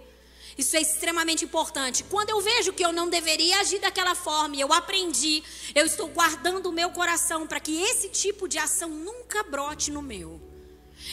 Isso 0.61 0.77
é 0.77 0.83
extremamente 0.83 1.42
importante. 1.42 2.05
Quando 2.05 2.29
eu 2.29 2.38
vejo 2.42 2.75
que 2.75 2.85
eu 2.85 2.92
não 2.92 3.09
deveria 3.09 3.61
agir 3.61 3.79
daquela 3.79 4.14
forma, 4.14 4.57
eu 4.57 4.70
aprendi, 4.75 5.42
eu 5.75 5.87
estou 5.87 6.07
guardando 6.09 6.66
o 6.66 6.73
meu 6.73 6.90
coração 6.90 7.46
para 7.46 7.59
que 7.59 7.81
esse 7.81 8.11
tipo 8.11 8.46
de 8.46 8.59
ação 8.59 8.90
nunca 8.90 9.42
brote 9.42 9.90
no 9.90 10.03
meu. 10.03 10.38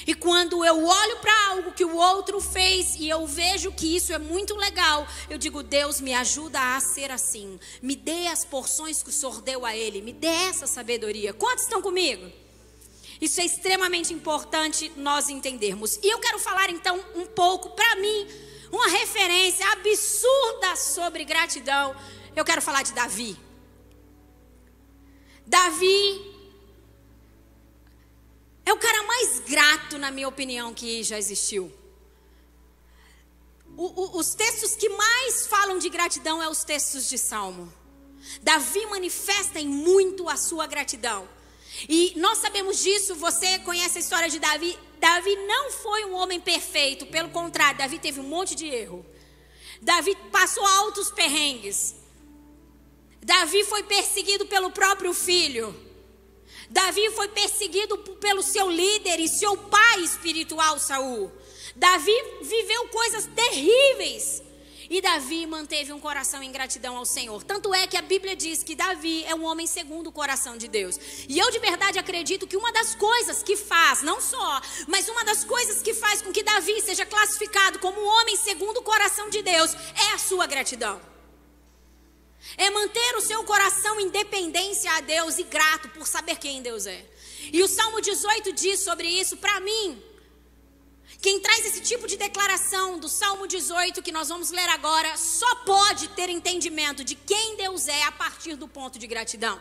E 0.05 0.13
quando 0.13 0.65
eu 0.65 0.86
olho 0.86 1.17
para 1.19 1.47
algo 1.51 1.71
que 1.71 1.86
o 1.86 1.95
outro 1.95 2.41
fez 2.41 2.95
e 2.95 3.07
eu 3.07 3.25
vejo 3.25 3.71
que 3.71 3.95
isso 3.95 4.12
é 4.12 4.17
muito 4.17 4.53
legal, 4.53 5.07
eu 5.29 5.38
digo: 5.38 5.63
Deus, 5.63 6.01
me 6.01 6.13
ajuda 6.13 6.75
a 6.75 6.79
ser 6.81 7.10
assim. 7.10 7.57
Me 7.81 7.95
dê 7.95 8.27
as 8.27 8.43
porções 8.43 9.01
que 9.01 9.12
o 9.12 9.13
Senhor 9.13 9.41
deu 9.41 9.65
a 9.65 9.73
ele. 9.73 10.01
Me 10.01 10.12
dê 10.12 10.27
essa 10.27 10.67
sabedoria. 10.67 11.33
Quantos 11.33 11.63
estão 11.63 11.81
comigo? 11.81 12.29
Isso 13.21 13.39
é 13.39 13.45
extremamente 13.45 14.13
importante 14.13 14.91
nós 14.97 15.29
entendermos. 15.29 15.97
E 16.03 16.13
eu 16.13 16.19
quero 16.19 16.38
falar 16.38 16.69
então 16.69 17.01
um 17.15 17.25
pouco 17.25 17.69
para 17.69 17.95
mim 17.95 18.27
uma 18.71 18.88
referência 18.88 19.65
absurda 19.71 20.75
sobre 20.75 21.23
gratidão. 21.23 21.95
Eu 22.36 22.45
quero 22.45 22.62
falar 22.62 22.84
de 22.84 22.93
Davi. 22.93 23.38
Davi 25.45 26.36
é 28.65 28.73
o 28.73 28.77
cara 28.77 29.03
mais 29.03 29.39
grato, 29.39 29.97
na 29.97 30.12
minha 30.12 30.27
opinião, 30.27 30.73
que 30.73 31.01
já 31.03 31.17
existiu. 31.17 31.71
O, 33.77 33.86
o, 33.86 34.19
os 34.19 34.34
textos 34.34 34.75
que 34.75 34.89
mais 34.89 35.47
falam 35.47 35.77
de 35.77 35.89
gratidão 35.89 36.41
é 36.41 36.49
os 36.49 36.63
textos 36.63 37.08
de 37.08 37.17
Salmo. 37.17 37.71
Davi 38.41 38.86
manifesta 38.88 39.60
em 39.60 39.67
muito 39.67 40.27
a 40.27 40.36
sua 40.36 40.67
gratidão. 40.67 41.30
E 41.87 42.13
nós 42.15 42.39
sabemos 42.39 42.81
disso, 42.81 43.15
você 43.15 43.59
conhece 43.59 43.97
a 43.97 44.01
história 44.01 44.29
de 44.29 44.39
Davi. 44.39 44.77
Davi 44.99 45.35
não 45.47 45.71
foi 45.71 46.05
um 46.05 46.15
homem 46.15 46.39
perfeito, 46.39 47.05
pelo 47.07 47.29
contrário, 47.29 47.77
Davi 47.77 47.99
teve 47.99 48.19
um 48.19 48.23
monte 48.23 48.55
de 48.55 48.65
erro. 48.67 49.05
Davi 49.81 50.15
passou 50.31 50.65
altos 50.65 51.11
perrengues. 51.11 51.95
Davi 53.21 53.63
foi 53.65 53.83
perseguido 53.83 54.45
pelo 54.47 54.71
próprio 54.71 55.13
filho. 55.13 55.75
Davi 56.69 57.11
foi 57.11 57.27
perseguido 57.29 57.97
pelo 57.97 58.41
seu 58.41 58.69
líder 58.69 59.19
e 59.19 59.27
seu 59.27 59.55
pai 59.55 60.01
espiritual, 60.01 60.79
Saul. 60.79 61.31
Davi 61.75 62.15
viveu 62.41 62.87
coisas 62.87 63.27
terríveis. 63.27 64.41
E 64.89 65.02
Davi 65.02 65.45
manteve 65.45 65.91
um 65.91 66.00
coração 66.00 66.41
em 66.41 66.52
gratidão 66.52 66.95
ao 66.95 67.06
Senhor. 67.06 67.43
Tanto 67.43 67.73
é 67.73 67.86
que 67.88 67.97
a 67.97 68.02
Bíblia 68.02 68.36
diz 68.36 68.63
que 68.63 68.76
Davi 68.76 69.23
é 69.26 69.36
um 69.36 69.43
homem 69.43 69.67
segundo 69.67 70.08
o 70.08 70.12
coração 70.12 70.58
de 70.58 70.67
Deus. 70.67 70.97
E 71.28 71.38
eu 71.38 71.52
de 71.52 71.60
verdade 71.60 72.00
acredito 72.00 72.47
que 72.47 72.56
uma 72.56 72.71
das 72.71 72.95
coisas 72.95 73.43
que 73.43 73.58
faz, 73.58 74.02
não 74.02 74.21
só, 74.21 74.62
mas 74.88 75.10
uma 75.10 75.26
das 75.26 75.43
coisas 75.43 75.82
que 75.82 75.93
faz 75.93 76.21
com 76.21 76.32
que 76.32 76.43
Davi 76.43 76.82
seja 76.82 77.06
classificado 77.06 77.80
como 77.80 78.00
um 78.00 78.08
homem 78.08 78.38
segundo 78.38 78.78
o 78.78 78.84
coração 78.84 79.30
de 79.30 79.41
Deus 79.41 79.73
é 79.73 80.13
a 80.13 80.17
sua 80.17 80.45
gratidão. 80.45 81.02
É 82.56 82.69
manter 82.69 83.15
o 83.17 83.21
seu 83.21 83.43
coração 83.43 84.00
em 84.00 84.10
dependência 84.10 84.91
a 84.93 85.02
Deus 85.02 85.38
e 85.38 85.43
grato 85.43 85.89
por 85.89 86.08
saber 86.08 86.38
quem 86.38 86.62
Deus 86.62 86.86
é. 86.86 87.06
E 87.52 87.62
o 87.62 87.67
Salmo 87.67 88.00
18 88.00 88.54
diz 88.54 88.80
sobre 88.80 89.08
isso 89.08 89.38
para 89.38 89.60
mim. 89.60 90.02
Quem 91.21 91.39
traz 91.39 91.65
esse 91.65 91.82
tipo 91.82 92.08
de 92.08 92.15
declaração 92.15 92.99
do 92.99 93.10
Salmo 93.10 93.47
18 93.47 94.01
que 94.01 94.12
nós 94.12 94.30
vamos 94.30 94.51
ler 94.51 94.69
agora 94.69 95.17
só 95.17 95.56
pode 95.56 96.10
ter 96.10 96.30
entendimento 96.30 97.03
de 97.03 97.15
quem 97.15 97.58
Deus 97.58 97.88
é 97.88 98.03
a 98.03 98.12
partir 98.12 98.56
do 98.56 98.67
ponto 98.67 98.99
de 98.99 99.08
gratidão. 99.08 99.60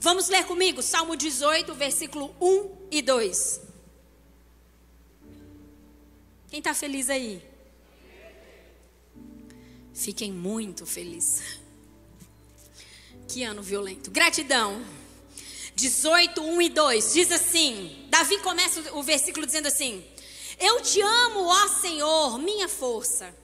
Vamos 0.00 0.28
ler 0.28 0.44
comigo 0.44 0.82
Salmo 0.82 1.16
18, 1.16 1.72
versículo 1.74 2.34
1 2.40 2.88
e 2.90 3.02
2. 3.02 3.60
Quem 6.48 6.58
está 6.58 6.74
feliz 6.74 7.10
aí? 7.10 7.42
Fiquem 9.94 10.32
muito 10.32 10.86
felizes. 10.86 11.58
Que 13.28 13.42
ano 13.42 13.62
violento. 13.62 14.10
Gratidão. 14.10 14.84
18, 15.74 16.40
1 16.40 16.62
e 16.62 16.68
2. 16.68 17.12
Diz 17.12 17.32
assim: 17.32 18.06
Davi 18.08 18.38
começa 18.38 18.94
o 18.94 19.02
versículo 19.02 19.44
dizendo 19.44 19.66
assim: 19.66 20.04
Eu 20.58 20.80
te 20.80 21.00
amo, 21.00 21.46
ó 21.46 21.68
Senhor, 21.68 22.38
minha 22.38 22.68
força. 22.68 23.34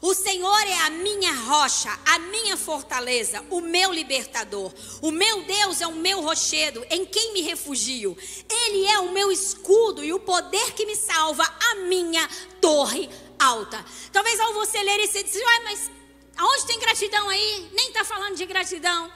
O 0.00 0.14
Senhor 0.14 0.66
é 0.66 0.78
a 0.80 0.90
minha 0.90 1.32
rocha, 1.32 1.96
a 2.04 2.18
minha 2.18 2.56
fortaleza, 2.56 3.40
o 3.50 3.60
meu 3.60 3.92
libertador. 3.92 4.72
O 5.00 5.12
meu 5.12 5.42
Deus 5.44 5.80
é 5.80 5.86
o 5.86 5.94
meu 5.94 6.20
rochedo, 6.20 6.84
em 6.90 7.06
quem 7.06 7.32
me 7.32 7.40
refugio. 7.42 8.18
Ele 8.50 8.84
é 8.86 8.98
o 8.98 9.12
meu 9.12 9.30
escudo 9.30 10.02
e 10.02 10.12
o 10.12 10.18
poder 10.18 10.72
que 10.72 10.84
me 10.86 10.96
salva, 10.96 11.44
a 11.44 11.74
minha 11.76 12.28
torre 12.60 13.08
alta. 13.38 13.84
Talvez 14.12 14.40
ao 14.40 14.52
você 14.54 14.82
ler 14.82 14.98
isso, 14.98 15.12
você 15.12 15.22
diz, 15.22 15.40
mas 15.62 15.90
aonde 16.36 16.66
tem 16.66 16.80
gratidão 16.80 17.28
aí? 17.28 17.70
Nem 17.72 17.88
está 17.88 18.04
falando 18.04 18.34
de 18.34 18.44
gratidão. 18.44 19.08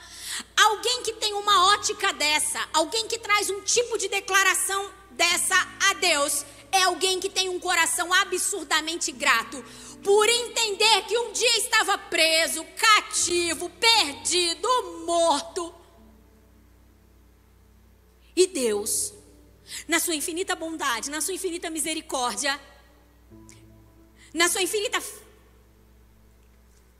Alguém 0.55 1.03
que 1.03 1.11
tem 1.13 1.33
uma 1.33 1.73
ótica 1.73 2.13
dessa, 2.13 2.65
alguém 2.71 3.07
que 3.07 3.17
traz 3.17 3.49
um 3.49 3.59
tipo 3.59 3.97
de 3.97 4.07
declaração 4.07 4.89
dessa 5.11 5.55
a 5.89 5.93
Deus, 5.95 6.45
é 6.71 6.83
alguém 6.83 7.19
que 7.19 7.29
tem 7.29 7.49
um 7.49 7.59
coração 7.59 8.13
absurdamente 8.13 9.11
grato 9.11 9.63
por 10.03 10.27
entender 10.27 11.03
que 11.07 11.17
um 11.17 11.31
dia 11.31 11.57
estava 11.57 11.97
preso, 11.97 12.63
cativo, 12.75 13.69
perdido, 13.69 14.67
morto. 15.05 15.73
E 18.35 18.47
Deus, 18.47 19.13
na 19.87 19.99
sua 19.99 20.15
infinita 20.15 20.55
bondade, 20.55 21.09
na 21.09 21.21
sua 21.21 21.33
infinita 21.33 21.69
misericórdia, 21.69 22.59
na 24.33 24.47
sua 24.47 24.61
infinita 24.61 25.01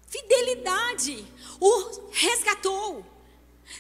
fidelidade, 0.08 1.28
o 1.60 2.10
resgatou 2.12 3.06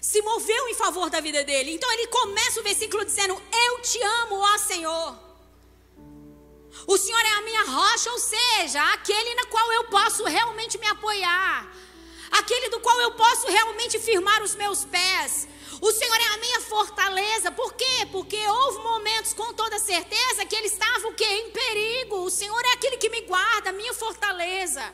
se 0.01 0.21
moveu 0.21 0.67
em 0.67 0.73
favor 0.73 1.09
da 1.09 1.19
vida 1.19 1.43
dele. 1.43 1.71
Então 1.71 1.91
ele 1.93 2.07
começa 2.07 2.59
o 2.59 2.63
versículo 2.63 3.05
dizendo: 3.05 3.33
Eu 3.33 3.81
te 3.81 4.01
amo, 4.01 4.35
ó 4.35 4.57
Senhor. 4.57 5.26
O 6.85 6.97
Senhor 6.97 7.19
é 7.19 7.33
a 7.37 7.41
minha 7.41 7.63
rocha, 7.63 8.11
ou 8.11 8.19
seja, 8.19 8.81
aquele 8.93 9.35
na 9.35 9.45
qual 9.45 9.71
eu 9.73 9.85
posso 9.85 10.23
realmente 10.25 10.77
me 10.77 10.87
apoiar, 10.87 11.71
aquele 12.31 12.69
do 12.69 12.79
qual 12.79 12.99
eu 13.01 13.11
posso 13.11 13.47
realmente 13.47 13.99
firmar 13.99 14.41
os 14.43 14.55
meus 14.55 14.85
pés. 14.85 15.47
O 15.81 15.91
Senhor 15.91 16.15
é 16.15 16.27
a 16.33 16.37
minha 16.37 16.61
fortaleza. 16.61 17.51
Por 17.51 17.73
quê? 17.73 18.07
Porque 18.11 18.37
houve 18.47 18.79
momentos 18.79 19.33
com 19.33 19.53
toda 19.53 19.77
certeza 19.77 20.45
que 20.45 20.55
ele 20.55 20.67
estava 20.67 21.07
o 21.07 21.13
quê? 21.13 21.25
Em 21.25 21.51
perigo. 21.51 22.17
O 22.23 22.29
Senhor 22.29 22.61
é 22.65 22.73
aquele 22.73 22.97
que 22.97 23.09
me 23.09 23.21
guarda, 23.21 23.71
minha 23.71 23.93
fortaleza. 23.93 24.93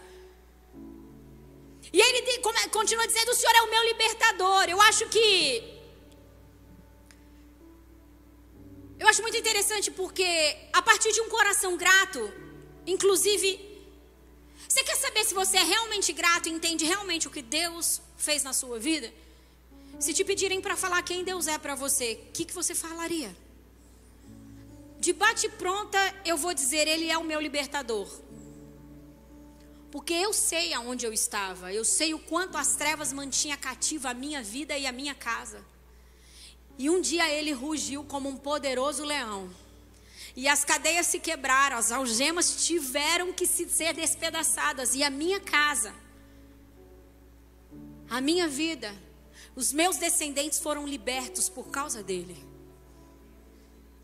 E 1.92 2.02
ele 2.02 2.40
continua 2.70 3.08
dizendo: 3.08 3.30
O 3.32 3.36
Senhor 3.36 3.56
é 3.56 3.62
o 3.62 3.70
meu 3.70 3.84
libertador. 3.84 4.66
Eu 4.68 4.82
acho 4.82 5.06
que. 5.08 5.73
Eu 9.04 9.10
acho 9.10 9.22
muito 9.22 9.36
interessante 9.36 9.92
porque, 9.92 10.56
a 10.72 10.82
partir 10.82 11.12
de 11.12 11.20
um 11.20 11.28
coração 11.28 11.76
grato, 11.76 12.22
inclusive. 12.88 13.50
Você 14.66 14.82
quer 14.82 14.96
saber 14.96 15.26
se 15.26 15.34
você 15.34 15.58
é 15.58 15.64
realmente 15.64 16.14
grato 16.14 16.48
e 16.48 16.54
entende 16.54 16.86
realmente 16.86 17.28
o 17.28 17.32
que 17.32 17.42
Deus 17.42 18.02
fez 18.18 18.44
na 18.44 18.54
sua 18.54 18.80
vida? 18.80 19.14
Se 20.00 20.14
te 20.14 20.24
pedirem 20.24 20.62
para 20.62 20.78
falar 20.78 21.02
quem 21.02 21.22
Deus 21.22 21.48
é 21.48 21.58
para 21.58 21.76
você, 21.76 22.14
o 22.14 22.32
que, 22.32 22.46
que 22.46 22.54
você 22.54 22.74
falaria? 22.74 23.36
De 25.02 25.12
bate 25.12 25.50
pronta, 25.50 26.00
eu 26.24 26.38
vou 26.38 26.54
dizer: 26.54 26.88
Ele 26.88 27.12
é 27.12 27.18
o 27.18 27.26
meu 27.26 27.42
libertador. 27.42 28.08
Porque 29.92 30.14
eu 30.14 30.32
sei 30.32 30.74
aonde 30.74 31.06
eu 31.06 31.12
estava, 31.12 31.74
eu 31.74 31.84
sei 31.84 32.14
o 32.14 32.20
quanto 32.20 32.58
as 32.58 32.78
trevas 32.78 33.12
mantinha 33.12 33.58
cativa 33.58 34.12
a 34.12 34.14
minha 34.14 34.42
vida 34.42 34.78
e 34.78 34.88
a 34.88 34.94
minha 34.94 35.14
casa. 35.14 35.73
E 36.78 36.90
um 36.90 37.00
dia 37.00 37.30
ele 37.30 37.52
rugiu 37.52 38.04
como 38.04 38.30
um 38.30 38.38
poderoso 38.38 39.04
leão. 39.04 39.50
E 40.36 40.48
as 40.48 40.66
cadeias 40.66 41.08
se 41.08 41.20
quebraram, 41.20 41.78
as 41.78 41.92
algemas 41.92 42.66
tiveram 42.66 43.32
que 43.32 43.46
ser 43.46 43.94
despedaçadas. 43.94 44.96
E 44.96 45.04
a 45.04 45.10
minha 45.10 45.40
casa, 45.40 45.94
a 48.10 48.20
minha 48.20 48.48
vida, 48.48 48.94
os 49.56 49.72
meus 49.72 49.98
descendentes 49.98 50.60
foram 50.60 50.88
libertos 50.88 51.50
por 51.50 51.68
causa 51.68 52.02
dele. 52.02 52.36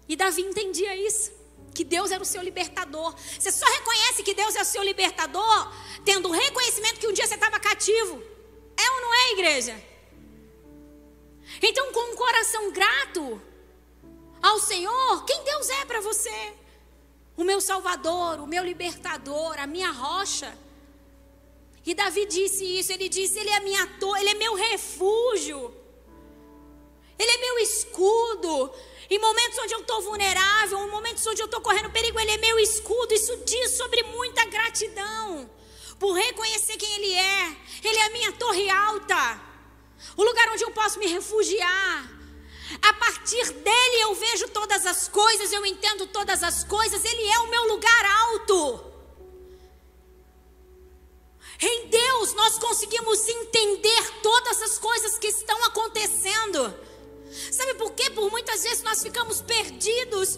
E 0.07 0.15
Davi 0.15 0.41
entendia 0.41 0.95
isso 0.95 1.31
que 1.73 1.83
Deus 1.83 2.11
era 2.11 2.21
o 2.21 2.25
seu 2.25 2.41
libertador. 2.41 3.15
Você 3.39 3.51
só 3.51 3.65
reconhece 3.65 4.23
que 4.23 4.33
Deus 4.33 4.55
é 4.55 4.61
o 4.61 4.65
seu 4.65 4.83
libertador 4.83 5.73
tendo 6.03 6.29
o 6.29 6.31
reconhecimento 6.31 6.99
que 6.99 7.07
um 7.07 7.13
dia 7.13 7.25
você 7.25 7.35
estava 7.35 7.59
cativo. 7.59 8.21
É 8.77 8.91
ou 8.91 9.01
não 9.01 9.13
é, 9.13 9.31
igreja? 9.33 9.83
Então, 11.61 11.91
com 11.91 12.13
um 12.13 12.15
coração 12.15 12.71
grato 12.71 13.41
ao 14.41 14.59
Senhor, 14.59 15.25
quem 15.25 15.43
Deus 15.43 15.69
é 15.69 15.85
para 15.85 15.99
você? 15.99 16.53
O 17.35 17.43
meu 17.43 17.59
Salvador, 17.59 18.39
o 18.39 18.47
meu 18.47 18.63
libertador, 18.63 19.59
a 19.59 19.67
minha 19.67 19.91
rocha. 19.91 20.57
E 21.85 21.93
Davi 21.93 22.25
disse 22.25 22.63
isso, 22.79 22.91
ele 22.91 23.09
disse: 23.09 23.39
Ele 23.39 23.49
é 23.49 23.59
minha 23.61 23.87
torre, 23.99 24.21
Ele 24.21 24.29
é 24.29 24.33
meu 24.35 24.53
refúgio, 24.53 25.73
Ele 27.17 27.31
é 27.31 27.37
meu 27.37 27.59
escudo, 27.59 28.71
em 29.09 29.17
momentos 29.19 29.57
onde 29.57 29.73
eu 29.73 29.79
estou 29.79 30.01
vulnerável, 30.01 30.85
em 30.85 30.91
momentos 30.91 31.25
onde 31.25 31.41
eu 31.41 31.45
estou 31.45 31.61
correndo 31.61 31.89
perigo, 31.89 32.19
Ele 32.19 32.31
é 32.31 32.37
meu 32.37 32.59
escudo. 32.59 33.13
Isso 33.13 33.35
diz 33.37 33.71
sobre 33.71 34.03
muita 34.03 34.45
gratidão. 34.45 35.49
Por 35.97 36.13
reconhecer 36.13 36.77
quem 36.77 36.93
Ele 36.95 37.13
é. 37.13 37.57
Ele 37.83 37.97
é 37.97 38.05
a 38.05 38.09
minha 38.11 38.31
torre 38.33 38.69
alta. 38.69 39.48
O 40.15 40.23
lugar 40.23 40.49
onde 40.49 40.63
eu 40.63 40.71
posso 40.71 40.99
me 40.99 41.07
refugiar. 41.07 42.19
A 42.81 42.93
partir 42.93 43.51
dele 43.51 44.03
eu 44.03 44.15
vejo 44.15 44.47
todas 44.49 44.85
as 44.85 45.07
coisas, 45.07 45.51
eu 45.51 45.65
entendo 45.65 46.05
todas 46.07 46.43
as 46.43 46.63
coisas. 46.63 47.03
Ele 47.03 47.27
é 47.27 47.39
o 47.39 47.49
meu 47.49 47.67
lugar 47.73 48.05
alto. 48.05 48.85
Em 51.61 51.87
Deus 51.87 52.33
nós 52.35 52.57
conseguimos 52.57 53.27
entender 53.27 54.21
todas 54.21 54.61
as 54.61 54.77
coisas 54.77 55.17
que 55.17 55.27
estão 55.27 55.61
acontecendo. 55.65 56.73
Sabe 57.51 57.73
por 57.75 57.91
quê? 57.91 58.09
Por 58.09 58.29
muitas 58.31 58.63
vezes 58.63 58.83
nós 58.83 59.01
ficamos 59.01 59.41
perdidos. 59.41 60.37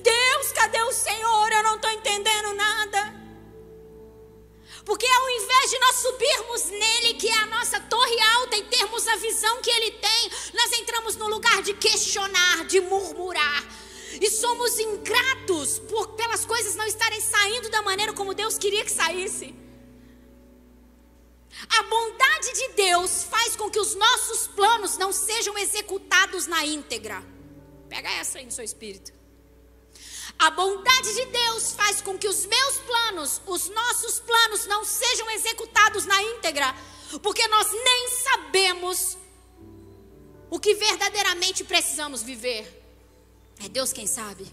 Deus, 0.00 0.52
cadê 0.52 0.80
o 0.82 0.92
Senhor? 0.92 1.52
Eu 1.52 1.62
não 1.62 1.76
estou 1.76 1.90
entendendo 1.90 2.54
nada. 2.54 3.21
Porque 4.84 5.06
ao 5.06 5.30
invés 5.30 5.70
de 5.70 5.78
nós 5.78 5.96
subirmos 5.96 6.64
nele, 6.66 7.14
que 7.14 7.28
é 7.28 7.36
a 7.38 7.46
nossa 7.46 7.80
torre 7.80 8.20
alta, 8.36 8.56
e 8.56 8.64
termos 8.64 9.06
a 9.06 9.16
visão 9.16 9.62
que 9.62 9.70
ele 9.70 9.92
tem, 9.92 10.30
nós 10.54 10.72
entramos 10.72 11.16
no 11.16 11.28
lugar 11.28 11.62
de 11.62 11.74
questionar, 11.74 12.64
de 12.64 12.80
murmurar. 12.80 13.64
E 14.20 14.30
somos 14.30 14.78
ingratos 14.78 15.78
por, 15.78 16.08
pelas 16.08 16.44
coisas 16.44 16.74
não 16.74 16.84
estarem 16.84 17.20
saindo 17.20 17.70
da 17.70 17.80
maneira 17.82 18.12
como 18.12 18.34
Deus 18.34 18.58
queria 18.58 18.84
que 18.84 18.92
saísse. 18.92 19.54
A 21.78 21.82
bondade 21.84 22.52
de 22.52 22.68
Deus 22.70 23.24
faz 23.24 23.54
com 23.54 23.70
que 23.70 23.78
os 23.78 23.94
nossos 23.94 24.48
planos 24.48 24.98
não 24.98 25.12
sejam 25.12 25.56
executados 25.56 26.46
na 26.46 26.64
íntegra. 26.66 27.22
Pega 27.88 28.10
essa 28.10 28.38
aí 28.38 28.44
no 28.44 28.50
seu 28.50 28.64
espírito. 28.64 29.12
A 30.38 30.50
bondade 30.50 31.14
de 31.14 31.24
Deus 31.26 31.72
faz 31.72 32.00
com 32.00 32.18
que 32.18 32.28
os 32.28 32.46
meus 32.46 32.76
planos, 32.78 33.40
os 33.46 33.68
nossos 33.68 34.20
planos, 34.20 34.66
não 34.66 34.84
sejam 34.84 35.30
executados 35.30 36.04
na 36.04 36.20
íntegra, 36.22 36.74
porque 37.22 37.46
nós 37.48 37.70
nem 37.72 38.08
sabemos 38.08 39.16
o 40.50 40.58
que 40.58 40.74
verdadeiramente 40.74 41.64
precisamos 41.64 42.22
viver. 42.22 42.82
É 43.64 43.68
Deus 43.68 43.92
quem 43.92 44.06
sabe. 44.06 44.52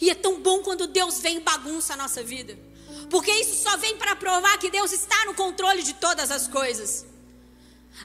E 0.00 0.10
é 0.10 0.14
tão 0.14 0.40
bom 0.40 0.62
quando 0.62 0.86
Deus 0.86 1.20
vem 1.20 1.36
e 1.38 1.40
bagunça 1.40 1.94
a 1.94 1.96
nossa 1.96 2.22
vida. 2.22 2.58
Porque 3.08 3.30
isso 3.30 3.62
só 3.62 3.76
vem 3.76 3.96
para 3.96 4.16
provar 4.16 4.58
que 4.58 4.70
Deus 4.70 4.92
está 4.92 5.24
no 5.24 5.34
controle 5.34 5.82
de 5.82 5.94
todas 5.94 6.30
as 6.30 6.48
coisas. 6.48 7.06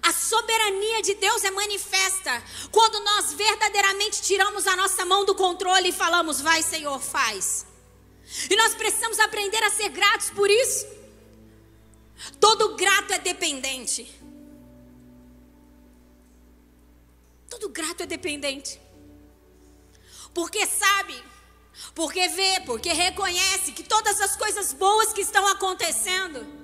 A 0.02 0.12
soberania 0.12 1.02
de 1.02 1.14
Deus 1.16 1.44
é 1.44 1.52
manifesta 1.52 2.44
quando 2.72 3.00
nós 3.02 3.34
verdadeiramente 3.34 4.22
tiramos 4.22 4.66
a 4.66 4.76
nossa 4.76 5.06
mão 5.06 5.24
do 5.24 5.36
controle 5.36 5.90
e 5.90 5.94
falamos: 5.94 6.42
Vai, 6.42 6.64
Senhor, 6.64 7.00
faz. 7.00 7.66
E 8.50 8.56
nós 8.56 8.74
precisamos 8.74 9.20
aprender 9.20 9.64
a 9.64 9.70
ser 9.70 9.90
gratos 9.90 10.30
por 10.32 10.50
isso. 10.50 10.88
Todo 12.40 12.76
grato 12.76 13.14
é 13.14 13.20
dependente. 13.20 14.10
Todo 17.50 17.70
grato 17.70 18.02
é 18.02 18.06
dependente. 18.06 18.82
Porque 20.34 20.66
sabe, 20.66 21.24
porque 21.94 22.28
vê, 22.30 22.62
porque 22.66 22.92
reconhece 22.92 23.72
que 23.74 23.84
todas 23.84 24.20
as 24.20 24.36
coisas 24.36 24.74
boas 24.74 25.14
que 25.14 25.22
estão 25.22 25.46
acontecendo 25.48 26.63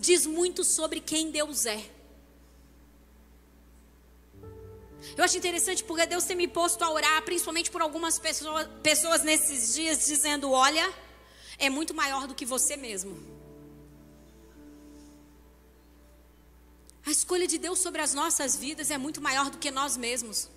diz 0.00 0.26
muito 0.26 0.64
sobre 0.64 1.00
quem 1.00 1.30
Deus 1.30 1.66
é. 1.66 1.80
Eu 5.16 5.24
acho 5.24 5.36
interessante 5.36 5.82
porque 5.84 6.06
Deus 6.06 6.24
tem 6.24 6.36
me 6.36 6.48
posto 6.48 6.82
a 6.82 6.90
orar, 6.90 7.22
principalmente 7.22 7.70
por 7.70 7.80
algumas 7.82 8.18
pessoas, 8.18 8.68
pessoas 8.82 9.22
nesses 9.22 9.74
dias, 9.74 10.06
dizendo: 10.06 10.50
Olha, 10.50 10.92
é 11.58 11.68
muito 11.68 11.94
maior 11.94 12.26
do 12.26 12.34
que 12.34 12.44
você 12.44 12.76
mesmo. 12.76 13.16
A 17.04 17.10
escolha 17.10 17.46
de 17.46 17.58
Deus 17.58 17.78
sobre 17.78 18.00
as 18.00 18.12
nossas 18.14 18.56
vidas 18.56 18.90
é 18.90 18.98
muito 18.98 19.20
maior 19.20 19.50
do 19.50 19.58
que 19.58 19.70
nós 19.70 19.96
mesmos. 19.96 20.48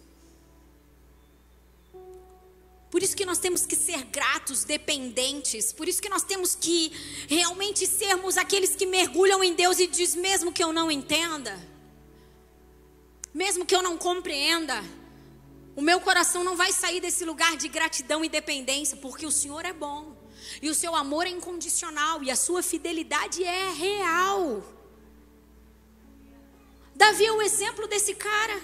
Por 2.93 3.01
isso 3.01 3.17
que 3.17 3.25
nós 3.25 3.39
temos 3.39 3.65
que 3.65 3.75
ser 3.75 4.03
gratos, 4.05 4.65
dependentes. 4.65 5.73
Por 5.73 5.87
isso 5.87 5.99
que 5.99 6.09
nós 6.09 6.21
temos 6.21 6.53
que 6.53 6.91
realmente 7.27 7.87
sermos 7.87 8.37
aqueles 8.37 8.75
que 8.75 8.85
mergulham 8.85 9.43
em 9.43 9.55
Deus 9.55 9.79
e 9.79 9.87
diz 9.87 10.13
mesmo 10.13 10.51
que 10.51 10.63
eu 10.63 10.71
não 10.71 10.91
entenda, 10.91 11.59
mesmo 13.33 13.65
que 13.65 13.75
eu 13.75 13.81
não 13.81 13.97
compreenda, 13.97 14.79
o 15.75 15.81
meu 15.81 15.99
coração 16.01 16.43
não 16.43 16.55
vai 16.55 16.71
sair 16.71 17.01
desse 17.01 17.25
lugar 17.25 17.57
de 17.57 17.67
gratidão 17.67 18.23
e 18.23 18.29
dependência, 18.29 18.95
porque 18.97 19.25
o 19.25 19.31
Senhor 19.31 19.65
é 19.65 19.73
bom. 19.73 20.15
E 20.61 20.69
o 20.69 20.75
seu 20.75 20.93
amor 20.95 21.25
é 21.25 21.31
incondicional 21.31 22.21
e 22.21 22.29
a 22.29 22.35
sua 22.35 22.61
fidelidade 22.61 23.43
é 23.43 23.71
real. 23.71 24.63
Davi 26.93 27.25
é 27.25 27.31
o 27.31 27.41
exemplo 27.41 27.87
desse 27.87 28.13
cara. 28.13 28.61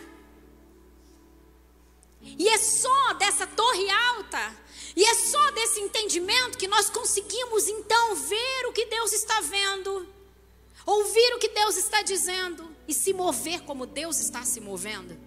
E 2.22 2.48
é 2.50 2.58
só 2.58 3.14
dessa 3.14 3.48
torre 3.48 3.90
alta, 3.90 4.58
e 4.96 5.04
é 5.04 5.14
só 5.14 5.52
desse 5.52 5.80
entendimento 5.80 6.58
que 6.58 6.68
nós 6.68 6.90
conseguimos 6.90 7.68
então 7.68 8.16
ver 8.16 8.66
o 8.68 8.74
que 8.74 8.86
Deus 8.86 9.14
está 9.14 9.40
vendo, 9.42 10.08
ouvir 10.86 11.36
o 11.36 11.40
que 11.40 11.50
Deus 11.50 11.78
está 11.78 12.02
dizendo 12.02 12.76
e 12.88 12.94
se 12.94 13.14
mover 13.14 13.62
como 13.62 13.86
Deus 13.86 14.20
está 14.20 14.44
se 14.44 14.60
movendo. 14.60 15.18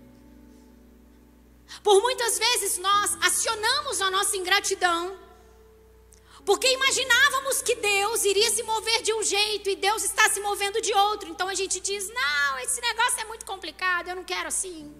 Por 1.82 2.02
muitas 2.02 2.38
vezes 2.38 2.78
nós 2.78 3.16
acionamos 3.22 4.00
a 4.02 4.10
nossa 4.10 4.36
ingratidão, 4.36 5.16
porque 6.44 6.66
imaginávamos 6.66 7.62
que 7.62 7.76
Deus 7.76 8.24
iria 8.24 8.50
se 8.50 8.62
mover 8.64 9.00
de 9.02 9.14
um 9.14 9.22
jeito 9.22 9.70
e 9.70 9.76
Deus 9.76 10.02
está 10.02 10.28
se 10.28 10.40
movendo 10.40 10.80
de 10.80 10.92
outro. 10.92 11.28
Então 11.30 11.48
a 11.48 11.54
gente 11.54 11.80
diz: 11.80 12.08
não, 12.08 12.58
esse 12.58 12.80
negócio 12.80 13.20
é 13.20 13.24
muito 13.24 13.46
complicado, 13.46 14.08
eu 14.08 14.16
não 14.16 14.24
quero 14.24 14.48
assim. 14.48 14.92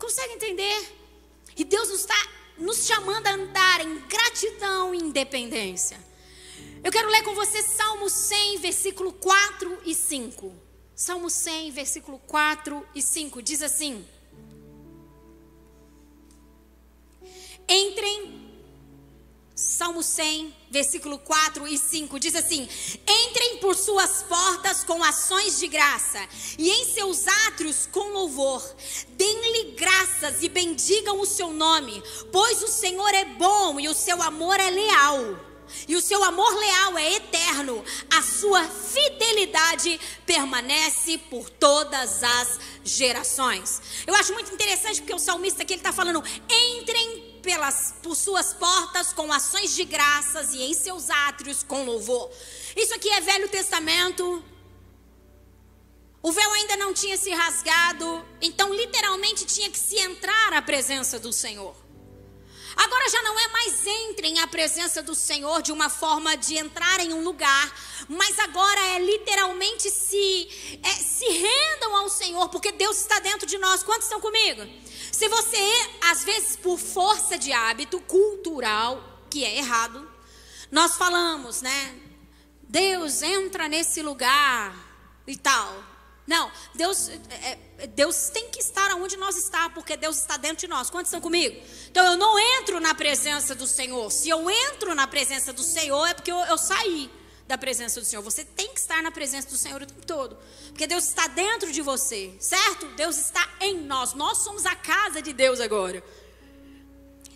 Consegue 0.00 0.32
entender? 0.32 0.92
E 1.56 1.62
Deus 1.62 1.90
nos 1.90 2.00
está 2.00 2.28
nos 2.56 2.86
chamando 2.86 3.26
a 3.26 3.34
andar 3.34 3.80
em 3.82 3.98
gratidão 4.08 4.94
e 4.94 4.98
independência. 4.98 6.02
Eu 6.82 6.90
quero 6.90 7.10
ler 7.10 7.22
com 7.22 7.34
você 7.34 7.62
Salmo 7.62 8.08
100, 8.08 8.58
versículo 8.58 9.12
4 9.12 9.82
e 9.84 9.94
5. 9.94 10.54
Salmo 10.94 11.28
100, 11.28 11.70
versículo 11.70 12.18
4 12.20 12.86
e 12.94 13.02
5 13.02 13.42
diz 13.42 13.62
assim: 13.62 14.06
Entrem 17.68 18.39
Salmo 19.60 20.02
100, 20.02 20.54
versículo 20.70 21.18
4 21.18 21.68
e 21.68 21.76
5 21.76 22.18
diz 22.18 22.34
assim: 22.34 22.66
Entrem 23.06 23.58
por 23.58 23.76
suas 23.76 24.22
portas 24.22 24.82
com 24.82 25.04
ações 25.04 25.58
de 25.58 25.68
graça, 25.68 26.18
e 26.58 26.70
em 26.70 26.86
seus 26.86 27.28
átrios 27.46 27.86
com 27.92 28.08
louvor. 28.08 28.62
Deem-lhe 29.10 29.72
graças 29.72 30.42
e 30.42 30.48
bendigam 30.48 31.20
o 31.20 31.26
seu 31.26 31.52
nome, 31.52 32.02
pois 32.32 32.62
o 32.62 32.68
Senhor 32.68 33.12
é 33.12 33.26
bom 33.26 33.78
e 33.78 33.86
o 33.86 33.92
seu 33.92 34.22
amor 34.22 34.58
é 34.58 34.70
leal. 34.70 35.38
E 35.86 35.94
o 35.94 36.00
seu 36.00 36.24
amor 36.24 36.52
leal 36.54 36.96
é 36.96 37.16
eterno, 37.16 37.84
a 38.10 38.22
sua 38.22 38.64
fidelidade 38.64 40.00
permanece 40.24 41.18
por 41.28 41.50
todas 41.50 42.24
as 42.24 42.58
gerações. 42.82 43.82
Eu 44.06 44.14
acho 44.14 44.32
muito 44.32 44.52
interessante 44.54 45.02
porque 45.02 45.14
o 45.14 45.18
salmista 45.18 45.62
aqui 45.64 45.74
está 45.74 45.92
falando: 45.92 46.24
entrem 46.48 47.29
pelas, 47.40 47.94
por 48.02 48.14
suas 48.14 48.52
portas 48.54 49.12
com 49.12 49.32
ações 49.32 49.74
de 49.74 49.84
graças 49.84 50.52
e 50.52 50.62
em 50.62 50.74
seus 50.74 51.10
átrios 51.10 51.62
com 51.62 51.84
louvor. 51.84 52.30
Isso 52.76 52.94
aqui 52.94 53.08
é 53.10 53.20
Velho 53.20 53.48
Testamento. 53.48 54.44
O 56.22 56.32
véu 56.32 56.52
ainda 56.52 56.76
não 56.76 56.92
tinha 56.92 57.16
se 57.16 57.30
rasgado, 57.30 58.24
então 58.42 58.74
literalmente 58.74 59.46
tinha 59.46 59.70
que 59.70 59.78
se 59.78 59.96
entrar 59.98 60.52
à 60.52 60.60
presença 60.60 61.18
do 61.18 61.32
Senhor. 61.32 61.74
Agora 62.76 63.08
já 63.08 63.22
não 63.22 63.38
é 63.38 63.48
mais 63.48 63.86
entrem 63.86 64.38
à 64.38 64.46
presença 64.46 65.02
do 65.02 65.14
Senhor 65.14 65.60
de 65.62 65.72
uma 65.72 65.88
forma 65.88 66.36
de 66.36 66.56
entrar 66.56 67.00
em 67.00 67.12
um 67.12 67.22
lugar, 67.22 67.74
mas 68.08 68.38
agora 68.38 68.80
é 68.94 68.98
literalmente 68.98 69.90
se, 69.90 70.78
é, 70.82 70.90
se 70.90 71.26
rendam 71.26 71.96
ao 71.96 72.08
Senhor, 72.08 72.48
porque 72.48 72.72
Deus 72.72 72.98
está 72.98 73.18
dentro 73.18 73.46
de 73.46 73.58
nós. 73.58 73.82
Quantos 73.82 74.04
estão 74.04 74.20
comigo? 74.20 74.62
Se 75.20 75.28
você, 75.28 75.90
às 76.10 76.24
vezes, 76.24 76.56
por 76.56 76.78
força 76.78 77.36
de 77.36 77.52
hábito 77.52 78.00
cultural, 78.00 79.20
que 79.28 79.44
é 79.44 79.58
errado, 79.58 80.10
nós 80.72 80.96
falamos, 80.96 81.60
né? 81.60 81.94
Deus 82.62 83.20
entra 83.20 83.68
nesse 83.68 84.00
lugar 84.00 84.74
e 85.26 85.36
tal. 85.36 85.84
Não, 86.26 86.50
Deus, 86.74 87.10
é, 87.28 87.58
é, 87.80 87.86
Deus 87.88 88.30
tem 88.30 88.48
que 88.48 88.60
estar 88.60 88.94
onde 88.94 89.18
nós 89.18 89.36
está, 89.36 89.68
porque 89.68 89.94
Deus 89.94 90.16
está 90.16 90.38
dentro 90.38 90.60
de 90.60 90.68
nós. 90.68 90.88
Quantos 90.88 91.08
estão 91.08 91.20
comigo? 91.20 91.54
Então 91.90 92.02
eu 92.12 92.16
não 92.16 92.38
entro 92.38 92.80
na 92.80 92.94
presença 92.94 93.54
do 93.54 93.66
Senhor. 93.66 94.10
Se 94.10 94.30
eu 94.30 94.50
entro 94.50 94.94
na 94.94 95.06
presença 95.06 95.52
do 95.52 95.62
Senhor, 95.62 96.06
é 96.06 96.14
porque 96.14 96.32
eu, 96.32 96.38
eu 96.38 96.56
saí 96.56 97.10
da 97.50 97.58
presença 97.58 98.00
do 98.00 98.06
Senhor. 98.06 98.22
Você 98.22 98.44
tem 98.44 98.68
que 98.72 98.78
estar 98.78 99.02
na 99.02 99.10
presença 99.10 99.48
do 99.48 99.56
Senhor 99.56 99.82
o 99.82 99.86
tempo 99.86 100.06
todo. 100.06 100.38
Porque 100.68 100.86
Deus 100.86 101.04
está 101.08 101.26
dentro 101.26 101.72
de 101.72 101.82
você, 101.82 102.32
certo? 102.38 102.86
Deus 103.02 103.16
está 103.18 103.44
em 103.60 103.78
nós. 103.92 104.14
Nós 104.14 104.38
somos 104.38 104.64
a 104.64 104.76
casa 104.76 105.20
de 105.20 105.32
Deus 105.32 105.58
agora. 105.58 106.02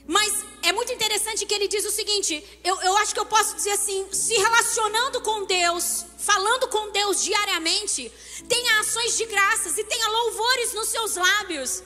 Mas 0.07 0.45
é 0.63 0.71
muito 0.73 0.93
interessante 0.93 1.45
que 1.45 1.55
ele 1.55 1.67
diz 1.67 1.85
o 1.85 1.91
seguinte: 1.91 2.33
eu, 2.63 2.81
eu 2.83 2.97
acho 2.99 3.13
que 3.13 3.19
eu 3.19 3.27
posso 3.27 3.57
dizer 3.57 3.73
assim, 3.73 4.07
se 4.13 4.35
relacionando 4.35 5.21
com 5.21 5.47
Deus, 5.47 6.07
falando 6.19 6.69
com 6.69 6.93
Deus 6.93 7.25
diariamente, 7.25 8.13
tenha 8.49 8.81
ações 8.81 9.17
de 9.17 9.27
graças 9.27 9.77
e 9.77 9.83
tenha 9.83 10.09
louvores 10.09 10.75
nos 10.75 10.89
seus 10.91 11.17
lábios. 11.17 11.83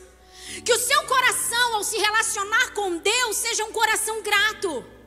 Que 0.65 0.73
o 0.73 0.79
seu 0.79 1.03
coração, 1.05 1.77
ao 1.77 1.85
se 1.85 1.97
relacionar 1.97 2.75
com 2.75 2.99
Deus, 2.99 3.37
seja 3.37 3.65
um 3.65 3.73
coração 3.73 4.23
grato. 4.23 4.98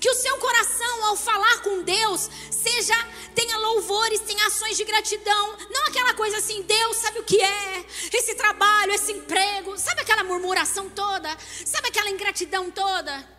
Que 0.00 0.10
o 0.10 0.14
seu 0.14 0.36
coração, 0.38 1.04
ao 1.06 1.16
falar 1.16 1.62
com 1.62 1.82
Deus, 1.82 2.30
seja 2.50 2.94
tenha 3.34 3.58
louvores, 3.58 4.20
tenha 4.20 4.46
ações 4.46 4.76
de 4.76 4.84
gratidão. 4.84 5.56
Não 5.70 5.86
aquela 5.86 6.14
coisa 6.14 6.38
assim, 6.38 6.62
Deus 6.62 6.96
sabe 6.96 7.20
o 7.20 7.24
que 7.24 7.40
é, 7.40 7.84
esse 8.12 8.34
trabalho, 8.34 8.92
esse 8.92 9.12
emprego, 9.12 9.76
sabe 9.78 10.00
aquela 10.00 10.24
murmuração 10.24 10.88
toda, 10.88 11.36
sabe 11.64 11.88
aquela 11.88 12.10
ingratidão 12.10 12.70
toda. 12.70 13.36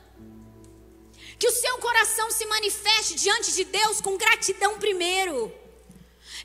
Que 1.40 1.48
o 1.48 1.52
seu 1.52 1.78
coração 1.80 2.30
se 2.32 2.46
manifeste 2.46 3.16
diante 3.16 3.52
de 3.54 3.64
Deus 3.64 4.02
com 4.02 4.18
gratidão 4.18 4.78
primeiro. 4.80 5.52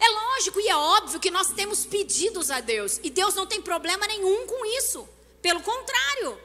É 0.01 0.09
lógico 0.09 0.59
e 0.59 0.69
é 0.69 0.77
óbvio 0.77 1.21
que 1.21 1.31
nós 1.31 1.51
temos 1.53 1.85
pedidos 1.85 2.51
a 2.51 2.61
Deus, 2.61 2.99
e 3.03 3.11
Deus 3.11 3.35
não 3.35 3.47
tem 3.47 3.61
problema 3.61 4.07
nenhum 4.07 4.47
com 4.47 4.65
isso. 4.79 5.09
Pelo 5.41 5.61
contrário, 5.61 6.41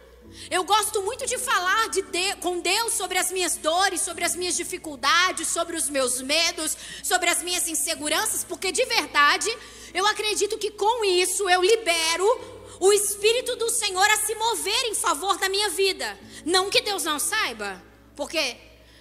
eu 0.49 0.63
gosto 0.63 1.01
muito 1.01 1.25
de 1.25 1.37
falar 1.37 1.89
de 1.89 2.01
de, 2.03 2.35
com 2.37 2.59
Deus 2.59 2.93
sobre 2.93 3.17
as 3.17 3.31
minhas 3.31 3.57
dores, 3.57 4.01
sobre 4.01 4.23
as 4.23 4.35
minhas 4.35 4.55
dificuldades, 4.55 5.47
sobre 5.47 5.75
os 5.75 5.89
meus 5.89 6.21
medos, 6.21 6.77
sobre 7.03 7.29
as 7.29 7.41
minhas 7.43 7.67
inseguranças, 7.67 8.43
porque 8.43 8.71
de 8.71 8.85
verdade 8.85 9.49
eu 9.93 10.05
acredito 10.05 10.57
que 10.57 10.71
com 10.71 11.03
isso 11.03 11.49
eu 11.49 11.61
libero 11.61 12.57
o 12.79 12.93
Espírito 12.93 13.55
do 13.55 13.69
Senhor 13.69 14.05
a 14.09 14.17
se 14.17 14.35
mover 14.35 14.85
em 14.85 14.95
favor 14.95 15.37
da 15.37 15.49
minha 15.49 15.69
vida. 15.69 16.17
Não 16.45 16.69
que 16.69 16.81
Deus 16.81 17.03
não 17.03 17.19
saiba, 17.19 17.83
porque 18.15 18.57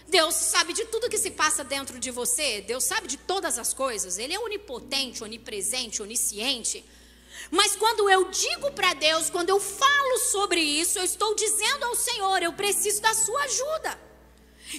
Deus 0.08 0.34
sabe 0.34 0.72
de 0.72 0.84
tudo 0.86 1.10
que 1.10 1.18
se 1.18 1.30
passa 1.30 1.64
dentro 1.64 1.98
de 1.98 2.10
você, 2.10 2.60
Deus 2.60 2.84
sabe 2.84 3.08
de 3.08 3.16
todas 3.16 3.58
as 3.58 3.74
coisas, 3.74 4.18
Ele 4.18 4.34
é 4.34 4.38
onipotente, 4.38 5.22
onipresente, 5.22 6.02
onisciente. 6.02 6.84
Mas 7.50 7.76
quando 7.76 8.08
eu 8.10 8.28
digo 8.30 8.72
para 8.72 8.94
Deus, 8.94 9.30
quando 9.30 9.50
eu 9.50 9.60
falo 9.60 10.18
sobre 10.18 10.60
isso, 10.60 10.98
eu 10.98 11.04
estou 11.04 11.34
dizendo 11.34 11.84
ao 11.84 11.94
Senhor: 11.94 12.42
eu 12.42 12.52
preciso 12.52 13.00
da 13.00 13.14
sua 13.14 13.42
ajuda. 13.42 14.06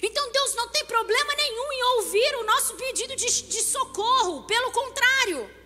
Então 0.04 0.32
Deus 0.32 0.54
não 0.56 0.68
tem 0.70 0.86
problema 0.86 1.34
nenhum 1.36 1.72
em 1.72 1.84
ouvir 1.96 2.36
o 2.36 2.44
nosso 2.44 2.76
pedido 2.76 3.16
de, 3.16 3.26
de 3.26 3.62
socorro, 3.62 4.44
pelo 4.44 4.72
contrário. 4.72 5.57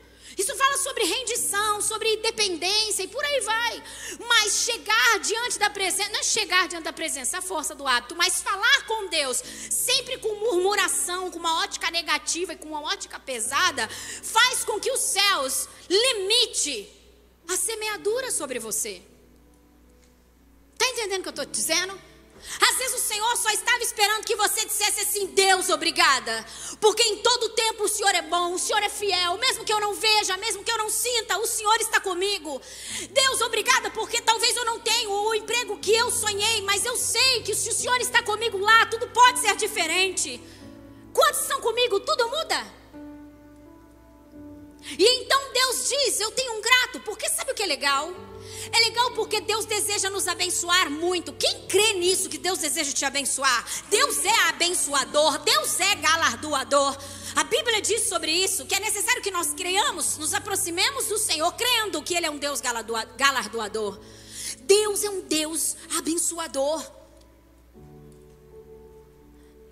Isso 0.41 0.55
fala 0.55 0.75
sobre 0.75 1.03
rendição, 1.03 1.81
sobre 1.81 2.17
dependência 2.17 3.03
e 3.03 3.07
por 3.07 3.23
aí 3.23 3.41
vai. 3.41 3.83
Mas 4.27 4.63
chegar 4.63 5.19
diante 5.19 5.59
da 5.59 5.69
presença, 5.69 6.09
não 6.09 6.19
é 6.19 6.23
chegar 6.23 6.67
diante 6.67 6.83
da 6.83 6.91
presença, 6.91 7.37
a 7.37 7.41
força 7.43 7.75
do 7.75 7.85
hábito, 7.85 8.15
mas 8.15 8.41
falar 8.41 8.87
com 8.87 9.07
Deus, 9.07 9.37
sempre 9.69 10.17
com 10.17 10.33
murmuração, 10.45 11.29
com 11.29 11.37
uma 11.37 11.61
ótica 11.61 11.91
negativa 11.91 12.53
e 12.53 12.57
com 12.57 12.69
uma 12.69 12.81
ótica 12.81 13.19
pesada, 13.19 13.87
faz 13.87 14.63
com 14.63 14.79
que 14.79 14.91
os 14.91 14.99
céus 14.99 15.69
limite 15.87 16.89
a 17.47 17.55
semeadura 17.55 18.31
sobre 18.31 18.57
você. 18.57 18.99
Está 20.73 20.87
entendendo 20.87 21.19
o 21.19 21.23
que 21.23 21.29
eu 21.29 21.43
estou 21.43 21.45
dizendo? 21.45 22.10
Às 22.59 22.77
vezes 22.77 22.95
o 22.95 23.07
Senhor 23.07 23.37
só 23.37 23.49
estava 23.51 23.81
esperando 23.83 24.25
que 24.25 24.35
você 24.35 24.65
dissesse 24.65 25.01
assim: 25.01 25.27
Deus, 25.27 25.69
obrigada. 25.69 26.45
Porque 26.79 27.03
em 27.03 27.17
todo 27.17 27.49
tempo 27.49 27.83
o 27.83 27.87
Senhor 27.87 28.13
é 28.15 28.21
bom, 28.21 28.53
o 28.53 28.59
Senhor 28.59 28.81
é 28.81 28.89
fiel. 28.89 29.37
Mesmo 29.37 29.63
que 29.63 29.73
eu 29.73 29.79
não 29.79 29.93
veja, 29.93 30.37
mesmo 30.37 30.63
que 30.63 30.71
eu 30.71 30.77
não 30.77 30.89
sinta, 30.89 31.37
o 31.37 31.47
Senhor 31.47 31.75
está 31.79 31.99
comigo. 31.99 32.61
Deus, 33.09 33.41
obrigada, 33.41 33.89
porque 33.91 34.21
talvez 34.21 34.55
eu 34.55 34.65
não 34.65 34.79
tenha 34.79 35.09
o 35.09 35.35
emprego 35.35 35.77
que 35.77 35.93
eu 35.93 36.11
sonhei, 36.11 36.61
mas 36.61 36.85
eu 36.85 36.97
sei 36.97 37.41
que 37.43 37.55
se 37.55 37.69
o 37.69 37.73
Senhor 37.73 37.99
está 38.01 38.23
comigo 38.23 38.57
lá, 38.57 38.85
tudo 38.87 39.07
pode 39.07 39.39
ser 39.39 39.55
diferente. 39.55 40.41
Quantos 41.13 41.41
estão 41.41 41.61
comigo? 41.61 41.99
Tudo 41.99 42.29
muda. 42.29 42.81
E 44.97 45.23
então 45.23 45.53
Deus 45.53 45.89
diz: 45.89 46.19
Eu 46.19 46.31
tenho 46.31 46.53
um 46.53 46.61
grato, 46.61 46.99
porque 47.01 47.29
sabe 47.29 47.51
o 47.51 47.55
que 47.55 47.63
é 47.63 47.67
legal? 47.67 48.11
É 48.71 48.79
legal 48.79 49.11
porque 49.11 49.41
Deus 49.41 49.65
deseja 49.65 50.09
nos 50.09 50.27
abençoar 50.27 50.89
muito. 50.89 51.33
Quem 51.33 51.67
crê 51.67 51.93
nisso 51.93 52.29
que 52.29 52.37
Deus 52.37 52.59
deseja 52.59 52.91
te 52.91 53.05
abençoar? 53.05 53.65
Deus 53.89 54.23
é 54.23 54.49
abençoador, 54.49 55.39
Deus 55.39 55.79
é 55.79 55.95
galardoador. 55.95 56.97
A 57.35 57.43
Bíblia 57.43 57.81
diz 57.81 58.07
sobre 58.09 58.31
isso 58.31 58.65
que 58.65 58.75
é 58.75 58.79
necessário 58.79 59.21
que 59.21 59.31
nós 59.31 59.53
creiamos, 59.53 60.17
nos 60.17 60.33
aproximemos 60.33 61.07
do 61.07 61.17
Senhor, 61.17 61.51
crendo 61.53 62.01
que 62.03 62.13
Ele 62.13 62.25
é 62.25 62.31
um 62.31 62.37
Deus 62.37 62.61
galardoador. 62.61 63.99
Deus 64.61 65.03
é 65.03 65.09
um 65.09 65.21
Deus 65.21 65.75
abençoador. 65.97 67.00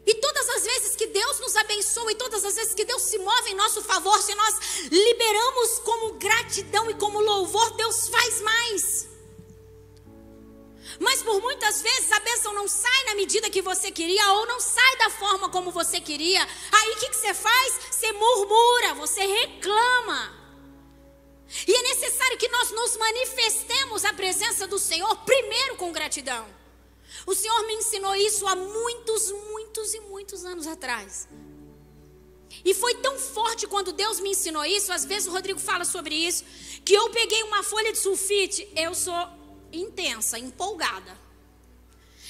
E 0.10 0.16
todas 0.16 0.50
as 0.50 0.64
vezes 0.64 0.96
que 0.96 1.06
Deus 1.06 1.40
nos 1.40 1.56
abençoa 1.56 2.12
e 2.12 2.16
todas 2.16 2.44
as 2.44 2.56
vezes 2.56 2.74
que 2.74 2.84
Deus 2.84 3.04
se 3.04 3.20
move 3.20 3.52
em 3.52 3.54
nosso 3.54 3.80
favor, 3.84 4.20
se 4.24 4.34
nós 4.34 4.56
liberamos 4.90 5.78
como 5.90 6.14
gratidão 6.14 6.90
e 6.90 6.96
como 6.96 7.20
louvor, 7.20 7.70
Deus 7.76 8.10
faz 8.10 8.42
mais. 8.42 9.08
Mas 11.00 11.22
por 11.22 11.40
muitas 11.40 11.84
vezes 11.84 12.12
a 12.12 12.20
bênção 12.22 12.52
não 12.54 12.68
sai 12.68 13.04
na 13.06 13.14
medida 13.14 13.52
que 13.52 13.62
você 13.62 13.92
queria 13.92 14.32
ou 14.34 14.48
não 14.48 14.60
sai 14.60 14.98
da 14.98 15.12
forma 15.12 15.48
como 15.50 15.70
você 15.70 16.02
queria. 16.02 16.42
Aí 16.72 16.90
o 16.94 16.98
que, 16.98 17.10
que 17.10 17.16
você 17.16 17.34
faz? 17.36 17.80
Você 17.92 18.12
murmura, 18.12 18.96
você 18.96 19.24
reclama. 19.24 20.36
E 21.68 21.72
é 21.72 21.82
necessário 21.84 22.38
que 22.40 22.50
nós 22.50 22.72
nos 22.72 22.98
manifestemos 22.98 24.04
a 24.06 24.14
presença 24.14 24.66
do 24.66 24.80
Senhor 24.80 25.16
primeiro 25.18 25.76
com 25.76 25.92
gratidão. 25.92 26.59
O 27.26 27.36
Senhor 27.36 27.66
me 27.68 27.74
ensinou 27.76 28.16
isso 28.16 28.48
há 28.48 28.56
muitos, 28.56 29.32
muitos 29.32 29.94
e 29.94 30.00
muitos 30.02 30.46
anos 30.46 30.68
atrás. 30.68 31.28
E 32.64 32.74
foi 32.74 32.96
tão 32.96 33.18
forte 33.18 33.68
quando 33.68 33.92
Deus 33.94 34.20
me 34.20 34.30
ensinou 34.30 34.66
isso, 34.66 34.92
às 34.92 35.06
vezes 35.06 35.28
o 35.28 35.32
Rodrigo 35.32 35.60
fala 35.60 35.86
sobre 35.86 36.16
isso, 36.16 36.44
que 36.84 36.94
eu 36.94 37.10
peguei 37.10 37.44
uma 37.44 37.64
folha 37.64 37.92
de 37.92 38.00
sulfite, 38.00 38.68
eu 38.76 38.94
sou 38.94 39.16
intensa, 39.72 40.38
empolgada. 40.38 41.18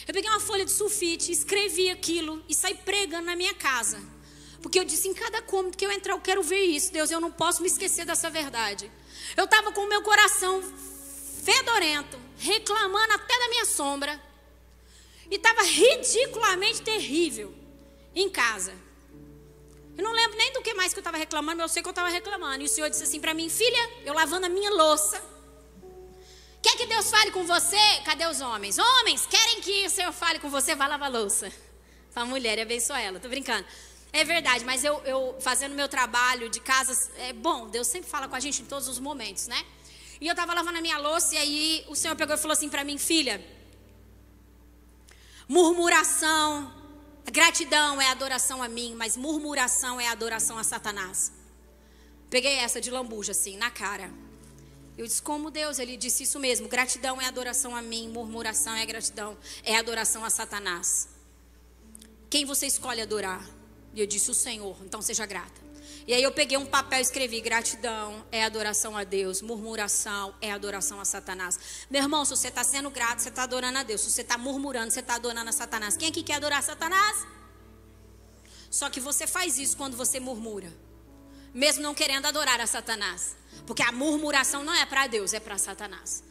Eu 0.07 0.13
peguei 0.13 0.29
uma 0.29 0.39
folha 0.39 0.65
de 0.65 0.71
sulfite, 0.71 1.31
escrevi 1.31 1.89
aquilo 1.89 2.43
e 2.49 2.55
saí 2.55 2.73
pregando 2.75 3.25
na 3.25 3.35
minha 3.35 3.53
casa. 3.53 4.01
Porque 4.61 4.79
eu 4.79 4.83
disse, 4.83 5.07
em 5.07 5.13
cada 5.13 5.41
cômodo 5.41 5.77
que 5.77 5.85
eu 5.85 5.91
entrar, 5.91 6.13
eu 6.13 6.19
quero 6.19 6.43
ver 6.43 6.63
isso. 6.63 6.91
Deus, 6.91 7.11
eu 7.11 7.19
não 7.19 7.31
posso 7.31 7.61
me 7.61 7.67
esquecer 7.67 8.05
dessa 8.05 8.29
verdade. 8.29 8.91
Eu 9.37 9.45
estava 9.45 9.71
com 9.71 9.81
o 9.81 9.87
meu 9.87 10.01
coração 10.01 10.61
fedorento, 11.43 12.19
reclamando 12.37 13.13
até 13.13 13.39
da 13.39 13.49
minha 13.49 13.65
sombra. 13.65 14.28
E 15.29 15.35
estava 15.35 15.61
ridiculamente 15.63 16.81
terrível 16.81 17.53
em 18.15 18.29
casa. 18.29 18.73
Eu 19.97 20.03
não 20.03 20.11
lembro 20.11 20.37
nem 20.37 20.53
do 20.53 20.61
que 20.61 20.73
mais 20.73 20.93
que 20.93 20.99
eu 20.99 21.01
estava 21.01 21.17
reclamando, 21.17 21.57
mas 21.57 21.69
eu 21.69 21.73
sei 21.73 21.81
que 21.83 21.89
eu 21.89 21.91
estava 21.91 22.09
reclamando. 22.09 22.61
E 22.61 22.65
o 22.65 22.69
Senhor 22.69 22.89
disse 22.89 23.03
assim 23.03 23.19
para 23.19 23.33
mim: 23.33 23.49
Filha, 23.49 23.89
eu 24.05 24.13
lavando 24.13 24.45
a 24.45 24.49
minha 24.49 24.71
louça. 24.71 25.21
Quer 26.61 26.75
que 26.77 26.85
Deus 26.85 27.09
fale 27.09 27.31
com 27.31 27.45
você? 27.45 27.77
Cadê 28.05 28.25
os 28.25 28.41
homens? 28.41 28.77
Homens, 28.77 29.25
querem 29.25 29.61
que 29.61 29.85
o 29.85 29.89
Senhor 29.89 30.11
fale 30.11 30.39
com 30.39 30.49
você? 30.49 30.75
Vai 30.75 30.87
lavar 30.87 31.09
a 31.09 31.17
louça. 31.19 31.51
Fala, 32.11 32.25
mulher, 32.25 32.57
e 32.57 32.61
abençoa 32.61 32.99
ela. 32.99 33.19
Tô 33.19 33.29
brincando. 33.29 33.65
É 34.11 34.23
verdade, 34.23 34.65
mas 34.65 34.83
eu, 34.83 34.99
eu 35.05 35.37
fazendo 35.39 35.75
meu 35.75 35.87
trabalho 35.87 36.49
de 36.49 36.59
casas, 36.59 37.11
é 37.17 37.31
bom, 37.31 37.67
Deus 37.67 37.87
sempre 37.87 38.09
fala 38.09 38.27
com 38.27 38.35
a 38.35 38.39
gente 38.39 38.63
em 38.63 38.65
todos 38.65 38.87
os 38.87 38.97
momentos, 38.97 39.47
né? 39.47 39.63
E 40.19 40.25
eu 40.25 40.31
estava 40.31 40.51
lavando 40.53 40.79
a 40.79 40.81
minha 40.81 40.97
louça 40.97 41.35
e 41.35 41.37
aí 41.37 41.85
o 41.87 41.95
Senhor 41.95 42.15
pegou 42.15 42.35
e 42.35 42.37
falou 42.37 42.53
assim 42.53 42.69
para 42.69 42.83
mim, 42.83 42.97
filha, 42.97 43.39
Murmuração, 45.49 46.71
gratidão 47.25 47.99
é 47.99 48.07
adoração 48.11 48.61
a 48.61 48.69
mim, 48.69 48.93
mas 48.95 49.17
murmuração 49.17 49.99
é 49.99 50.07
adoração 50.07 50.59
a 50.59 50.63
Satanás. 50.63 51.31
Peguei 52.29 52.53
essa 52.59 52.79
de 52.79 52.91
lambuja 52.91 53.31
assim, 53.31 53.57
na 53.57 53.71
cara. 53.71 54.11
Eu 54.95 55.07
disse, 55.07 55.19
como 55.19 55.49
Deus? 55.49 55.79
Ele 55.79 55.97
disse 55.97 56.21
isso 56.21 56.39
mesmo. 56.39 56.67
Gratidão 56.67 57.19
é 57.19 57.25
adoração 57.25 57.75
a 57.75 57.81
mim, 57.81 58.09
murmuração 58.09 58.75
é 58.75 58.85
gratidão, 58.85 59.35
é 59.63 59.75
adoração 59.75 60.23
a 60.23 60.29
Satanás. 60.29 61.09
Quem 62.29 62.45
você 62.45 62.67
escolhe 62.67 63.01
adorar? 63.01 63.43
E 63.95 64.01
eu 64.01 64.05
disse, 64.05 64.29
o 64.29 64.35
Senhor, 64.35 64.77
então 64.85 65.01
seja 65.01 65.25
grata. 65.25 65.59
E 66.09 66.13
aí 66.15 66.23
eu 66.23 66.31
peguei 66.31 66.57
um 66.57 66.65
papel 66.65 66.97
e 66.97 67.01
escrevi: 67.03 67.39
gratidão 67.39 68.25
é 68.31 68.43
adoração 68.43 68.97
a 68.97 69.03
Deus, 69.03 69.43
murmuração 69.43 70.33
é 70.41 70.51
adoração 70.51 70.99
a 70.99 71.05
Satanás. 71.05 71.85
Meu 71.87 72.01
irmão, 72.01 72.25
se 72.25 72.31
você 72.35 72.47
está 72.47 72.63
sendo 72.63 72.89
grato, 72.89 73.19
você 73.19 73.29
está 73.29 73.43
adorando 73.43 73.77
a 73.77 73.83
Deus. 73.83 74.01
Se 74.01 74.09
você 74.09 74.23
está 74.23 74.35
murmurando, 74.35 74.89
você 74.89 75.01
está 75.01 75.13
adorando 75.13 75.47
a 75.47 75.53
Satanás. 75.53 75.95
Quem 75.95 76.09
aqui 76.09 76.23
quer 76.23 76.37
adorar 76.37 76.63
Satanás? 76.63 77.27
Só 78.71 78.89
que 78.89 78.99
você 78.99 79.27
faz 79.27 79.59
isso 79.59 79.77
quando 79.77 79.95
você 79.95 80.19
murmura, 80.19 80.73
mesmo 81.53 81.83
não 81.83 81.93
querendo 81.93 82.25
adorar 82.25 82.59
a 82.59 82.65
Satanás. 82.65 83.35
Porque 83.67 83.83
a 83.83 83.91
murmuração 83.91 84.63
não 84.63 84.73
é 84.73 84.87
para 84.87 85.05
Deus, 85.05 85.31
é 85.35 85.39
para 85.39 85.59
Satanás. 85.59 86.23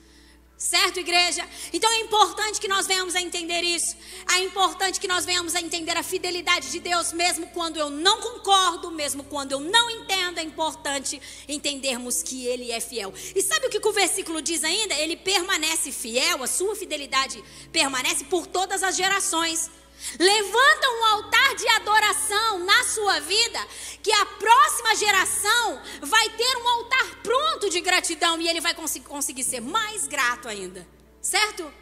Certo, 0.59 0.99
igreja? 0.99 1.49
Então 1.73 1.89
é 1.93 2.01
importante 2.01 2.61
que 2.61 2.67
nós 2.67 2.85
venhamos 2.85 3.15
a 3.15 3.21
entender 3.21 3.63
isso. 3.63 3.97
É 4.29 4.41
importante 4.41 4.99
que 4.99 5.07
nós 5.07 5.25
venhamos 5.25 5.55
a 5.55 5.61
entender 5.61 5.97
a 5.97 6.03
fidelidade 6.03 6.73
de 6.73 6.81
Deus, 6.81 7.13
mesmo 7.13 7.47
quando 7.51 7.77
eu 7.77 7.89
não 7.89 8.21
concordo, 8.21 8.91
mesmo 8.91 9.23
quando 9.23 9.53
eu 9.53 9.61
não 9.61 9.89
entendo. 9.89 10.39
É 10.39 10.43
importante 10.43 11.23
entendermos 11.47 12.25
que 12.25 12.45
Ele 12.45 12.73
é 12.73 12.81
fiel. 12.81 13.15
E 13.37 13.41
sabe 13.41 13.69
o 13.69 13.71
que 13.71 13.79
o 13.79 13.93
versículo 13.93 14.43
diz 14.43 14.65
ainda? 14.65 14.95
Ele 14.95 15.17
permanece 15.17 15.93
fiel, 15.93 16.43
a 16.43 16.49
sua 16.49 16.75
fidelidade 16.75 17.41
permanece 17.71 18.25
por 18.25 18.45
todas 18.45 18.83
as 18.83 18.97
gerações. 18.97 19.71
Levanta 20.19 20.91
um 20.91 21.05
altar 21.07 21.55
de 21.55 21.69
adoração 21.69 22.59
na 22.61 22.85
sua 22.85 23.21
vida, 23.21 23.67
que 24.03 24.13
a 24.13 24.27
próxima 24.27 24.95
geração 24.95 25.83
vai 26.03 26.31
ter 26.31 26.57
um 26.57 26.69
altar 26.69 27.17
pronto 27.23 27.69
de 27.69 27.81
gratidão 27.81 28.41
e 28.41 28.49
ele 28.49 28.61
vai 28.61 28.75
cons 28.75 28.99
conseguir 29.05 29.45
ser 29.45 29.61
mais 29.61 30.07
grato 30.07 30.49
ainda, 30.49 30.87
certo? 31.21 31.73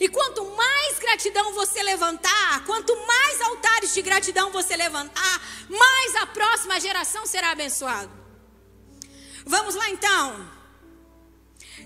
E 0.00 0.08
quanto 0.08 0.44
mais 0.56 0.98
gratidão 0.98 1.52
você 1.52 1.82
levantar, 1.82 2.64
quanto 2.64 2.96
mais 3.06 3.40
altares 3.42 3.92
de 3.92 4.02
gratidão 4.02 4.50
você 4.50 4.74
levantar, 4.76 5.42
mais 5.68 6.16
a 6.16 6.26
próxima 6.26 6.80
geração 6.80 7.26
será 7.26 7.50
abençoada. 7.50 8.10
Vamos 9.44 9.74
lá 9.74 9.90
então. 9.90 10.61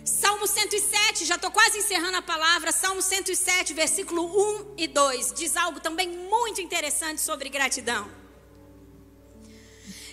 Salmo 0.07 0.46
107, 0.46 1.24
já 1.24 1.34
estou 1.34 1.50
quase 1.50 1.78
encerrando 1.78 2.16
a 2.16 2.22
palavra. 2.22 2.70
Salmo 2.70 3.02
107, 3.02 3.74
versículo 3.74 4.24
1 4.24 4.74
e 4.78 4.86
2, 4.86 5.32
diz 5.32 5.57
algo 5.57 5.80
também 5.80 6.09
muito 6.09 6.61
interessante 6.61 7.20
sobre 7.20 7.48
gratidão. 7.48 8.09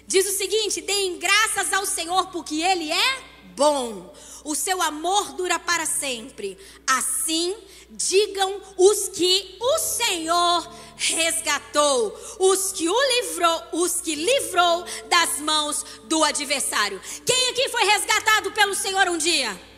Diz 0.07 0.27
o 0.27 0.35
seguinte: 0.35 0.81
deem 0.81 1.19
graças 1.19 1.71
ao 1.71 1.85
Senhor, 1.85 2.31
porque 2.31 2.55
Ele 2.55 2.91
é 2.91 3.23
bom, 3.55 4.11
o 4.43 4.55
seu 4.55 4.81
amor 4.81 5.33
dura 5.33 5.59
para 5.59 5.85
sempre. 5.85 6.57
Assim 6.87 7.55
digam 7.91 8.61
os 8.75 9.09
que 9.09 9.59
o 9.61 9.77
Senhor 9.77 10.75
resgatou, 10.95 12.19
os 12.39 12.71
que 12.71 12.89
o 12.89 13.01
livrou, 13.15 13.63
os 13.73 14.01
que 14.01 14.15
livrou 14.15 14.83
das 15.07 15.39
mãos 15.39 15.85
do 16.05 16.23
adversário. 16.23 16.99
Quem 17.23 17.49
aqui 17.51 17.69
foi 17.69 17.83
resgatado 17.83 18.51
pelo 18.53 18.73
Senhor 18.73 19.07
um 19.07 19.19
dia? 19.19 19.72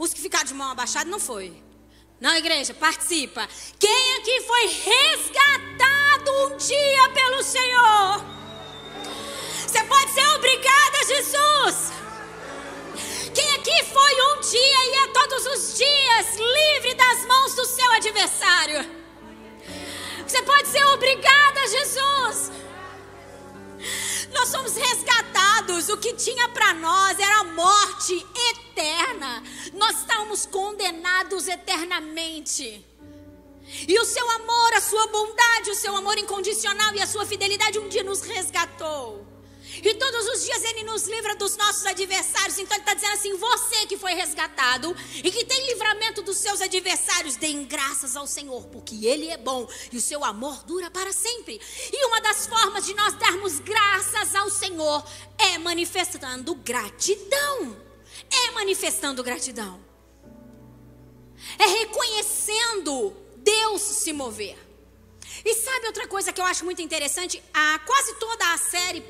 Os 0.00 0.14
que 0.14 0.20
ficaram 0.22 0.46
de 0.46 0.54
mão 0.54 0.70
abaixada 0.70 1.10
não 1.10 1.20
foi. 1.20 1.62
Não, 2.18 2.34
igreja, 2.34 2.72
participa. 2.72 3.46
Quem 3.78 4.16
aqui 4.16 4.40
foi 4.40 4.66
resgatado 4.66 6.32
um 6.46 6.56
dia 6.56 7.08
pelo 7.10 7.42
Senhor? 7.42 8.24
Você 9.66 9.84
pode 9.84 10.10
ser 10.12 10.26
obrigada, 10.28 11.04
Jesus. 11.06 11.92
Quem 13.34 13.52
aqui 13.56 13.84
foi 13.92 14.14
um 14.22 14.40
dia 14.40 14.86
e 14.86 14.94
é 15.04 15.06
todos 15.08 15.44
os 15.44 15.76
dias 15.76 16.26
livre 16.34 16.94
das 16.94 17.26
mãos 17.26 17.54
do 17.54 17.66
seu 17.66 17.92
adversário? 17.92 18.90
Você 20.26 20.40
pode 20.40 20.68
ser 20.68 20.84
obrigada, 20.94 21.68
Jesus. 21.68 22.50
Nós 24.32 24.48
somos 24.48 24.76
resgatados. 24.76 25.88
O 25.88 25.96
que 25.96 26.14
tinha 26.14 26.48
para 26.48 26.74
nós 26.74 27.18
era 27.18 27.40
a 27.40 27.44
morte 27.44 28.26
eterna. 28.50 29.42
Nós 29.74 30.00
estávamos 30.00 30.46
condenados 30.46 31.48
eternamente. 31.48 32.86
E 33.86 33.98
o 33.98 34.04
seu 34.04 34.28
amor, 34.30 34.74
a 34.74 34.80
sua 34.80 35.06
bondade, 35.06 35.70
o 35.70 35.76
seu 35.76 35.94
amor 35.96 36.18
incondicional 36.18 36.94
e 36.94 37.00
a 37.00 37.06
sua 37.06 37.24
fidelidade 37.24 37.78
um 37.78 37.88
dia 37.88 38.02
nos 38.02 38.22
resgatou. 38.22 39.29
E 39.82 39.94
todos 39.94 40.26
os 40.28 40.44
dias 40.44 40.62
Ele 40.64 40.84
nos 40.84 41.06
livra 41.08 41.34
dos 41.36 41.56
nossos 41.56 41.86
adversários. 41.86 42.58
Então 42.58 42.76
Ele 42.76 42.82
está 42.82 42.94
dizendo 42.94 43.12
assim: 43.14 43.36
você 43.36 43.86
que 43.86 43.96
foi 43.96 44.12
resgatado 44.14 44.94
e 45.14 45.30
que 45.30 45.44
tem 45.44 45.66
livramento 45.66 46.22
dos 46.22 46.36
seus 46.38 46.60
adversários, 46.60 47.36
deem 47.36 47.64
graças 47.64 48.16
ao 48.16 48.26
Senhor, 48.26 48.66
porque 48.66 49.06
Ele 49.06 49.28
é 49.28 49.36
bom 49.36 49.68
e 49.90 49.96
o 49.96 50.00
seu 50.00 50.24
amor 50.24 50.62
dura 50.64 50.90
para 50.90 51.12
sempre. 51.12 51.60
E 51.92 52.06
uma 52.06 52.20
das 52.20 52.46
formas 52.46 52.84
de 52.84 52.94
nós 52.94 53.14
darmos 53.14 53.58
graças 53.60 54.34
ao 54.34 54.50
Senhor 54.50 55.04
é 55.38 55.58
manifestando 55.58 56.54
gratidão. 56.54 57.76
É 58.30 58.50
manifestando 58.50 59.22
gratidão. 59.22 59.80
É 61.58 61.66
reconhecendo 61.66 63.16
Deus 63.36 63.80
se 63.80 64.12
mover. 64.12 64.58
E 65.44 65.54
sabe 65.54 65.86
outra 65.86 66.06
coisa 66.06 66.32
que 66.32 66.40
eu 66.40 66.44
acho 66.44 66.64
muito 66.64 66.82
interessante? 66.82 67.42
A 67.54 67.78
quase 67.80 68.14
toda 68.16 68.52
a 68.52 68.58
série 68.58 69.00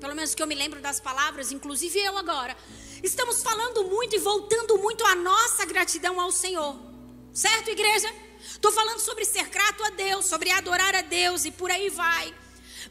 pelo 0.00 0.14
menos 0.14 0.34
que 0.34 0.42
eu 0.42 0.46
me 0.46 0.54
lembro 0.54 0.80
das 0.80 1.00
palavras, 1.00 1.52
inclusive 1.52 1.98
eu 1.98 2.16
agora, 2.16 2.56
estamos 3.02 3.42
falando 3.42 3.84
muito 3.84 4.16
e 4.16 4.18
voltando 4.18 4.78
muito 4.78 5.04
a 5.06 5.14
nossa 5.14 5.64
gratidão 5.64 6.20
ao 6.20 6.30
Senhor. 6.30 6.76
Certo, 7.32 7.70
igreja? 7.70 8.08
Estou 8.40 8.70
falando 8.70 9.00
sobre 9.00 9.24
ser 9.24 9.48
grato 9.48 9.82
a 9.84 9.90
Deus, 9.90 10.26
sobre 10.26 10.50
adorar 10.50 10.94
a 10.94 11.02
Deus 11.02 11.44
e 11.44 11.50
por 11.50 11.70
aí 11.70 11.88
vai. 11.90 12.34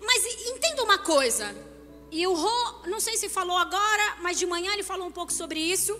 Mas 0.01 0.25
entenda 0.47 0.83
uma 0.83 0.97
coisa. 0.97 1.55
E 2.11 2.25
o 2.27 2.33
Rô, 2.33 2.87
não 2.87 2.99
sei 2.99 3.17
se 3.17 3.29
falou 3.29 3.57
agora, 3.57 4.17
mas 4.21 4.37
de 4.37 4.45
manhã 4.45 4.71
ele 4.73 4.83
falou 4.83 5.07
um 5.07 5.11
pouco 5.11 5.31
sobre 5.31 5.59
isso. 5.59 5.99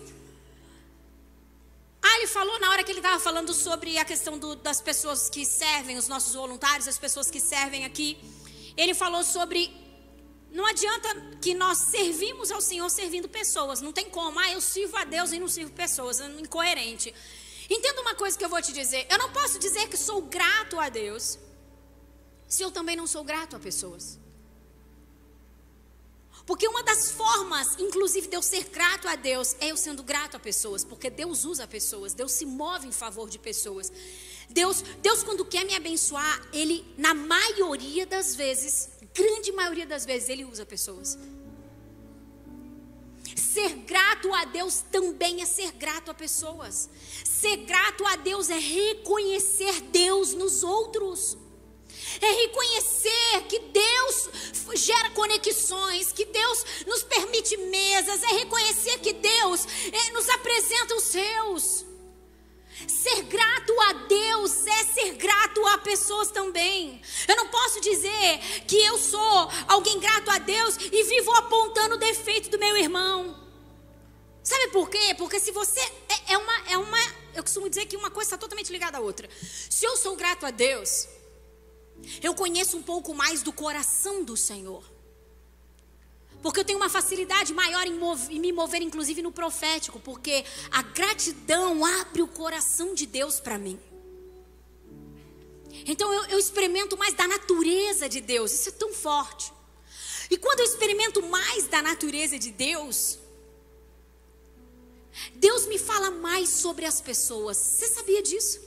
Ah, 2.02 2.18
ele 2.18 2.28
falou 2.28 2.60
na 2.60 2.70
hora 2.70 2.84
que 2.84 2.92
ele 2.92 3.00
estava 3.00 3.20
falando 3.20 3.54
sobre 3.54 3.98
a 3.98 4.06
questão 4.06 4.38
do, 4.38 4.56
das 4.56 4.82
pessoas 4.82 5.30
que 5.30 5.46
servem, 5.46 5.98
os 5.98 6.08
nossos 6.08 6.34
voluntários, 6.34 6.88
as 6.88 6.98
pessoas 6.98 7.32
que 7.32 7.40
servem 7.40 7.86
aqui. 7.86 8.18
Ele 8.76 8.94
falou 8.94 9.24
sobre 9.24 9.72
não 10.54 10.68
adianta 10.68 11.10
que 11.42 11.56
nós 11.56 11.80
servimos 11.80 12.52
ao 12.52 12.62
Senhor 12.62 12.88
servindo 12.88 13.28
pessoas. 13.28 13.82
Não 13.82 13.92
tem 13.92 14.08
como. 14.08 14.40
Ah, 14.40 14.52
eu 14.52 14.62
sirvo 14.62 14.96
a 14.96 15.04
Deus 15.04 15.32
e 15.32 15.40
não 15.40 15.48
sirvo 15.48 15.72
pessoas. 15.72 16.22
É 16.22 16.28
incoerente. 16.40 17.14
Entenda 17.68 18.02
uma 18.02 18.14
coisa 18.14 18.38
que 18.38 18.46
eu 18.46 18.50
vou 18.50 18.62
te 18.62 18.72
dizer. 18.72 19.08
Eu 19.10 19.18
não 19.18 19.32
posso 19.32 19.58
dizer 19.58 19.90
que 19.90 19.98
sou 19.98 20.22
grato 20.22 20.80
a 20.80 20.90
Deus 20.90 21.40
se 22.48 22.62
eu 22.62 22.70
também 22.70 22.96
não 22.96 23.08
sou 23.08 23.24
grato 23.24 23.56
a 23.56 23.60
pessoas. 23.60 24.20
Porque 26.46 26.68
uma 26.68 26.84
das 26.84 27.10
formas, 27.10 27.76
inclusive, 27.80 28.28
de 28.28 28.36
eu 28.36 28.44
ser 28.44 28.66
grato 28.66 29.08
a 29.08 29.16
Deus 29.16 29.56
é 29.60 29.72
eu 29.72 29.78
sendo 29.78 30.04
grato 30.04 30.38
a 30.38 30.40
pessoas. 30.40 30.84
Porque 30.84 31.10
Deus 31.10 31.46
usa 31.46 31.66
pessoas, 31.66 32.14
Deus 32.14 32.32
se 32.32 32.46
move 32.46 32.88
em 32.88 32.92
favor 32.92 33.28
de 33.28 33.40
pessoas. 33.40 33.92
Deus, 34.50 34.84
Deus 35.02 35.24
quando 35.24 35.44
quer 35.46 35.66
me 35.66 35.74
abençoar, 35.74 36.48
Ele, 36.54 36.86
na 36.96 37.16
maioria 37.16 38.06
das 38.06 38.36
vezes, 38.36 38.90
grande 39.14 39.52
maioria 39.52 39.86
das 39.86 40.06
vezes 40.06 40.30
ele 40.30 40.46
usa 40.46 40.66
pessoas. 40.66 41.18
Ser 43.36 43.70
grato 43.86 44.34
a 44.34 44.46
Deus 44.46 44.84
também 44.92 45.42
é 45.42 45.46
ser 45.46 45.72
grato 45.74 46.12
a 46.12 46.14
pessoas. 46.14 46.90
Ser 47.24 47.58
grato 47.58 48.06
a 48.06 48.16
Deus 48.16 48.50
é 48.50 48.58
reconhecer 48.58 49.82
Deus 49.82 50.34
nos 50.34 50.64
outros. 50.64 51.38
É 52.22 52.32
reconhecer 52.32 53.44
que 53.48 53.60
Deus 53.60 54.30
gera 54.76 55.10
conexões, 55.12 56.12
que 56.12 56.26
Deus 56.26 56.66
nos 56.86 57.04
permite 57.04 57.56
mesas, 57.58 58.24
é 58.24 58.34
reconhecer 58.34 59.00
que 59.00 59.14
Deus 59.14 59.68
é, 59.92 60.12
nos 60.12 60.28
apresenta 60.30 60.96
os 60.96 61.04
seus. 61.04 61.86
Ser 62.88 63.24
grato 63.24 63.74
a 63.82 63.94
Deus 63.94 64.66
é 64.68 64.84
ser 64.86 65.14
grato 65.14 65.66
a 65.68 65.78
pessoas 65.78 66.32
também. 66.32 67.02
Eu 67.28 67.36
não 67.36 67.48
posso 67.48 67.80
dizer 67.82 68.40
que 68.68 68.78
eu 68.78 68.98
sou 68.98 69.50
alguém 69.68 70.00
grato 70.00 70.30
a 70.30 70.38
Deus 70.40 70.78
e 70.92 71.04
vivo 71.04 71.32
apontando 71.34 71.96
o 71.96 72.00
defeito 72.00 72.50
do 72.50 72.60
meu 72.60 72.76
irmão. 72.76 73.42
Sabe 74.44 74.68
por 74.70 74.90
quê? 74.90 75.16
Porque 75.18 75.40
se 75.40 75.52
você 75.52 75.80
é, 75.80 76.34
é 76.34 76.38
uma 76.38 76.70
é 76.70 76.78
uma 76.78 77.24
eu 77.34 77.42
costumo 77.42 77.70
dizer 77.70 77.86
que 77.86 77.98
uma 77.98 78.12
coisa 78.12 78.28
está 78.28 78.38
totalmente 78.38 78.72
ligada 78.72 78.98
à 78.98 79.02
outra. 79.02 79.28
Se 79.70 79.86
eu 79.86 79.98
sou 79.98 80.16
grato 80.16 80.46
a 80.46 80.52
Deus, 80.52 81.08
eu 82.22 82.36
conheço 82.36 82.78
um 82.78 82.84
pouco 82.84 83.14
mais 83.14 83.42
do 83.42 83.52
coração 83.52 84.24
do 84.24 84.38
Senhor. 84.38 84.93
Porque 86.44 86.60
eu 86.60 86.66
tenho 86.66 86.78
uma 86.78 86.90
facilidade 86.90 87.54
maior 87.54 87.88
em, 87.88 87.98
em, 88.30 88.40
me 88.40 88.52
mover, 88.52 88.82
inclusive 88.82 89.22
no 89.22 89.32
profético, 89.32 89.98
porque 90.00 90.44
a 90.70 90.82
gratidão 90.84 91.86
abre 91.86 92.22
o 92.22 92.28
coração 92.28 92.94
de 92.94 93.06
Deus 93.06 93.40
para 93.40 93.58
mim. 93.58 93.80
Então 95.86 96.14
eu, 96.14 96.26
eu 96.26 96.38
experimento 96.38 96.98
mais 96.98 97.14
da 97.14 97.26
natureza 97.26 98.10
de 98.10 98.20
Deus, 98.20 98.52
isso 98.52 98.70
é 98.70 98.72
tão 98.74 98.94
forte. 98.94 99.54
E 100.30 100.38
quando 100.38 100.60
eu 100.60 100.66
experimento 100.66 101.24
mais 101.24 101.68
da 101.68 101.82
natureza 101.82 102.38
de 102.38 102.52
Deus, 102.52 103.20
Deus 105.36 105.66
me 105.66 105.78
fala 105.78 106.12
mais 106.12 106.50
sobre 106.50 106.86
as 106.86 107.00
pessoas. 107.00 107.56
Você 107.56 107.88
sabia 107.88 108.22
disso? 108.22 108.60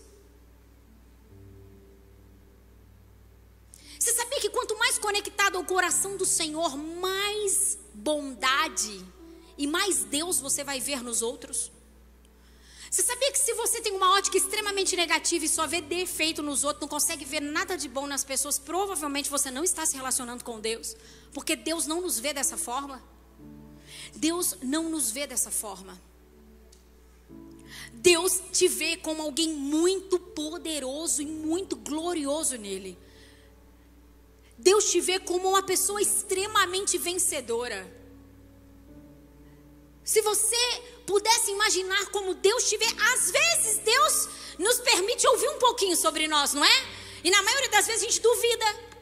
Você 4.06 4.12
sabia 4.12 4.40
que 4.40 4.50
quanto 4.50 4.78
mais 4.78 4.98
conectado 4.98 5.58
ao 5.58 5.64
coração 5.64 6.16
do 6.16 6.24
Senhor, 6.24 6.76
mais 6.76 7.76
bondade 7.92 9.04
e 9.58 9.66
mais 9.66 10.04
Deus 10.04 10.38
você 10.38 10.62
vai 10.62 10.78
ver 10.78 11.02
nos 11.02 11.22
outros? 11.22 11.72
Você 12.88 13.02
sabia 13.02 13.32
que 13.32 13.38
se 13.40 13.52
você 13.54 13.80
tem 13.80 13.92
uma 13.92 14.12
ótica 14.12 14.36
extremamente 14.36 14.94
negativa 14.94 15.44
e 15.44 15.48
só 15.48 15.66
vê 15.66 15.80
defeito 15.80 16.40
nos 16.40 16.62
outros, 16.62 16.82
não 16.82 16.88
consegue 16.88 17.24
ver 17.24 17.40
nada 17.40 17.76
de 17.76 17.88
bom 17.88 18.06
nas 18.06 18.22
pessoas, 18.22 18.60
provavelmente 18.60 19.28
você 19.28 19.50
não 19.50 19.64
está 19.64 19.84
se 19.84 19.96
relacionando 19.96 20.44
com 20.44 20.60
Deus, 20.60 20.94
porque 21.34 21.56
Deus 21.56 21.84
não 21.84 22.00
nos 22.00 22.20
vê 22.20 22.32
dessa 22.32 22.56
forma. 22.56 23.02
Deus 24.14 24.56
não 24.62 24.88
nos 24.88 25.10
vê 25.10 25.26
dessa 25.26 25.50
forma. 25.50 26.00
Deus 27.92 28.40
te 28.52 28.68
vê 28.68 28.96
como 28.96 29.20
alguém 29.20 29.52
muito 29.52 30.16
poderoso 30.16 31.22
e 31.22 31.26
muito 31.26 31.74
glorioso 31.74 32.56
nele. 32.56 32.96
Deus 34.58 34.90
te 34.90 35.00
vê 35.00 35.18
como 35.18 35.48
uma 35.48 35.62
pessoa 35.62 36.00
extremamente 36.00 36.98
vencedora. 36.98 37.86
Se 40.02 40.22
você 40.22 40.82
pudesse 41.06 41.50
imaginar 41.50 42.06
como 42.06 42.34
Deus 42.34 42.68
te 42.68 42.76
vê, 42.76 42.86
às 43.12 43.30
vezes 43.30 43.78
Deus 43.78 44.28
nos 44.58 44.78
permite 44.78 45.26
ouvir 45.26 45.48
um 45.48 45.58
pouquinho 45.58 45.96
sobre 45.96 46.26
nós, 46.26 46.54
não 46.54 46.64
é? 46.64 46.86
E 47.22 47.30
na 47.30 47.42
maioria 47.42 47.70
das 47.70 47.86
vezes 47.86 48.02
a 48.02 48.06
gente 48.06 48.20
duvida. 48.20 48.95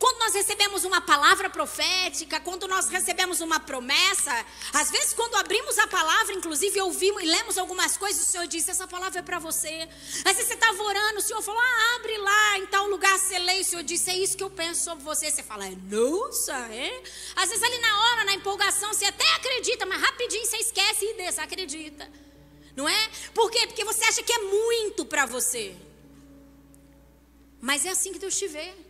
Quando 0.00 0.18
nós 0.20 0.32
recebemos 0.32 0.82
uma 0.86 1.02
palavra 1.02 1.50
profética, 1.50 2.40
quando 2.40 2.66
nós 2.66 2.88
recebemos 2.88 3.42
uma 3.42 3.60
promessa, 3.60 4.32
às 4.72 4.90
vezes 4.90 5.12
quando 5.12 5.34
abrimos 5.34 5.78
a 5.78 5.86
palavra, 5.86 6.32
inclusive 6.32 6.80
ouvimos 6.80 7.22
e 7.22 7.26
lemos 7.26 7.58
algumas 7.58 7.98
coisas, 7.98 8.26
o 8.26 8.30
Senhor 8.30 8.46
disse: 8.46 8.70
essa 8.70 8.88
palavra 8.88 9.18
é 9.18 9.22
para 9.22 9.38
você. 9.38 9.86
Às 10.24 10.36
vezes 10.36 10.46
você 10.46 10.54
estava 10.54 10.82
orando, 10.82 11.18
o 11.18 11.20
Senhor 11.20 11.42
falou: 11.42 11.60
ah, 11.60 11.96
abre 11.96 12.16
lá 12.16 12.58
em 12.60 12.66
tal 12.68 12.88
lugar, 12.88 13.18
você 13.18 13.38
lê, 13.38 13.60
o 13.60 13.64
Senhor 13.64 13.82
disse: 13.82 14.08
é 14.08 14.16
isso 14.16 14.38
que 14.38 14.42
eu 14.42 14.48
penso 14.48 14.84
sobre 14.84 15.04
você. 15.04 15.30
Você 15.30 15.42
fala: 15.42 15.68
nossa, 15.68 16.56
é? 16.72 17.02
Às 17.36 17.50
vezes 17.50 17.62
ali 17.62 17.78
na 17.78 18.00
hora, 18.00 18.24
na 18.24 18.32
empolgação, 18.32 18.94
você 18.94 19.04
até 19.04 19.30
acredita, 19.34 19.84
mas 19.84 20.00
rapidinho 20.00 20.46
você 20.46 20.56
esquece 20.56 21.04
e 21.04 21.14
desacredita. 21.18 22.10
Não 22.74 22.88
é? 22.88 23.10
Por 23.34 23.50
quê? 23.50 23.66
Porque 23.66 23.84
você 23.84 24.02
acha 24.04 24.22
que 24.22 24.32
é 24.32 24.38
muito 24.38 25.04
para 25.04 25.26
você. 25.26 25.76
Mas 27.60 27.84
é 27.84 27.90
assim 27.90 28.14
que 28.14 28.18
Deus 28.18 28.38
te 28.38 28.48
vê. 28.48 28.88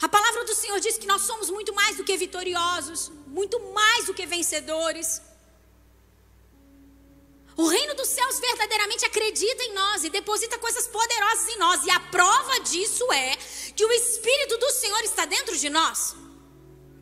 A 0.00 0.08
palavra 0.08 0.44
do 0.44 0.54
Senhor 0.54 0.78
diz 0.80 0.96
que 0.96 1.06
nós 1.06 1.22
somos 1.22 1.50
muito 1.50 1.74
mais 1.74 1.96
do 1.96 2.04
que 2.04 2.16
vitoriosos, 2.16 3.10
muito 3.26 3.58
mais 3.72 4.06
do 4.06 4.14
que 4.14 4.26
vencedores. 4.26 5.20
O 7.56 7.66
reino 7.66 7.92
dos 7.96 8.06
céus 8.06 8.38
verdadeiramente 8.38 9.04
acredita 9.04 9.64
em 9.64 9.74
nós 9.74 10.04
e 10.04 10.10
deposita 10.10 10.56
coisas 10.58 10.86
poderosas 10.86 11.48
em 11.48 11.58
nós. 11.58 11.84
E 11.84 11.90
a 11.90 11.98
prova 11.98 12.60
disso 12.60 13.12
é 13.12 13.36
que 13.74 13.84
o 13.84 13.90
Espírito 13.90 14.56
do 14.58 14.70
Senhor 14.70 15.02
está 15.02 15.24
dentro 15.24 15.56
de 15.56 15.68
nós. 15.68 16.14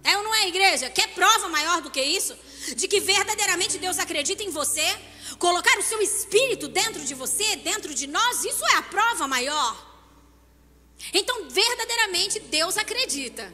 É 0.03 0.17
ou 0.17 0.23
não 0.23 0.35
é, 0.35 0.49
igreja? 0.49 0.89
Quer 0.89 1.09
prova 1.09 1.49
maior 1.51 1.83
do 1.83 1.91
que 1.91 2.01
isso? 2.01 2.35
De 2.75 2.89
que 2.89 3.01
verdadeiramente 3.01 3.77
Deus 3.77 3.99
acredita 3.99 4.43
em 4.43 4.49
você? 4.51 4.87
Colocar 5.39 5.79
o 5.79 5.83
seu 5.83 6.01
Espírito 6.01 6.69
dentro 6.69 7.05
de 7.05 7.13
você, 7.13 7.57
dentro 7.57 7.93
de 7.93 8.07
nós, 8.07 8.43
isso 8.43 8.65
é 8.65 8.77
a 8.77 8.83
prova 8.83 9.29
maior. 9.29 9.86
Então, 11.13 11.49
verdadeiramente, 11.49 12.41
Deus 12.41 12.77
acredita. 12.77 13.53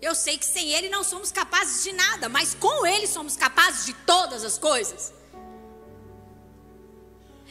Eu 0.00 0.14
sei 0.14 0.38
que 0.38 0.46
sem 0.46 0.72
Ele 0.72 0.88
não 0.88 1.04
somos 1.04 1.30
capazes 1.30 1.82
de 1.82 1.92
nada, 1.92 2.28
mas 2.28 2.54
com 2.54 2.86
Ele 2.86 3.06
somos 3.06 3.36
capazes 3.36 3.84
de 3.84 3.92
todas 3.92 4.44
as 4.44 4.56
coisas. 4.58 5.12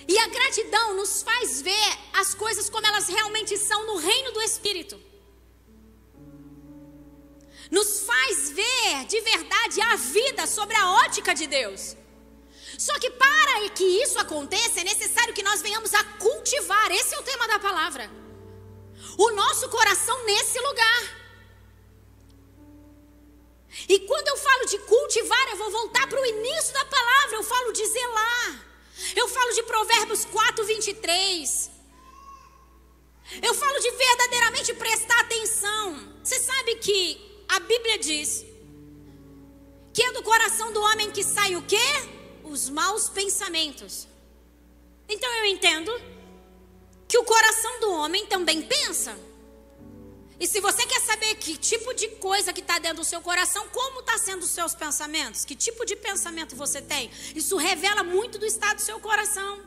E 0.07 0.17
a 0.17 0.27
gratidão 0.27 0.95
nos 0.95 1.21
faz 1.21 1.61
ver 1.61 1.97
as 2.13 2.33
coisas 2.33 2.69
como 2.69 2.85
elas 2.87 3.07
realmente 3.07 3.55
são 3.57 3.85
no 3.85 3.97
reino 3.97 4.31
do 4.31 4.41
Espírito. 4.41 4.99
Nos 7.69 7.99
faz 8.01 8.49
ver 8.49 9.05
de 9.07 9.21
verdade 9.21 9.79
a 9.81 9.95
vida 9.95 10.47
sobre 10.47 10.75
a 10.75 10.89
ótica 11.05 11.35
de 11.35 11.45
Deus. 11.45 11.95
Só 12.79 12.97
que 12.97 13.11
para 13.11 13.69
que 13.69 13.83
isso 13.83 14.17
aconteça, 14.17 14.81
é 14.81 14.83
necessário 14.83 15.33
que 15.33 15.43
nós 15.43 15.61
venhamos 15.61 15.93
a 15.93 16.03
cultivar. 16.03 16.91
Esse 16.91 17.13
é 17.13 17.19
o 17.19 17.23
tema 17.23 17.47
da 17.47 17.59
palavra. 17.59 18.09
O 19.25 19.31
nosso 19.31 19.67
coração 19.67 20.17
nesse 20.25 20.57
lugar. 20.67 21.01
E 23.93 23.99
quando 24.09 24.29
eu 24.29 24.37
falo 24.37 24.65
de 24.65 24.77
cultivar, 24.91 25.45
eu 25.49 25.57
vou 25.57 25.71
voltar 25.71 26.07
para 26.07 26.21
o 26.21 26.25
início 26.25 26.73
da 26.73 26.85
palavra. 26.85 27.35
Eu 27.35 27.43
falo 27.43 27.73
de 27.73 27.85
zelar. 27.85 28.65
Eu 29.21 29.27
falo 29.27 29.51
de 29.57 29.63
Provérbios 29.63 30.23
4, 30.23 30.65
23. 30.65 31.71
Eu 33.41 33.53
falo 33.53 33.79
de 33.79 33.91
verdadeiramente 33.91 34.73
prestar 34.73 35.19
atenção. 35.19 35.83
Você 36.23 36.39
sabe 36.39 36.75
que 36.75 37.43
a 37.49 37.59
Bíblia 37.59 37.99
diz 37.99 38.45
que 39.93 40.01
é 40.01 40.13
do 40.13 40.23
coração 40.23 40.71
do 40.71 40.81
homem 40.81 41.11
que 41.11 41.25
sai 41.25 41.57
o 41.57 41.61
quê? 41.63 41.89
Os 42.43 42.69
maus 42.69 43.09
pensamentos. 43.09 44.07
Então 45.09 45.29
eu 45.39 45.45
entendo 45.47 45.91
que 47.09 47.17
o 47.17 47.23
coração 47.23 47.79
do 47.79 47.91
homem 47.91 48.27
também 48.27 48.61
pensa. 48.61 49.17
E 50.39 50.47
se 50.47 50.61
você 50.61 50.85
quer 50.85 51.01
saber 51.01 51.35
que 51.35 51.57
tipo 51.57 51.91
de 51.93 52.07
coisa 52.07 52.53
que 52.53 52.61
está 52.61 52.77
dentro 52.77 52.97
do 52.97 53.03
seu 53.03 53.19
coração, 53.19 53.67
como 53.69 54.01
está 54.01 54.15
sendo 54.19 54.43
os 54.43 54.51
seus 54.51 54.75
pensamentos, 54.75 55.43
que 55.43 55.55
tipo 55.55 55.83
de 55.85 55.95
pensamento 55.95 56.55
você 56.55 56.81
tem, 56.81 57.09
isso 57.35 57.57
revela 57.57 58.03
muito 58.03 58.37
do 58.37 58.45
estado 58.45 58.77
do 58.77 58.83
seu 58.83 58.99
coração. 58.99 59.59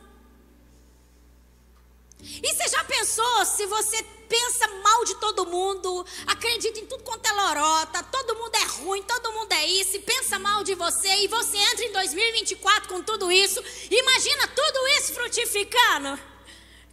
E 2.21 2.55
você 2.55 2.69
já 2.69 2.83
pensou 2.85 3.45
se 3.45 3.65
você 3.65 4.01
pensa 4.29 4.67
mal 4.81 5.03
de 5.03 5.15
todo 5.15 5.45
mundo, 5.45 6.05
acredita 6.25 6.79
em 6.79 6.85
tudo 6.85 7.03
quanto 7.03 7.27
é 7.27 7.33
lorota, 7.33 8.01
todo 8.03 8.35
mundo 8.35 8.55
é 8.55 8.63
ruim, 8.63 9.03
todo 9.03 9.33
mundo 9.33 9.51
é 9.51 9.67
isso, 9.67 9.99
pensa 9.99 10.39
mal 10.39 10.63
de 10.63 10.75
você, 10.75 11.13
e 11.23 11.27
você 11.27 11.57
entra 11.57 11.85
em 11.85 11.91
2024 11.91 12.87
com 12.87 13.03
tudo 13.03 13.29
isso, 13.29 13.61
imagina 13.91 14.47
tudo 14.47 14.87
isso 14.97 15.13
frutificando? 15.13 16.32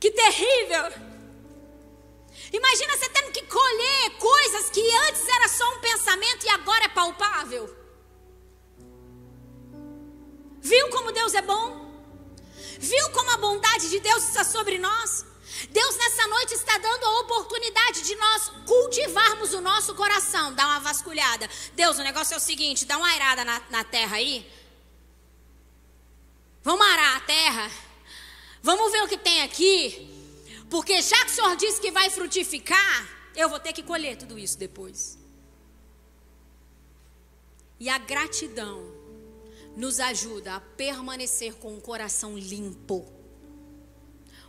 Que 0.01 0.11
terrível! 0.11 1.11
Imagina 2.53 2.97
você 2.97 3.09
tendo 3.11 3.33
que 3.33 3.43
colher 3.43 4.11
coisas 4.19 4.71
que 4.71 4.97
antes 5.09 5.29
era 5.29 5.49
só 5.49 5.75
um 5.75 5.81
pensamento 5.81 6.47
e 6.47 6.49
agora 6.49 6.85
é 6.85 6.89
palpável. 6.89 7.77
Viu 10.61 10.89
como 10.89 11.13
Deus 11.13 11.35
é 11.35 11.43
bom? 11.43 11.91
Viu 12.79 13.11
como 13.11 13.31
a 13.31 13.37
bondade 13.37 13.91
de 13.91 14.01
Deus 14.01 14.25
está 14.25 14.43
sobre 14.43 14.79
nós? 14.79 15.27
Deus 15.69 15.97
nessa 15.97 16.27
noite 16.29 16.55
está 16.55 16.79
dando 16.79 17.05
a 17.05 17.21
oportunidade 17.21 18.03
de 18.03 18.15
nós 18.17 18.51
cultivarmos 18.67 19.53
o 19.53 19.61
nosso 19.61 19.95
coração, 19.95 20.55
dar 20.55 20.67
uma 20.67 20.81
vasculhada. 20.81 21.49
Deus, 21.75 21.99
o 21.99 22.03
negócio 22.03 22.35
é 22.35 22.37
o 22.37 22.41
seguinte: 22.41 22.87
dá 22.87 22.97
uma 22.97 23.09
airada 23.09 23.45
na, 23.45 23.61
na 23.69 23.85
terra 23.85 24.17
aí. 24.17 24.51
Vamos 26.63 26.87
arar 26.87 27.17
a 27.17 27.21
terra. 27.21 27.90
Vamos 28.63 28.93
ver 28.93 29.03
o 29.03 29.09
que 29.09 29.19
tem 29.19 29.43
aqui. 29.43 30.09
Porque 30.69 31.01
já 31.03 31.25
que 31.25 31.33
o 31.33 31.35
Senhor 31.35 31.57
disse 31.57 31.81
que 31.81 31.91
vai 31.91 32.11
frutificar, 32.11 33.09
eu 33.35 33.49
vou 33.49 33.59
ter 33.59 33.73
que 33.73 33.83
colher 33.83 34.17
tudo 34.17 34.39
isso 34.39 34.59
depois. 34.59 35.19
E 37.79 37.89
a 37.89 37.99
gratidão 37.99 38.85
nos 39.77 39.99
ajuda 39.99 40.57
a 40.57 40.61
permanecer 40.61 41.55
com 41.55 41.77
o 41.77 41.81
coração 41.81 42.37
limpo. 42.37 43.11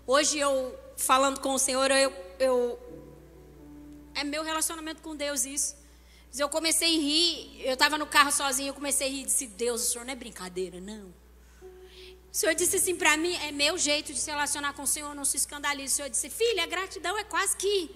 Hoje 0.06 0.38
eu, 0.38 0.78
falando 0.98 1.40
com 1.40 1.54
o 1.54 1.60
Senhor, 1.60 1.90
eu, 1.92 2.14
eu 2.40 2.80
é 4.14 4.24
meu 4.24 4.44
relacionamento 4.44 5.02
com 5.02 5.16
Deus 5.16 5.46
isso. 5.46 5.76
Eu 6.38 6.50
comecei 6.50 6.98
a 6.98 7.02
rir, 7.02 7.62
eu 7.66 7.74
estava 7.74 7.98
no 7.98 8.06
carro 8.06 8.32
sozinho, 8.32 8.70
eu 8.70 8.74
comecei 8.74 9.08
a 9.08 9.10
rir 9.10 9.22
e 9.22 9.26
disse, 9.26 9.48
Deus, 9.48 9.82
o 9.82 9.86
Senhor 9.92 10.06
não 10.06 10.14
é 10.14 10.16
brincadeira, 10.16 10.80
não. 10.80 11.14
O 12.32 12.36
Senhor 12.36 12.56
disse 12.56 12.78
assim 12.78 12.96
para 12.96 13.18
mim, 13.18 13.36
é 13.48 13.52
meu 13.52 13.78
jeito 13.78 14.14
de 14.14 14.20
se 14.20 14.32
relacionar 14.32 14.74
com 14.74 14.84
o 14.84 14.88
Senhor, 14.88 15.14
não 15.14 15.26
se 15.26 15.36
escandalize. 15.36 15.94
O 15.94 15.96
Senhor 15.98 16.10
disse, 16.10 16.30
filha, 16.30 16.64
a 16.64 16.66
gratidão 16.66 17.18
é 17.18 17.26
quase 17.26 17.58
que. 17.58 17.92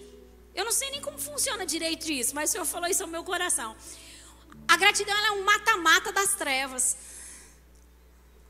Eu 0.53 0.65
não 0.65 0.71
sei 0.73 0.89
nem 0.91 1.01
como 1.01 1.17
funciona 1.17 1.65
direito 1.65 2.11
isso, 2.11 2.35
mas 2.35 2.49
o 2.49 2.53
Senhor 2.53 2.65
falou 2.65 2.89
isso 2.89 3.03
ao 3.03 3.07
meu 3.07 3.23
coração. 3.23 3.75
A 4.67 4.75
gratidão 4.75 5.15
é 5.25 5.31
um 5.31 5.43
mata-mata 5.43 6.11
das 6.11 6.35
trevas. 6.35 6.97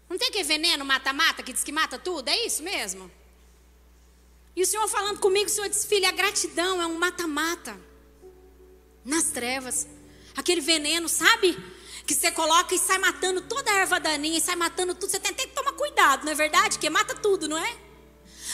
Não 0.09 0.17
tem 0.17 0.31
que 0.31 0.43
veneno 0.43 0.83
mata-mata 0.85 1.43
que 1.43 1.53
diz 1.53 1.63
que 1.63 1.71
mata 1.71 1.99
tudo? 1.99 2.29
É 2.29 2.45
isso 2.45 2.63
mesmo? 2.63 3.11
E 4.55 4.61
o 4.63 4.65
Senhor 4.65 4.87
falando 4.87 5.19
comigo, 5.19 5.47
o 5.47 5.53
Senhor 5.53 5.69
disse, 5.69 5.87
filha, 5.87 6.09
a 6.09 6.11
gratidão 6.11 6.81
é 6.81 6.87
um 6.87 6.97
mata-mata 6.97 7.79
nas 9.03 9.25
trevas. 9.25 9.87
Aquele 10.35 10.61
veneno, 10.61 11.07
sabe? 11.07 11.57
Que 12.05 12.13
você 12.13 12.31
coloca 12.31 12.73
e 12.75 12.79
sai 12.79 12.97
matando 12.99 13.41
toda 13.41 13.71
a 13.71 13.75
erva 13.75 13.99
daninha, 13.99 14.37
e 14.37 14.41
sai 14.41 14.55
matando 14.55 14.93
tudo. 14.93 15.09
Você 15.09 15.19
tem, 15.19 15.33
tem 15.33 15.47
que 15.47 15.55
tomar 15.55 15.73
cuidado, 15.73 16.23
não 16.23 16.31
é 16.31 16.35
verdade? 16.35 16.75
Porque 16.75 16.89
mata 16.89 17.15
tudo, 17.15 17.47
não 17.47 17.57
é? 17.57 17.77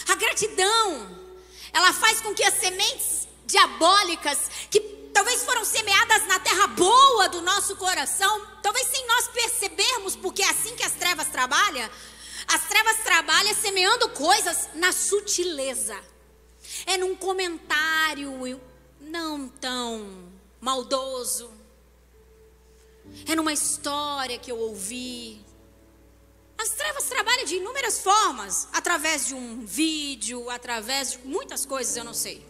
A 0.08 0.16
gratidão, 0.16 1.18
ela 1.74 1.94
faz 1.94 2.22
com 2.22 2.34
que 2.34 2.44
as 2.44 2.54
sementes 2.56 3.28
diabólicas, 3.46 4.40
que 4.70 4.80
talvez 5.14 5.44
foram 5.44 5.66
semeadas 5.66 6.26
na 6.28 6.40
terra 6.40 6.68
boa 6.68 7.28
do 7.28 7.42
nosso 7.42 7.76
coração, 7.76 8.48
talvez 8.64 8.88
sem 8.88 9.06
nós 9.08 9.28
percebermos, 9.28 10.16
porque 10.16 10.42
é 10.42 10.50
assim 10.50 10.76
que 10.76 10.84
as 10.84 10.94
trevas 10.94 11.28
trabalham. 11.28 11.90
As 12.48 12.64
trevas 12.68 12.98
trabalham 13.04 13.54
semeando 13.54 14.10
coisas 14.10 14.70
na 14.76 14.92
sutileza. 14.92 15.98
É 16.86 16.98
num 16.98 17.16
comentário 17.16 18.60
não 19.00 19.48
tão 19.48 20.32
maldoso 20.60 21.61
é 23.28 23.36
numa 23.36 23.54
história 23.54 24.38
que 24.38 24.52
eu 24.52 24.58
ouvi. 24.58 25.44
As 26.58 26.70
trevas 26.70 27.06
trabalham 27.06 27.46
de 27.46 27.56
inúmeras 27.56 28.00
formas, 28.00 28.68
através 28.72 29.28
de 29.28 29.34
um 29.34 29.66
vídeo, 29.66 30.50
através 30.50 31.14
de 31.14 31.20
muitas 31.20 31.66
coisas, 31.66 31.96
eu 31.98 32.04
não 32.04 32.14
sei. 32.14 32.46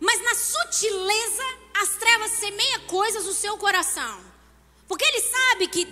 Mas 0.00 0.22
na 0.22 0.34
sutileza, 0.34 1.44
as 1.74 1.90
trevas 1.96 2.32
semeiam 2.32 2.80
coisas 2.86 3.26
no 3.26 3.34
seu 3.34 3.58
coração. 3.58 4.18
Porque 4.88 5.04
ele 5.04 5.20
sabe 5.20 5.68
que, 5.68 5.86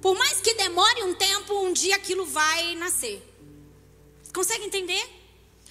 por 0.00 0.16
mais 0.16 0.40
que 0.40 0.54
demore 0.54 1.02
um 1.02 1.14
tempo, 1.14 1.52
um 1.62 1.72
dia 1.72 1.96
aquilo 1.96 2.24
vai 2.24 2.76
nascer. 2.76 3.20
Consegue 4.32 4.64
entender? 4.64 5.04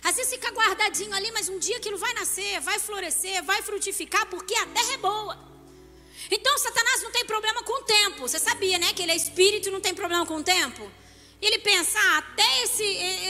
Às 0.03 0.17
vezes 0.17 0.33
fica 0.33 0.51
guardadinho 0.51 1.13
ali, 1.13 1.31
mas 1.31 1.47
um 1.47 1.57
dia 1.57 1.77
aquilo 1.77 1.97
vai 1.97 2.13
nascer, 2.13 2.59
vai 2.59 2.77
florescer, 2.79 3.41
vai 3.43 3.61
frutificar, 3.61 4.25
porque 4.27 4.53
a 4.55 4.65
terra 4.67 4.93
é 4.93 4.97
boa. 4.97 5.52
Então 6.33 6.57
Satanás 6.57 7.03
não 7.03 7.11
tem 7.11 7.25
problema 7.25 7.61
com 7.61 7.73
o 7.81 7.83
tempo. 7.83 8.21
Você 8.21 8.39
sabia, 8.39 8.79
né? 8.79 8.91
Que 8.93 9.03
ele 9.03 9.11
é 9.11 9.15
espírito 9.15 9.69
e 9.69 9.71
não 9.71 9.79
tem 9.79 9.93
problema 9.93 10.25
com 10.25 10.37
o 10.37 10.43
tempo. 10.43 10.91
E 11.39 11.45
ele 11.45 11.59
pensa, 11.59 11.99
ah, 11.99 12.17
até 12.17 12.63
esse, 12.63 12.83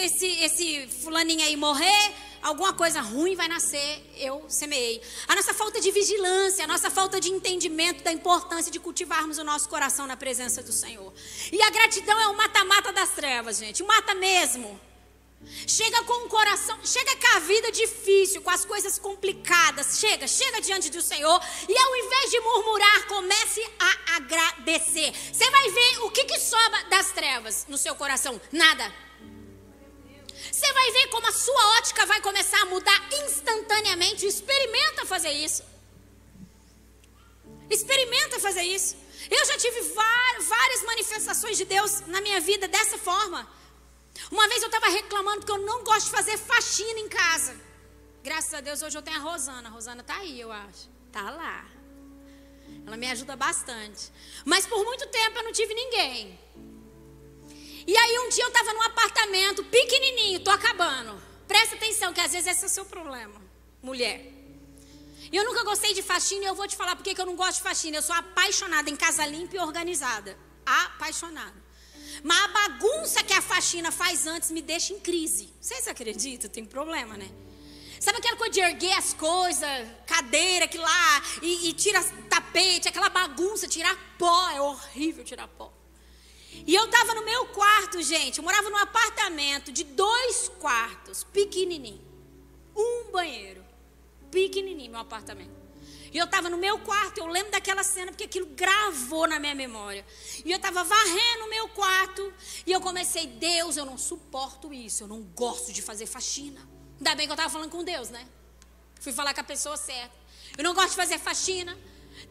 esse, 0.06 0.28
esse 0.44 0.88
fulaninho 1.02 1.44
aí 1.44 1.58
morrer, 1.58 2.14
alguma 2.42 2.72
coisa 2.72 3.02
ruim 3.02 3.36
vai 3.36 3.48
nascer, 3.48 4.06
eu 4.18 4.46
semeei. 4.48 5.02
A 5.28 5.36
nossa 5.36 5.54
falta 5.54 5.82
de 5.82 5.92
vigilância, 5.92 6.64
a 6.64 6.68
nossa 6.68 6.92
falta 6.92 7.20
de 7.20 7.30
entendimento 7.30 8.04
da 8.04 8.12
importância 8.12 8.72
de 8.72 8.80
cultivarmos 8.80 9.38
o 9.38 9.44
nosso 9.44 9.68
coração 9.68 10.06
na 10.06 10.16
presença 10.16 10.62
do 10.62 10.72
Senhor. 10.72 11.12
E 11.52 11.62
a 11.62 11.70
gratidão 11.72 12.18
é 12.22 12.28
o 12.28 12.38
mata-mata 12.38 12.94
das 12.94 13.10
trevas, 13.10 13.58
gente. 13.58 13.84
Mata 13.84 14.14
mesmo. 14.14 14.80
Chega 15.68 16.04
com 16.04 16.26
o 16.26 16.30
coração, 16.30 16.78
chega 16.84 17.16
com 17.16 17.38
a 17.38 17.40
vida 17.40 17.72
difícil, 17.72 18.42
com 18.42 18.50
as 18.50 18.66
coisas 18.66 18.98
complicadas. 19.00 20.00
Chega, 20.00 20.28
chega 20.28 20.62
diante 20.62 20.90
do 20.90 21.02
Senhor 21.02 21.42
e 21.68 21.78
ao 21.78 21.96
invés 21.96 22.32
de 22.32 22.40
murmurar, 22.40 23.08
comece 23.08 23.62
a 23.80 24.16
agradecer. 24.18 25.14
Você 25.32 25.50
vai 25.50 25.70
ver 25.70 26.04
o 26.04 26.12
que, 26.12 26.26
que 26.26 26.40
sobra 26.40 26.84
das 26.86 27.12
trevas 27.12 27.66
no 27.68 27.78
seu 27.78 27.96
coração: 27.96 28.40
nada. 28.52 28.94
Você 30.52 30.72
vai 30.74 30.92
ver 30.92 31.08
como 31.08 31.28
a 31.28 31.32
sua 31.32 31.78
ótica 31.78 32.06
vai 32.06 32.22
começar 32.22 32.62
a 32.62 32.66
mudar 32.66 33.10
instantaneamente. 33.26 34.26
Experimenta 34.26 35.06
fazer 35.06 35.32
isso. 35.32 35.64
Experimenta 37.70 38.40
fazer 38.40 38.64
isso. 38.64 38.96
Eu 39.32 39.46
já 39.46 39.58
tive 39.58 39.82
várias 39.82 40.84
manifestações 40.84 41.58
de 41.58 41.66
Deus 41.66 42.02
na 42.08 42.22
minha 42.22 42.40
vida 42.42 42.68
dessa 42.68 42.98
forma. 42.98 43.48
Uma 44.32 44.48
vez 44.48 44.62
eu 44.62 44.68
estava 44.68 44.88
reclamando 44.88 45.40
porque 45.40 45.52
eu 45.52 45.66
não 45.66 45.84
gosto 45.84 46.06
de 46.06 46.12
fazer 46.12 46.38
faxina 46.38 47.00
em 47.00 47.10
casa. 47.10 47.56
Graças 48.24 48.54
a 48.54 48.62
Deus 48.62 48.82
hoje 48.82 48.98
eu 48.98 49.02
tenho 49.02 49.18
a 49.18 49.20
Rosana. 49.20 49.70
A 49.70 49.72
Rosana 49.72 50.02
está 50.02 50.18
aí, 50.18 50.40
eu 50.40 50.52
acho. 50.52 50.90
Tá 51.12 51.30
lá. 51.30 51.66
Ela 52.86 52.98
me 52.98 53.08
ajuda 53.08 53.36
bastante. 53.36 54.12
Mas 54.46 54.66
por 54.66 54.84
muito 54.84 55.08
tempo 55.08 55.38
eu 55.40 55.44
não 55.44 55.52
tive 55.52 55.74
ninguém. 55.74 56.40
E 57.86 57.98
aí 57.98 58.20
um 58.20 58.30
dia 58.30 58.44
eu 58.44 58.48
estava 58.48 58.74
num 58.74 58.82
apartamento 58.84 59.64
pequenininho, 59.66 60.40
tô 60.40 60.52
acabando. 60.52 61.22
Presta 61.48 61.76
atenção 61.76 62.14
que 62.14 62.22
às 62.22 62.32
vezes 62.32 62.48
esse 62.48 62.64
é 62.64 62.68
o 62.68 62.70
seu 62.70 62.86
problema, 62.86 63.42
mulher. 63.82 64.32
Eu 65.32 65.44
nunca 65.46 65.64
gostei 65.64 65.94
de 65.94 66.02
faxina 66.02 66.44
e 66.44 66.48
eu 66.48 66.56
vou 66.56 66.68
te 66.68 66.76
falar 66.76 66.96
porque 66.96 67.14
que 67.14 67.20
eu 67.20 67.26
não 67.26 67.36
gosto 67.36 67.58
de 67.58 67.64
faxina. 67.64 67.98
Eu 67.98 68.02
sou 68.02 68.16
apaixonada 68.16 68.90
em 68.90 68.96
casa 68.96 69.26
limpa 69.26 69.56
e 69.56 69.60
organizada. 69.60 70.38
Apaixonada. 70.66 71.63
Mas 72.22 72.44
a 72.44 72.48
bagunça 72.48 73.24
que 73.24 73.34
a 73.34 73.42
faxina 73.42 73.92
faz 73.92 74.28
antes 74.28 74.52
me 74.52 74.62
deixa 74.62 74.94
em 74.94 75.00
crise. 75.00 75.54
Vocês 75.60 75.88
acreditam? 75.88 76.50
Tem 76.50 76.66
problema, 76.66 77.18
né? 77.18 77.30
Sabe 78.00 78.18
aquela 78.18 78.36
coisa 78.36 78.52
de 78.52 78.60
erguer 78.60 78.94
as 78.98 79.14
coisas, 79.14 79.88
cadeira, 80.06 80.68
que 80.68 80.78
lá, 80.78 81.24
e, 81.42 81.70
e 81.70 81.74
tira 81.74 82.04
tapete, 82.30 82.90
aquela 82.90 83.10
bagunça, 83.10 83.68
tirar 83.68 83.98
pó. 84.20 84.50
É 84.50 84.62
horrível 84.62 85.24
tirar 85.24 85.48
pó. 85.48 85.72
E 86.68 86.76
eu 86.76 86.86
estava 86.86 87.16
no 87.16 87.24
meu 87.24 87.46
quarto, 87.48 88.02
gente. 88.02 88.38
Eu 88.38 88.44
morava 88.44 88.70
num 88.70 88.78
apartamento 88.78 89.72
de 89.72 89.84
dois 89.86 90.50
quartos, 90.60 91.24
pequenininho. 91.24 92.06
Um 92.76 93.12
banheiro. 93.12 93.64
Pequenininho, 94.30 94.92
meu 94.92 95.00
apartamento. 95.00 95.63
E 96.14 96.18
eu 96.18 96.26
estava 96.26 96.48
no 96.48 96.58
meu 96.58 96.78
quarto, 96.80 97.18
eu 97.18 97.26
lembro 97.26 97.52
daquela 97.52 97.84
cena 97.84 98.12
porque 98.12 98.26
aquilo 98.26 98.46
gravou 98.48 99.28
na 99.28 99.40
minha 99.40 99.56
memória. 99.56 100.06
E 100.46 100.52
eu 100.52 100.58
estava 100.58 100.84
varrendo 100.84 101.46
o 101.46 101.50
meu 101.50 101.68
quarto 101.70 102.32
e 102.68 102.72
eu 102.72 102.80
comecei, 102.80 103.26
Deus, 103.26 103.78
eu 103.78 103.86
não 103.86 103.98
suporto 103.98 104.72
isso, 104.72 105.04
eu 105.04 105.08
não 105.08 105.22
gosto 105.24 105.74
de 105.74 105.82
fazer 105.82 106.06
faxina. 106.06 106.62
Ainda 106.98 107.16
bem 107.16 107.26
que 107.26 107.32
eu 107.32 107.36
estava 107.36 107.50
falando 107.50 107.72
com 107.72 107.84
Deus, 107.84 108.10
né? 108.10 108.28
Fui 109.00 109.12
falar 109.12 109.34
com 109.34 109.42
a 109.42 109.44
pessoa 109.44 109.76
certa. 109.76 110.16
Eu 110.56 110.64
não 110.64 110.76
gosto 110.76 110.92
de 110.92 110.96
fazer 110.96 111.18
faxina. 111.18 111.76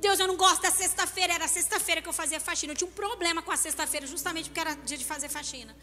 Deus, 0.01 0.21
eu 0.21 0.29
não 0.29 0.37
gosto 0.37 0.63
da 0.63 0.71
sexta-feira. 0.71 1.35
Era 1.35 1.49
sexta-feira 1.49 2.01
que 2.01 2.09
eu 2.09 2.13
fazia 2.13 2.39
faxina. 2.39 2.73
Eu 2.73 2.77
tinha 2.77 2.89
um 2.89 2.93
problema 2.93 3.43
com 3.43 3.51
a 3.51 3.57
sexta-feira, 3.57 4.07
justamente 4.07 4.49
porque 4.49 4.61
era 4.61 4.75
dia 4.75 4.97
de 4.97 5.05
fazer 5.05 5.29
faxina. 5.29 5.77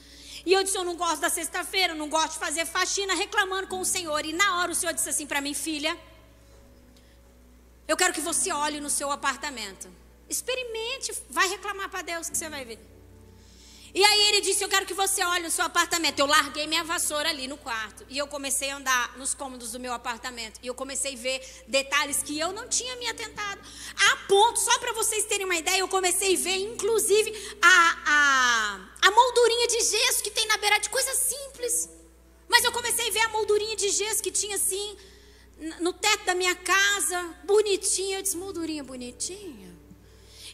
E 0.45 0.53
eu 0.53 0.63
disse: 0.63 0.77
Eu 0.77 0.85
não 0.85 0.95
gosto 0.95 1.19
da 1.19 1.29
sexta-feira, 1.29 1.93
eu 1.93 1.97
não 1.97 2.09
gosto 2.09 2.33
de 2.33 2.39
fazer 2.39 2.65
faxina, 2.65 3.13
reclamando 3.13 3.67
com 3.67 3.79
o 3.79 3.85
Senhor. 3.85 4.25
E 4.25 4.31
na 4.31 4.59
hora 4.59 4.71
o 4.71 4.75
Senhor 4.75 4.93
disse 4.93 5.09
assim 5.09 5.27
para 5.27 5.41
mim: 5.41 5.53
Filha, 5.53 5.95
eu 7.89 7.97
quero 7.97 8.13
que 8.13 8.21
você 8.21 8.51
olhe 8.51 8.79
no 8.79 8.89
seu 8.89 9.09
apartamento. 9.09 9.89
Experimente, 10.29 11.11
vai 11.27 11.47
reclamar 11.49 11.89
para 11.89 12.03
Deus 12.03 12.29
que 12.29 12.37
você 12.37 12.47
vai 12.47 12.63
ver. 12.63 12.79
E 13.95 14.05
aí 14.05 14.27
ele 14.27 14.41
disse: 14.41 14.63
Eu 14.63 14.69
quero 14.69 14.85
que 14.85 14.93
você 14.93 15.23
olhe 15.23 15.41
no 15.41 15.49
seu 15.49 15.65
apartamento. 15.65 16.19
Eu 16.19 16.27
larguei 16.27 16.67
minha 16.67 16.83
vassoura 16.83 17.29
ali 17.29 17.47
no 17.47 17.57
quarto. 17.57 18.05
E 18.07 18.15
eu 18.15 18.27
comecei 18.27 18.69
a 18.69 18.77
andar 18.77 19.17
nos 19.17 19.33
cômodos 19.33 19.71
do 19.71 19.79
meu 19.79 19.91
apartamento. 19.91 20.59
E 20.61 20.67
eu 20.67 20.75
comecei 20.75 21.15
a 21.15 21.17
ver 21.17 21.63
detalhes 21.67 22.21
que 22.21 22.37
eu 22.37 22.51
não 22.51 22.67
tinha 22.67 22.95
me 22.97 23.07
atentado. 23.07 23.59
A 24.11 24.15
ponto, 24.27 24.59
só 24.59 24.77
para 24.77 24.93
vocês 24.93 25.25
terem 25.25 25.45
uma 25.45 25.55
ideia, 25.55 25.79
eu 25.79 25.87
comecei 25.87 26.35
a 26.35 26.37
ver, 26.37 26.57
inclusive, 26.57 27.57
a, 27.59 27.97
a, 28.05 29.07
a 29.07 29.11
moldurinha 29.11 29.67
de 29.67 29.81
gesso 29.81 30.21
que 30.21 30.29
tem 30.29 30.45
na 30.45 30.57
beira 30.57 30.77
de 30.77 30.89
coisa 30.89 31.13
simples. 31.15 31.89
Mas 32.47 32.63
eu 32.63 32.71
comecei 32.71 33.09
a 33.09 33.11
ver 33.11 33.21
a 33.21 33.29
moldurinha 33.29 33.75
de 33.75 33.89
gesso 33.89 34.21
que 34.21 34.31
tinha 34.31 34.57
assim, 34.57 34.95
no 35.79 35.91
teto 35.93 36.25
da 36.25 36.35
minha 36.35 36.55
casa, 36.55 37.35
bonitinha. 37.43 38.17
Eu 38.17 38.23
disse: 38.23 38.37
Moldurinha 38.37 38.83
bonitinha. 38.83 39.79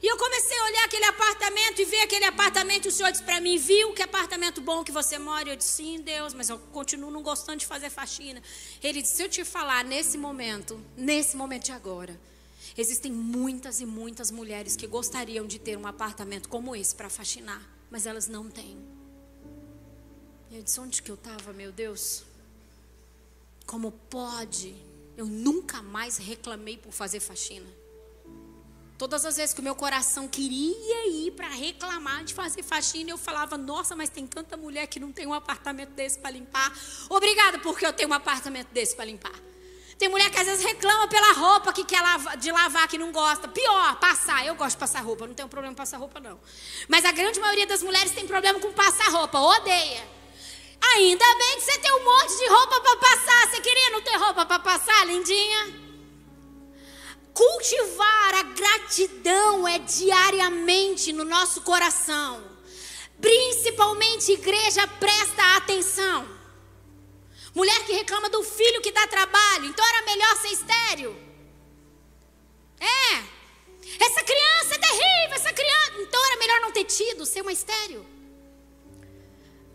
E 0.02 0.08
eu 0.08 0.18
comecei 0.18 0.58
a 0.60 0.66
olhar 0.66 0.86
aquele 0.86 1.06
apartamento 1.06 1.82
e 1.82 1.86
ver 1.86 2.02
aquele 2.02 2.26
apartamento. 2.26 2.86
E 2.86 2.90
o 2.90 2.92
Senhor 2.92 3.12
disse 3.12 3.24
para 3.24 3.40
mim: 3.40 3.58
Viu 3.58 3.94
que 3.94 4.02
apartamento 4.02 4.62
bom 4.62 4.84
que 4.84 4.92
você 4.92 5.18
mora? 5.18 5.50
Eu 5.50 5.56
disse: 5.56 5.78
Sim, 5.78 6.02
Deus, 6.02 6.34
mas 6.34 6.50
eu 6.50 6.60
continuo 6.60 7.12
não 7.12 7.22
gostando 7.22 7.60
de 7.60 7.66
fazer 7.66 7.90
faxina. 7.90 8.42
Ele 8.84 9.02
disse: 9.02 9.16
Se 9.16 9.24
eu 9.24 9.30
te 9.30 9.44
falar 9.44 9.84
nesse 9.84 10.18
momento, 10.18 10.80
nesse 10.98 11.38
momento 11.38 11.66
de 11.66 11.72
agora, 11.72 12.20
existem 12.78 13.12
muitas 13.12 13.80
e 13.80 13.86
muitas 13.86 14.32
mulheres 14.32 14.76
que 14.76 14.88
gostariam 14.88 15.48
de 15.48 15.60
ter 15.60 15.78
um 15.78 15.88
apartamento 15.88 16.50
como 16.50 16.76
esse 16.76 16.94
para 16.94 17.10
faxinar, 17.10 17.62
mas 17.90 18.06
elas 18.06 18.28
não 18.28 18.50
têm. 18.50 18.78
Eu 20.52 20.62
disse: 20.62 20.80
Onde 20.80 21.02
que 21.02 21.10
eu 21.10 21.16
estava, 21.16 21.54
meu 21.54 21.72
Deus? 21.72 22.24
Como 23.66 23.92
pode? 23.92 24.76
Eu 25.18 25.26
nunca 25.26 25.82
mais 25.82 26.18
reclamei 26.18 26.78
por 26.78 26.92
fazer 26.92 27.20
faxina. 27.20 27.68
Todas 28.98 29.26
as 29.26 29.36
vezes 29.36 29.54
que 29.54 29.60
o 29.60 29.64
meu 29.64 29.76
coração 29.76 30.26
queria 30.28 31.08
ir 31.10 31.32
para 31.32 31.50
reclamar 31.50 32.24
de 32.24 32.34
fazer 32.34 32.64
faxina, 32.64 33.10
eu 33.10 33.18
falava: 33.18 33.58
Nossa, 33.58 33.96
mas 33.96 34.10
tem 34.10 34.26
tanta 34.26 34.56
mulher 34.56 34.88
que 34.88 35.00
não 35.00 35.12
tem 35.12 35.28
um 35.28 35.34
apartamento 35.34 35.90
desse 35.90 36.18
para 36.18 36.32
limpar. 36.32 36.74
Obrigada, 37.10 37.60
porque 37.60 37.86
eu 37.86 37.92
tenho 37.92 38.10
um 38.10 38.14
apartamento 38.14 38.70
desse 38.70 38.96
para 38.96 39.06
limpar. 39.06 39.34
Tem 39.98 40.10
mulher 40.10 40.30
que 40.30 40.38
às 40.38 40.46
vezes 40.46 40.64
reclama 40.64 41.08
pela 41.08 41.32
roupa 41.34 41.72
que 41.72 41.84
quer 41.86 42.02
lavar, 42.02 42.38
de 42.38 42.52
lavar, 42.52 42.88
que 42.88 42.98
não 42.98 43.12
gosta. 43.12 43.48
Pior, 43.48 43.96
passar. 44.00 44.46
Eu 44.46 44.56
gosto 44.56 44.76
de 44.76 44.80
passar 44.80 45.02
roupa, 45.02 45.28
não 45.28 45.34
tenho 45.34 45.48
problema 45.48 45.74
com 45.74 45.78
passar 45.78 45.98
roupa, 45.98 46.20
não. 46.20 46.40
Mas 46.88 47.04
a 47.06 47.12
grande 47.12 47.40
maioria 47.40 47.68
das 47.68 47.84
mulheres 47.84 48.12
tem 48.12 48.28
problema 48.28 48.60
com 48.60 48.72
passar 48.74 49.10
roupa, 49.10 49.40
odeia. 49.40 50.15
Ainda 50.82 51.26
bem 51.36 51.56
que 51.56 51.62
você 51.62 51.78
tem 51.80 51.92
um 51.94 52.04
monte 52.04 52.38
de 52.38 52.48
roupa 52.48 52.82
para 52.82 52.98
passar. 52.98 53.50
Você 53.50 53.62
queria 53.62 53.90
não 53.90 54.02
ter 54.02 54.16
roupa 54.18 54.46
para 54.46 54.60
passar, 54.60 55.06
lindinha? 55.06 55.86
Cultivar 57.34 58.36
a 58.36 58.44
gratidão 58.44 59.68
é 59.68 59.80
diariamente 59.80 61.12
no 61.12 61.26
nosso 61.26 61.62
coração. 61.62 62.44
Principalmente, 63.20 64.32
igreja, 64.32 64.88
presta 64.88 65.58
atenção. 65.58 66.28
Mulher 67.54 67.86
que 67.86 67.94
reclama 67.94 68.30
do 68.30 68.44
filho 68.44 68.82
que 68.82 68.92
dá 68.92 69.08
trabalho, 69.08 69.66
então 69.66 69.86
era 69.86 70.02
melhor 70.06 70.36
ser 70.38 70.50
estéreo. 70.50 71.26
É. 72.80 73.36
Essa 74.04 74.24
criança 74.24 74.76
é 74.76 74.78
terrível, 74.78 75.36
essa 75.36 75.54
criança. 75.54 75.94
Então 76.00 76.26
era 76.26 76.38
melhor 76.38 76.62
não 76.62 76.72
ter 76.72 76.84
tido, 76.84 77.26
ser 77.26 77.42
uma 77.42 77.54
estéreo. 77.54 78.15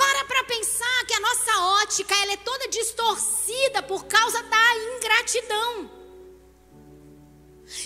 Para 0.01 0.25
para 0.25 0.45
pensar 0.45 1.05
que 1.07 1.13
a 1.13 1.21
nossa 1.21 1.59
ótica 1.83 2.15
ela 2.23 2.33
é 2.33 2.37
toda 2.39 2.69
distorcida 2.69 3.83
por 3.83 4.07
causa 4.07 4.43
da 4.45 4.77
ingratidão. 4.97 5.91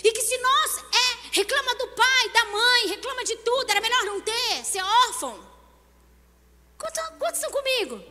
E 0.01 0.11
que 0.13 0.21
se 0.21 0.37
nós 0.37 0.77
é 0.77 1.07
reclama 1.33 1.75
do 1.75 1.87
pai, 1.89 2.29
da 2.29 2.45
mãe, 2.45 2.87
reclama 2.87 3.21
de 3.25 3.35
tudo, 3.35 3.69
era 3.69 3.81
melhor 3.81 4.05
não 4.05 4.21
ter, 4.21 4.63
ser 4.63 4.81
órfão. 4.81 5.45
Quantos, 6.77 7.03
quantos 7.19 7.45
comigo? 7.57 8.01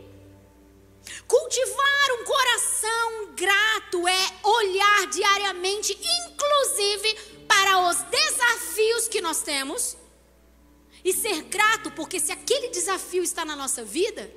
Cultivar 1.27 2.09
um 2.21 2.25
coração 2.25 3.35
grato 3.35 4.07
é 4.07 4.39
olhar 4.43 5.07
diariamente, 5.07 5.99
inclusive 6.21 7.15
para 7.49 7.89
os 7.89 7.97
desafios 8.03 9.09
que 9.09 9.23
nós 9.23 9.41
temos, 9.41 9.97
e 11.05 11.13
ser 11.13 11.43
grato, 11.43 11.91
porque 11.91 12.19
se 12.19 12.33
aquele 12.33 12.69
desafio 12.69 13.23
está 13.23 13.45
na 13.45 13.55
nossa 13.55 13.85
vida, 13.85 14.31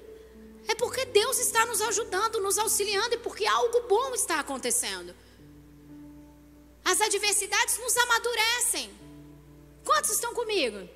é 0.67 0.75
porque 0.75 1.05
Deus 1.05 1.39
está 1.39 1.65
nos 1.65 1.81
ajudando, 1.81 2.41
nos 2.41 2.57
auxiliando 2.57 3.15
e 3.15 3.19
porque 3.19 3.45
algo 3.45 3.87
bom 3.87 4.13
está 4.13 4.39
acontecendo. 4.39 5.15
As 6.83 6.99
adversidades 6.99 7.79
nos 7.79 7.95
amadurecem. 7.97 8.91
Quantos 9.85 10.11
estão 10.11 10.33
comigo? 10.33 10.89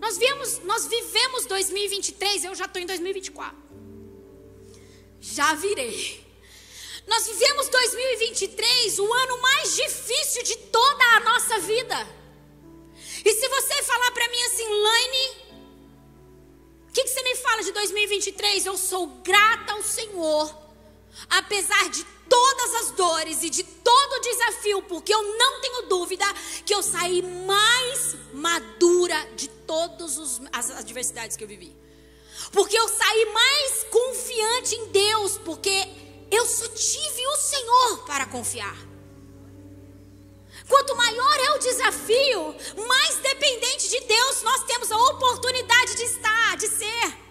Nós, 0.00 0.18
viemos, 0.18 0.58
nós 0.64 0.86
vivemos 0.86 1.46
2023, 1.46 2.44
eu 2.44 2.54
já 2.54 2.64
estou 2.64 2.82
em 2.82 2.86
2024. 2.86 3.56
Já 5.20 5.54
virei. 5.54 6.24
Nós 7.06 7.26
vivemos 7.28 7.68
2023, 7.68 8.98
o 8.98 9.12
ano 9.12 9.40
mais 9.40 9.76
difícil 9.76 10.42
de 10.42 10.56
toda 10.56 11.04
a 11.16 11.20
nossa 11.20 11.58
vida. 11.60 12.25
E 13.26 13.34
se 13.34 13.48
você 13.48 13.82
falar 13.82 14.12
para 14.12 14.28
mim 14.28 14.40
assim, 14.44 14.68
Laine, 14.68 15.36
o 16.88 16.92
que, 16.92 17.02
que 17.02 17.08
você 17.08 17.22
me 17.24 17.34
fala 17.34 17.60
de 17.64 17.72
2023? 17.72 18.66
Eu 18.66 18.76
sou 18.76 19.08
grata 19.24 19.72
ao 19.72 19.82
Senhor, 19.82 20.56
apesar 21.28 21.90
de 21.90 22.04
todas 22.28 22.74
as 22.76 22.92
dores 22.92 23.42
e 23.42 23.50
de 23.50 23.64
todo 23.64 24.12
o 24.12 24.20
desafio, 24.20 24.82
porque 24.82 25.12
eu 25.12 25.20
não 25.36 25.60
tenho 25.60 25.88
dúvida 25.88 26.24
que 26.64 26.72
eu 26.72 26.84
saí 26.84 27.20
mais 27.20 28.14
madura 28.32 29.18
de 29.34 29.48
todas 29.48 30.40
as 30.52 30.70
adversidades 30.70 31.36
que 31.36 31.42
eu 31.42 31.48
vivi. 31.48 31.76
Porque 32.52 32.78
eu 32.78 32.88
saí 32.88 33.24
mais 33.32 33.86
confiante 33.90 34.76
em 34.76 34.86
Deus, 34.86 35.36
porque 35.38 35.84
eu 36.30 36.46
só 36.46 36.68
tive 36.68 37.26
o 37.26 37.36
Senhor 37.38 38.04
para 38.06 38.24
confiar. 38.26 38.85
Quanto 40.68 40.96
maior 40.96 41.40
é 41.40 41.50
o 41.52 41.58
desafio, 41.58 42.56
mais 42.86 43.16
dependente 43.16 43.88
de 43.88 44.00
Deus 44.00 44.42
nós 44.42 44.64
temos 44.64 44.90
a 44.90 44.96
oportunidade 44.96 45.94
de 45.94 46.02
estar, 46.02 46.56
de 46.56 46.68
ser. 46.68 47.26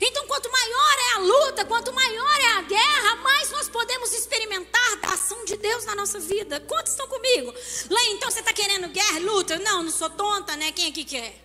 Então, 0.00 0.26
quanto 0.26 0.50
maior 0.50 0.96
é 0.98 1.14
a 1.14 1.18
luta, 1.18 1.64
quanto 1.64 1.92
maior 1.92 2.40
é 2.40 2.52
a 2.52 2.62
guerra, 2.62 3.16
mais 3.16 3.50
nós 3.52 3.68
podemos 3.68 4.12
experimentar 4.12 4.96
da 4.96 5.08
ação 5.10 5.44
de 5.44 5.56
Deus 5.56 5.84
na 5.84 5.94
nossa 5.94 6.18
vida. 6.18 6.58
Quantos 6.60 6.92
estão 6.92 7.06
comigo? 7.06 7.54
Lê, 7.88 8.02
então 8.08 8.30
você 8.30 8.40
está 8.40 8.52
querendo 8.52 8.88
guerra, 8.88 9.20
luta? 9.20 9.58
Não, 9.58 9.84
não 9.84 9.90
sou 9.90 10.10
tonta, 10.10 10.56
né? 10.56 10.72
Quem 10.72 10.88
aqui 10.88 11.04
quer? 11.04 11.40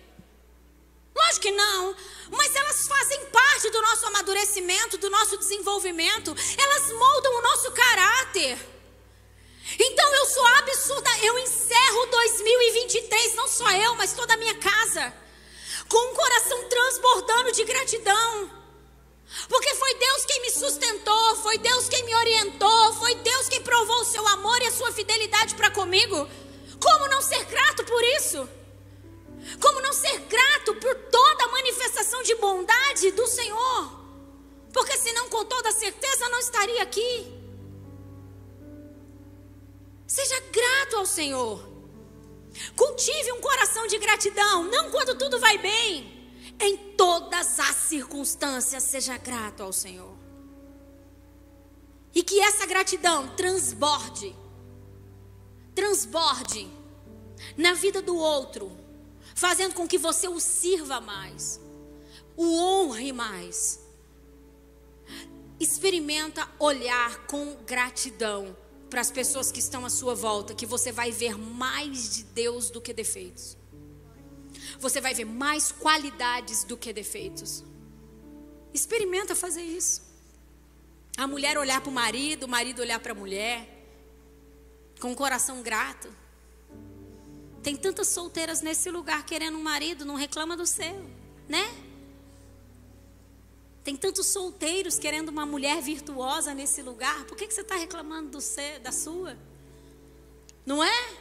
Lógico 1.14 1.42
que 1.42 1.50
não, 1.50 1.94
mas 2.30 2.54
elas 2.56 2.88
fazem 2.88 3.26
parte 3.26 3.70
do 3.70 3.82
nosso 3.82 4.06
amadurecimento, 4.06 4.96
do 4.96 5.10
nosso 5.10 5.36
desenvolvimento, 5.36 6.34
elas 6.58 6.92
moldam 6.92 7.38
o 7.38 7.42
nosso 7.42 7.70
caráter. 7.70 8.58
Então 9.78 10.14
eu 10.14 10.26
sou 10.26 10.46
absurda, 10.46 11.10
eu 11.22 11.38
encerro 11.38 12.06
2023, 12.06 13.34
não 13.34 13.48
só 13.48 13.70
eu, 13.72 13.94
mas 13.94 14.12
toda 14.12 14.34
a 14.34 14.36
minha 14.36 14.54
casa 14.56 15.22
com 15.88 16.10
um 16.10 16.14
coração 16.14 16.68
transbordando 16.68 17.52
de 17.52 17.64
gratidão. 17.64 18.50
Porque 19.48 19.74
foi 19.74 19.94
Deus 19.94 20.24
quem 20.24 20.40
me 20.40 20.50
sustentou, 20.50 21.36
foi 21.36 21.58
Deus 21.58 21.88
quem 21.88 22.02
me 22.04 22.14
orientou, 22.14 22.94
foi 22.94 23.14
Deus 23.16 23.48
quem 23.48 23.62
provou 23.62 24.00
o 24.00 24.04
seu 24.04 24.26
amor 24.28 24.60
e 24.62 24.66
a 24.66 24.72
sua 24.72 24.90
fidelidade 24.92 25.54
para 25.54 25.70
comigo. 25.70 26.28
Como 26.80 27.08
não 27.08 27.20
ser 27.20 27.44
grato 27.44 27.84
por 27.84 28.02
isso? 28.04 28.48
Como 29.60 29.80
não 29.80 29.92
ser 29.92 30.18
grato 30.20 30.74
por 30.76 30.94
toda 30.94 31.44
a 31.44 31.48
manifestação 31.48 32.22
de 32.22 32.34
bondade 32.36 33.10
do 33.12 33.26
Senhor? 33.26 34.00
Porque 34.72 34.96
senão, 34.96 35.28
com 35.28 35.44
toda 35.44 35.72
certeza, 35.72 36.28
não 36.30 36.38
estaria 36.38 36.82
aqui. 36.82 37.41
Seja 40.12 40.38
grato 40.52 40.96
ao 40.96 41.06
Senhor. 41.06 41.66
Cultive 42.76 43.32
um 43.32 43.40
coração 43.40 43.86
de 43.86 43.98
gratidão, 43.98 44.62
não 44.64 44.90
quando 44.90 45.16
tudo 45.16 45.40
vai 45.40 45.56
bem. 45.56 46.30
Em 46.60 46.76
todas 46.98 47.58
as 47.58 47.76
circunstâncias, 47.76 48.82
seja 48.82 49.16
grato 49.16 49.62
ao 49.62 49.72
Senhor. 49.72 50.14
E 52.14 52.22
que 52.22 52.38
essa 52.40 52.66
gratidão 52.66 53.34
transborde, 53.36 54.36
transborde 55.74 56.70
na 57.56 57.72
vida 57.72 58.02
do 58.02 58.14
outro, 58.14 58.70
fazendo 59.34 59.72
com 59.72 59.88
que 59.88 59.96
você 59.96 60.28
o 60.28 60.38
sirva 60.38 61.00
mais, 61.00 61.58
o 62.36 62.54
honre 62.58 63.14
mais. 63.14 63.80
Experimenta 65.58 66.46
olhar 66.58 67.26
com 67.26 67.56
gratidão 67.64 68.54
para 68.92 69.00
as 69.00 69.10
pessoas 69.10 69.50
que 69.50 69.58
estão 69.58 69.86
à 69.86 69.88
sua 69.88 70.14
volta 70.14 70.54
que 70.54 70.66
você 70.66 70.92
vai 70.92 71.10
ver 71.10 71.38
mais 71.38 72.14
de 72.14 72.24
Deus 72.24 72.68
do 72.68 72.78
que 72.78 72.92
defeitos. 72.92 73.56
Você 74.78 75.00
vai 75.00 75.14
ver 75.14 75.24
mais 75.24 75.72
qualidades 75.72 76.62
do 76.62 76.76
que 76.76 76.92
defeitos. 76.92 77.64
Experimenta 78.74 79.34
fazer 79.34 79.62
isso. 79.62 80.02
A 81.16 81.26
mulher 81.26 81.56
olhar 81.56 81.80
para 81.80 81.88
o 81.88 81.92
marido, 81.92 82.44
o 82.44 82.48
marido 82.48 82.80
olhar 82.82 83.00
para 83.00 83.12
a 83.12 83.14
mulher, 83.14 83.66
com 85.00 85.12
um 85.12 85.14
coração 85.14 85.62
grato. 85.62 86.12
Tem 87.62 87.74
tantas 87.74 88.08
solteiras 88.08 88.60
nesse 88.60 88.90
lugar 88.90 89.24
querendo 89.24 89.56
um 89.56 89.62
marido, 89.62 90.04
não 90.04 90.16
reclama 90.16 90.54
do 90.54 90.66
seu, 90.66 91.02
né? 91.48 91.64
Tem 93.84 93.96
tantos 93.96 94.26
solteiros 94.26 94.98
querendo 94.98 95.28
uma 95.28 95.44
mulher 95.44 95.82
virtuosa 95.82 96.54
nesse 96.54 96.82
lugar. 96.82 97.24
Por 97.24 97.36
que, 97.36 97.46
que 97.46 97.54
você 97.54 97.62
está 97.62 97.74
reclamando 97.74 98.30
do 98.30 98.40
seu, 98.40 98.78
da 98.80 98.92
sua? 98.92 99.36
Não 100.64 100.82
é? 100.82 101.14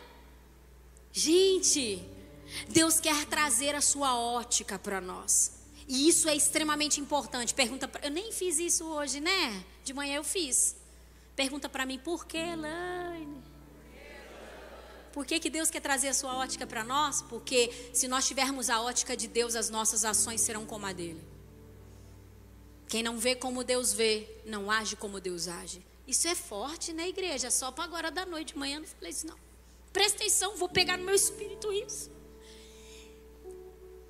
Gente, 1.11 2.07
Deus 2.69 2.99
quer 2.99 3.25
trazer 3.25 3.73
a 3.73 3.81
sua 3.81 4.15
ótica 4.15 4.77
para 4.77 5.01
nós. 5.01 5.59
E 5.87 6.07
isso 6.07 6.29
é 6.29 6.35
extremamente 6.35 7.01
importante. 7.01 7.53
Pergunta, 7.53 7.87
pra, 7.87 8.05
eu 8.05 8.11
nem 8.11 8.31
fiz 8.31 8.59
isso 8.59 8.85
hoje, 8.85 9.19
né? 9.19 9.65
De 9.83 9.93
manhã 9.93 10.15
eu 10.15 10.23
fiz. 10.23 10.75
Pergunta 11.35 11.67
para 11.67 11.85
mim, 11.85 11.97
por 11.97 12.25
que, 12.25 12.55
Laine? 12.55 13.41
Por 15.11 15.25
que, 15.25 15.39
que 15.39 15.49
Deus 15.49 15.69
quer 15.69 15.81
trazer 15.81 16.09
a 16.09 16.13
sua 16.13 16.37
ótica 16.37 16.65
para 16.65 16.83
nós? 16.83 17.21
Porque 17.23 17.89
se 17.93 18.07
nós 18.07 18.25
tivermos 18.25 18.69
a 18.69 18.81
ótica 18.81 19.17
de 19.17 19.27
Deus, 19.27 19.55
as 19.55 19.69
nossas 19.69 20.05
ações 20.05 20.39
serão 20.39 20.65
como 20.65 20.85
a 20.85 20.93
dele. 20.93 21.21
Quem 22.91 23.01
não 23.01 23.17
vê 23.17 23.35
como 23.35 23.63
Deus 23.63 23.93
vê, 23.93 24.27
não 24.45 24.69
age 24.69 24.97
como 24.97 25.21
Deus 25.21 25.47
age. 25.47 25.81
Isso 26.05 26.27
é 26.27 26.35
forte, 26.35 26.91
né, 26.91 27.07
igreja? 27.07 27.49
Só 27.49 27.71
para 27.71 27.85
agora 27.85 28.11
da 28.11 28.25
noite, 28.25 28.51
de 28.51 28.59
manhã 28.59 28.81
não 28.81 28.85
falei 28.85 29.11
isso, 29.11 29.25
não. 29.25 29.37
Presta 29.93 30.17
atenção, 30.17 30.57
vou 30.57 30.67
pegar 30.67 30.97
no 30.97 31.05
meu 31.05 31.15
espírito 31.15 31.71
isso. 31.71 32.11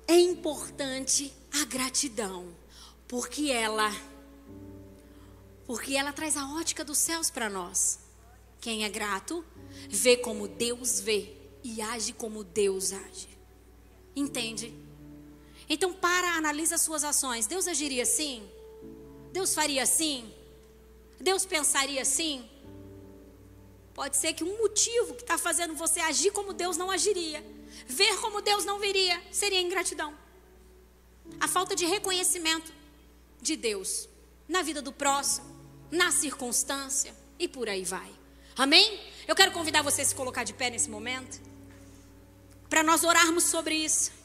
É 0.08 0.18
importante 0.18 1.32
a 1.60 1.64
gratidão, 1.64 2.52
porque 3.06 3.52
ela 3.52 3.88
porque 5.64 5.94
ela 5.94 6.12
traz 6.12 6.36
a 6.36 6.52
ótica 6.56 6.84
dos 6.84 6.98
céus 6.98 7.30
para 7.30 7.48
nós. 7.48 8.00
Quem 8.60 8.84
é 8.84 8.88
grato, 8.88 9.44
vê 9.88 10.16
como 10.16 10.48
Deus 10.48 10.98
vê 10.98 11.36
e 11.62 11.80
age 11.80 12.12
como 12.14 12.42
Deus 12.42 12.92
age. 12.92 13.28
Entende? 14.16 14.74
Então 15.68 15.94
para, 15.94 16.34
analisa 16.36 16.74
as 16.74 16.80
suas 16.80 17.04
ações. 17.04 17.46
Deus 17.46 17.68
agiria 17.68 18.02
assim? 18.02 18.50
Deus 19.32 19.54
faria 19.54 19.82
assim? 19.82 20.32
Deus 21.18 21.46
pensaria 21.46 22.02
assim? 22.02 22.48
Pode 23.94 24.16
ser 24.16 24.34
que 24.34 24.44
um 24.44 24.58
motivo 24.58 25.14
que 25.14 25.22
está 25.22 25.38
fazendo 25.38 25.74
você 25.74 26.00
agir 26.00 26.30
como 26.32 26.52
Deus 26.52 26.76
não 26.76 26.90
agiria, 26.90 27.44
ver 27.86 28.18
como 28.20 28.42
Deus 28.42 28.64
não 28.64 28.78
veria, 28.78 29.20
seria 29.30 29.60
ingratidão. 29.60 30.16
A 31.40 31.48
falta 31.48 31.74
de 31.74 31.86
reconhecimento 31.86 32.72
de 33.40 33.56
Deus 33.56 34.08
na 34.46 34.62
vida 34.62 34.82
do 34.82 34.92
próximo, 34.92 35.46
na 35.90 36.10
circunstância 36.10 37.14
e 37.38 37.48
por 37.48 37.68
aí 37.68 37.84
vai. 37.84 38.10
Amém? 38.56 39.00
Eu 39.26 39.34
quero 39.34 39.52
convidar 39.52 39.82
você 39.82 40.02
a 40.02 40.04
se 40.04 40.14
colocar 40.14 40.44
de 40.44 40.52
pé 40.52 40.68
nesse 40.68 40.90
momento, 40.90 41.40
para 42.68 42.82
nós 42.82 43.02
orarmos 43.02 43.44
sobre 43.44 43.74
isso 43.74 44.21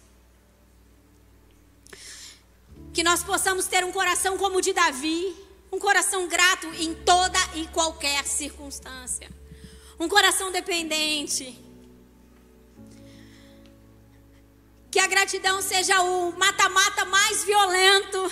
que 2.97 3.03
nós 3.03 3.21
possamos 3.21 3.67
ter 3.67 3.85
um 3.85 3.91
coração 3.91 4.39
como 4.39 4.57
o 4.57 4.61
de 4.61 4.73
Davi, 4.73 5.35
um 5.71 5.77
coração 5.77 6.27
grato 6.27 6.65
em 6.79 6.95
toda 6.95 7.37
e 7.53 7.67
qualquer 7.67 8.25
circunstância, 8.25 9.29
um 9.99 10.09
coração 10.09 10.51
dependente. 10.51 11.63
Que 14.89 14.97
a 14.99 15.05
gratidão 15.05 15.61
seja 15.61 16.01
o 16.01 16.31
mata-mata 16.39 17.05
mais 17.05 17.43
violento 17.43 18.31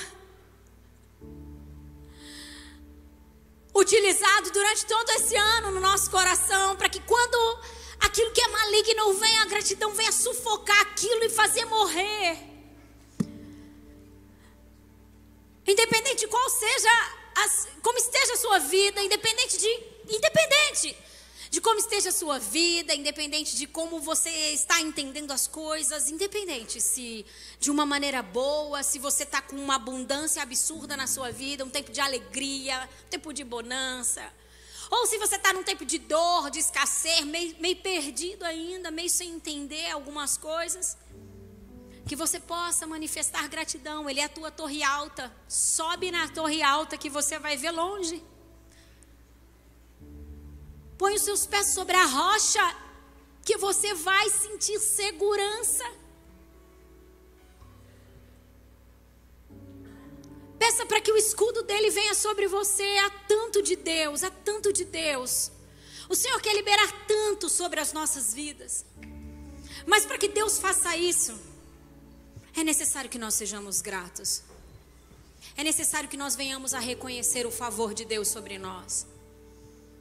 utilizado 3.75 4.49
durante 4.49 4.83
todo 4.87 5.11
esse 5.11 5.35
ano 5.35 5.69
no 5.69 5.79
nosso 5.79 6.09
coração, 6.09 6.75
para 6.75 6.89
que 6.89 7.01
quando 7.01 7.59
aquilo 7.99 8.31
que 8.31 8.41
é 8.41 8.47
maligno 8.47 9.13
venha, 9.13 9.43
a 9.43 9.45
gratidão 9.45 9.93
venha 9.93 10.11
sufocar 10.11 10.81
aquilo 10.81 11.23
e 11.23 11.29
fazer 11.29 11.65
morrer. 11.65 12.54
Independente 15.67 16.21
de 16.21 16.27
qual 16.27 16.49
seja, 16.49 16.89
as, 17.35 17.67
como 17.81 17.97
esteja 17.97 18.33
a 18.33 18.37
sua 18.37 18.59
vida, 18.59 19.01
independente 19.01 19.57
de, 19.57 20.15
independente 20.15 20.95
de 21.49 21.61
como 21.61 21.79
esteja 21.79 22.09
a 22.09 22.11
sua 22.11 22.37
vida, 22.37 22.93
independente 22.93 23.55
de 23.55 23.65
como 23.65 23.99
você 23.99 24.29
está 24.29 24.81
entendendo 24.81 25.31
as 25.31 25.47
coisas, 25.47 26.09
independente 26.09 26.81
se 26.81 27.25
de 27.59 27.71
uma 27.71 27.85
maneira 27.85 28.21
boa, 28.21 28.83
se 28.83 28.99
você 28.99 29.23
está 29.23 29.41
com 29.41 29.55
uma 29.55 29.75
abundância 29.75 30.41
absurda 30.41 30.97
na 30.97 31.07
sua 31.07 31.31
vida, 31.31 31.63
um 31.63 31.69
tempo 31.69 31.91
de 31.91 32.01
alegria, 32.01 32.89
um 33.05 33.09
tempo 33.09 33.33
de 33.33 33.43
bonança, 33.43 34.21
ou 34.91 35.07
se 35.07 35.17
você 35.17 35.35
está 35.35 35.51
num 35.53 35.63
tempo 35.63 35.85
de 35.85 35.97
dor, 35.97 36.51
de 36.51 36.59
escassez, 36.59 37.21
meio, 37.21 37.55
meio 37.59 37.77
perdido 37.77 38.43
ainda, 38.43 38.91
meio 38.91 39.09
sem 39.09 39.31
entender 39.31 39.89
algumas 39.89 40.37
coisas 40.37 40.97
que 42.07 42.15
você 42.15 42.39
possa 42.39 42.85
manifestar 42.85 43.47
gratidão. 43.47 44.09
Ele 44.09 44.19
é 44.19 44.25
a 44.25 44.29
tua 44.29 44.51
torre 44.51 44.83
alta. 44.83 45.33
Sobe 45.47 46.11
na 46.11 46.27
torre 46.29 46.61
alta 46.61 46.97
que 46.97 47.09
você 47.09 47.39
vai 47.39 47.57
ver 47.57 47.71
longe. 47.71 48.23
Põe 50.97 51.15
os 51.15 51.23
seus 51.23 51.45
pés 51.45 51.67
sobre 51.67 51.95
a 51.95 52.05
rocha 52.05 52.75
que 53.43 53.57
você 53.57 53.93
vai 53.93 54.29
sentir 54.29 54.79
segurança. 54.79 55.83
Peça 60.57 60.85
para 60.85 61.01
que 61.01 61.11
o 61.11 61.17
escudo 61.17 61.63
dele 61.63 61.89
venha 61.89 62.13
sobre 62.13 62.47
você. 62.47 62.83
Há 63.05 63.09
tanto 63.27 63.61
de 63.61 63.75
Deus, 63.75 64.23
há 64.23 64.29
tanto 64.29 64.71
de 64.71 64.85
Deus. 64.85 65.51
O 66.07 66.15
Senhor 66.15 66.39
quer 66.39 66.53
liberar 66.55 66.91
tanto 67.07 67.49
sobre 67.49 67.79
as 67.79 67.91
nossas 67.91 68.33
vidas. 68.33 68.85
Mas 69.85 70.05
para 70.05 70.17
que 70.17 70.27
Deus 70.27 70.57
faça 70.57 70.95
isso, 70.95 71.37
é 72.55 72.63
necessário 72.63 73.09
que 73.09 73.19
nós 73.19 73.33
sejamos 73.33 73.81
gratos. 73.81 74.41
É 75.57 75.63
necessário 75.63 76.09
que 76.09 76.17
nós 76.17 76.35
venhamos 76.35 76.73
a 76.73 76.79
reconhecer 76.79 77.45
o 77.45 77.51
favor 77.51 77.93
de 77.93 78.05
Deus 78.05 78.27
sobre 78.27 78.57
nós. 78.57 79.05